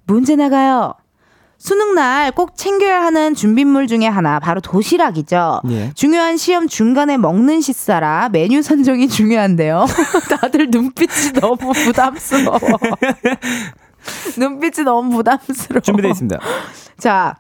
[0.06, 0.94] 문제 나가요.
[1.60, 5.62] 수능날 꼭 챙겨야 하는 준비물 중에 하나 바로 도시락이죠.
[5.70, 5.92] 예.
[5.94, 9.86] 중요한 시험 중간에 먹는 식사라 메뉴 선정이 중요한데요.
[10.42, 12.58] 다들 눈빛이 너무 부담스러워.
[14.40, 15.82] 눈빛이 너무 부담스러워.
[15.82, 16.40] 준비되어 있습니다.
[16.98, 17.36] 자,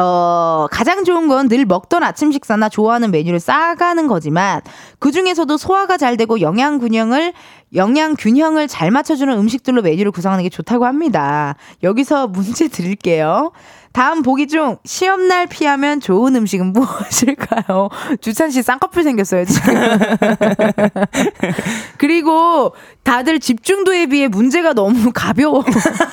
[0.00, 4.60] 어, 가장 좋은 건 늘 먹던 아침 식사나 좋아하는 메뉴를 싸가는 거지만
[4.98, 7.32] 그 중에서도 소화가 잘 되고 영양 균형을
[7.74, 11.56] 영양 균형을 잘 맞춰주는 음식들로 메뉴를 구성하는 게 좋다고 합니다.
[11.82, 13.52] 여기서 문제 드릴게요.
[13.92, 17.88] 다음 보기 중 시험날 피하면 좋은 음식은 무엇일까요?
[18.20, 19.74] 주찬 씨 쌍꺼풀 생겼어요, 지금.
[21.98, 22.72] 그리고
[23.02, 25.64] 다들 집중도에 비해 문제가 너무 가벼워.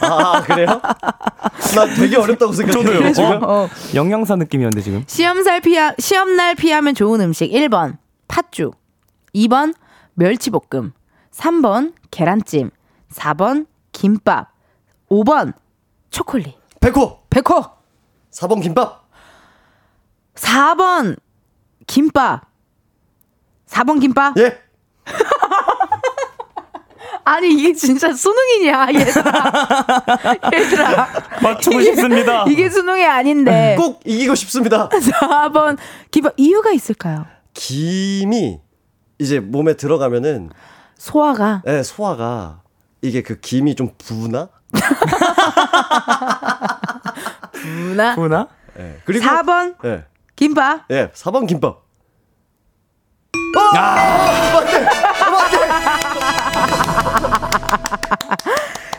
[0.01, 0.81] 아 그래요?
[1.75, 3.13] 나 되게 어렵다고 생각해요.
[3.13, 3.39] 지금.
[3.43, 3.69] 어.
[3.93, 5.03] 영양사 느낌이었는데 지금.
[5.05, 7.97] 시험살 피하, 시험날 피하면 좋은 음식 1번
[8.27, 8.75] 팥죽
[9.35, 9.75] 2번
[10.15, 10.93] 멸치볶음
[11.31, 12.71] 3번 계란찜
[13.13, 14.47] 4번 김밥
[15.11, 15.53] 5번
[16.09, 17.63] 초콜릿 백호 백호
[18.31, 19.07] 4번 김밥.
[20.35, 21.17] 4번
[21.87, 22.41] 김밥
[23.67, 24.57] 4번 김밥 예.
[27.25, 29.31] 아니 이게 진짜 수능이냐 얘들아
[30.53, 31.07] 얘들아
[31.41, 32.45] 맞추고 이게- 싶습니다.
[32.47, 34.87] 이게 수능이 아닌데 꼭 이기고 싶습니다.
[34.93, 35.77] 4번
[36.11, 37.25] 김밥 이유가 있을까요?
[37.53, 38.59] 김이
[39.19, 40.51] 이제 몸에 들어가면은
[40.97, 42.61] 소화가 예, 소화가
[43.01, 44.49] 이게 그 김이 좀 부나?
[47.63, 48.47] 누나 구나?
[48.79, 49.01] 예.
[49.05, 50.05] 그리고 4번 예.
[50.35, 51.83] 김밥 예, 4번 김밥.
[53.75, 53.95] 아!
[54.53, 54.79] 맞네.
[55.31, 55.67] 맞네.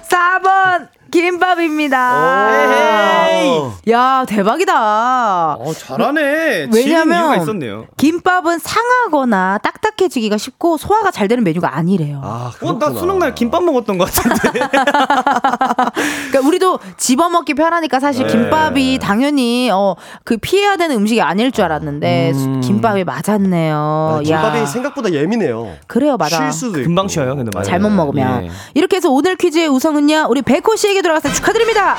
[0.09, 3.27] 4번 김밥입니다.
[3.47, 3.73] 오.
[3.91, 5.55] 야, 대박이다.
[5.59, 6.69] 어, 잘하네.
[6.73, 7.87] 왜냐면 이유가 있었네요.
[7.97, 12.21] 김밥은 상하거나 딱딱해지기가 쉽고 소화가 잘 되는 메뉴가 아니래요.
[12.23, 12.89] 아, 어, 그렇구나.
[12.93, 14.69] 나 수능 날 김밥 먹었던 것 같은데.
[16.31, 18.33] 그러니까 우리도 집어 먹기 편하니까 사실 네.
[18.33, 22.61] 김밥이 당연히 어 그 피해야 되는 음식이 아닐 줄 알았는데 수- 음.
[22.61, 24.19] 김밥이 맞았네요.
[24.19, 24.67] 아, 김밥이 야.
[24.67, 25.75] 생각보다 예민해요.
[25.87, 26.37] 그래요, 맞아.
[26.37, 26.89] 쉴 수도 있고.
[26.89, 27.65] 금방 쉬어요, 근데 맞아요.
[27.65, 28.51] 잘못 먹으면 예.
[28.75, 31.97] 이렇게 해서 오늘 퀴즈의 우승은요 우리 백호 씨에게 돌아가서 축하드립니다.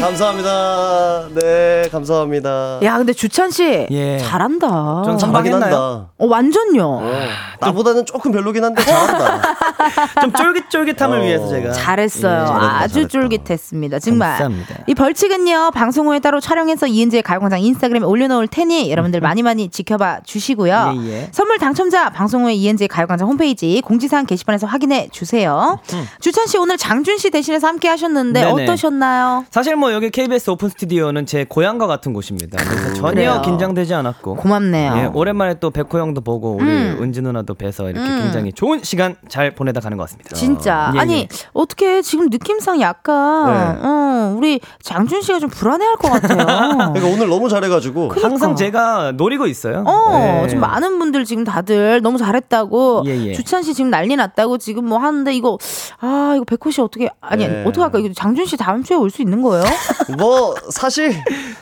[0.00, 1.28] 감사합니다.
[1.34, 2.80] 네, 감사합니다.
[2.82, 4.18] 야 근데 주찬 씨 예.
[4.18, 4.68] 잘한다.
[5.04, 5.62] 좀 잘하긴 선방했나요?
[5.62, 6.10] 한다.
[6.18, 6.82] 어 완전요.
[6.82, 7.12] 어,
[7.60, 9.42] 나보다는 조금 별로긴 한데 잘한다.
[10.22, 11.22] 좀 쫄깃쫄깃함을 어.
[11.22, 11.72] 위해서 제가.
[11.72, 12.42] 잘했어요.
[12.42, 13.08] 예, 잘했다, 아주 잘했다.
[13.08, 13.98] 쫄깃했습니다.
[14.00, 14.28] 정말.
[14.38, 14.74] 감사합니다.
[14.86, 20.20] 이 벌칙은요, 방송 후에 따로 촬영해서 이은지의 가요광장 인스타그램에 올려놓을 테니 여러분들 많이 많이 지켜봐
[20.24, 20.94] 주시고요.
[21.04, 21.28] 예, 예.
[21.32, 25.78] 선물 당첨자 방송 후에 이은지의 가요광장 홈페이지 공지사항 게시판에서 확인해 주세요.
[26.20, 28.64] 주찬 씨 오늘 장준 씨 대신해서 함께 하셨는데 네네.
[28.64, 29.44] 어떠셨나요?
[29.50, 32.58] 사실 뭐 여기 KBS 오픈 스튜디오는 제 고향과 같은 곳입니다.
[32.62, 33.42] 그래서 전혀 그래요.
[33.44, 34.36] 긴장되지 않았고.
[34.36, 34.94] 고맙네요.
[34.96, 36.98] 예, 오랜만에 또 백호 형도 보고 우리 음.
[37.00, 38.22] 은지 누나도 또 뵈서 이렇게 음.
[38.22, 40.34] 굉장히 좋은 시간 잘 보내다 가는 것 같습니다.
[40.34, 41.28] 진짜 예, 아니 예.
[41.52, 43.86] 어떻게 지금 느낌상 약간 네.
[43.86, 46.46] 어, 우리 장준 씨가 좀 불안해할 것 같아요.
[46.92, 49.84] 그러니까 오늘 너무 잘해가지고 항상 제가 노리고 있어요.
[49.86, 50.48] 어, 네.
[50.48, 53.04] 지금 많은 분들 지금 다들 너무 잘했다고.
[53.06, 53.32] 예, 예.
[53.34, 55.58] 주찬 씨 지금 난리 났다고 지금 뭐 하는데 이거,
[56.00, 57.62] 아, 이거 백호 씨 어떻게, 아니, 네.
[57.72, 57.98] 어떻게 할까?
[57.98, 59.64] 이거 장준 씨 다음 주에 올 수 있는 거예요?
[60.18, 61.14] 뭐 사실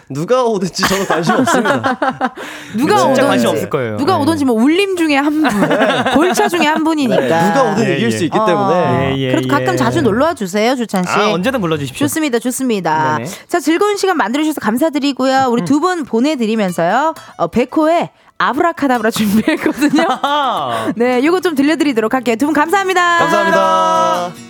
[0.09, 1.99] 누가 오든지 저는 관심 없습니다.
[2.77, 3.21] 누가 진짜 오든지.
[3.23, 3.97] 관심 없을 거예요.
[3.97, 4.23] 누가 네.
[4.23, 7.21] 오든지 뭐 울림 중에 한 분, 골차 중에 한 분이니까.
[7.21, 8.17] 네, 누가 오든 예, 이길 예.
[8.17, 9.77] 수 있기 어, 때문에 예, 예, 그래도 가끔 예.
[9.77, 11.11] 자주 놀러 와 주세요, 주찬 씨.
[11.11, 12.07] 아, 언제든 불러 주십시오.
[12.07, 13.17] 좋습니다, 좋습니다.
[13.19, 13.31] 네네.
[13.49, 15.47] 자, 즐거운 시간 만들어 주셔서 감사드리고요.
[15.51, 20.03] 우리 두분 보내드리면서요, 어, 백호의 아브라카다브라 준비했거든요.
[20.97, 22.37] 네, 이거 좀 들려드리도록 할게요.
[22.37, 23.19] 두 분 감사합니다.
[23.19, 24.50] 감사합니다.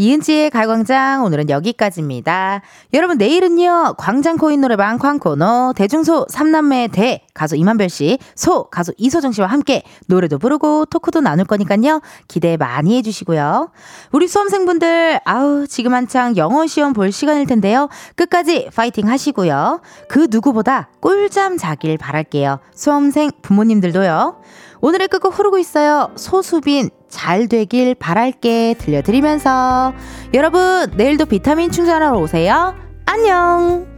[0.00, 2.62] 이은지의 가광장 오늘은 여기까지입니다.
[2.94, 9.32] 여러분 내일은요 광장 코인 노래방 광코너 대중소 삼남매 대 가수 이만별 씨, 소 가수 이소정
[9.32, 13.72] 씨와 함께 노래도 부르고 토크도 나눌 거니까요 기대 많이 해주시고요.
[14.12, 19.80] 우리 수험생분들 아우 지금 한창 영어 시험 볼 시간일 텐데요 끝까지 파이팅 하시고요.
[20.08, 22.60] 그 누구보다 꿀잠 자길 바랄게요.
[22.72, 24.42] 수험생 부모님들도요.
[24.80, 26.10] 오늘의 끝곡 흐르고 있어요.
[26.16, 29.92] 소수빈 잘 되길 바랄게 들려드리면서
[30.34, 32.74] 여러분 내일도 비타민 충전하러 오세요.
[33.06, 33.97] 안녕.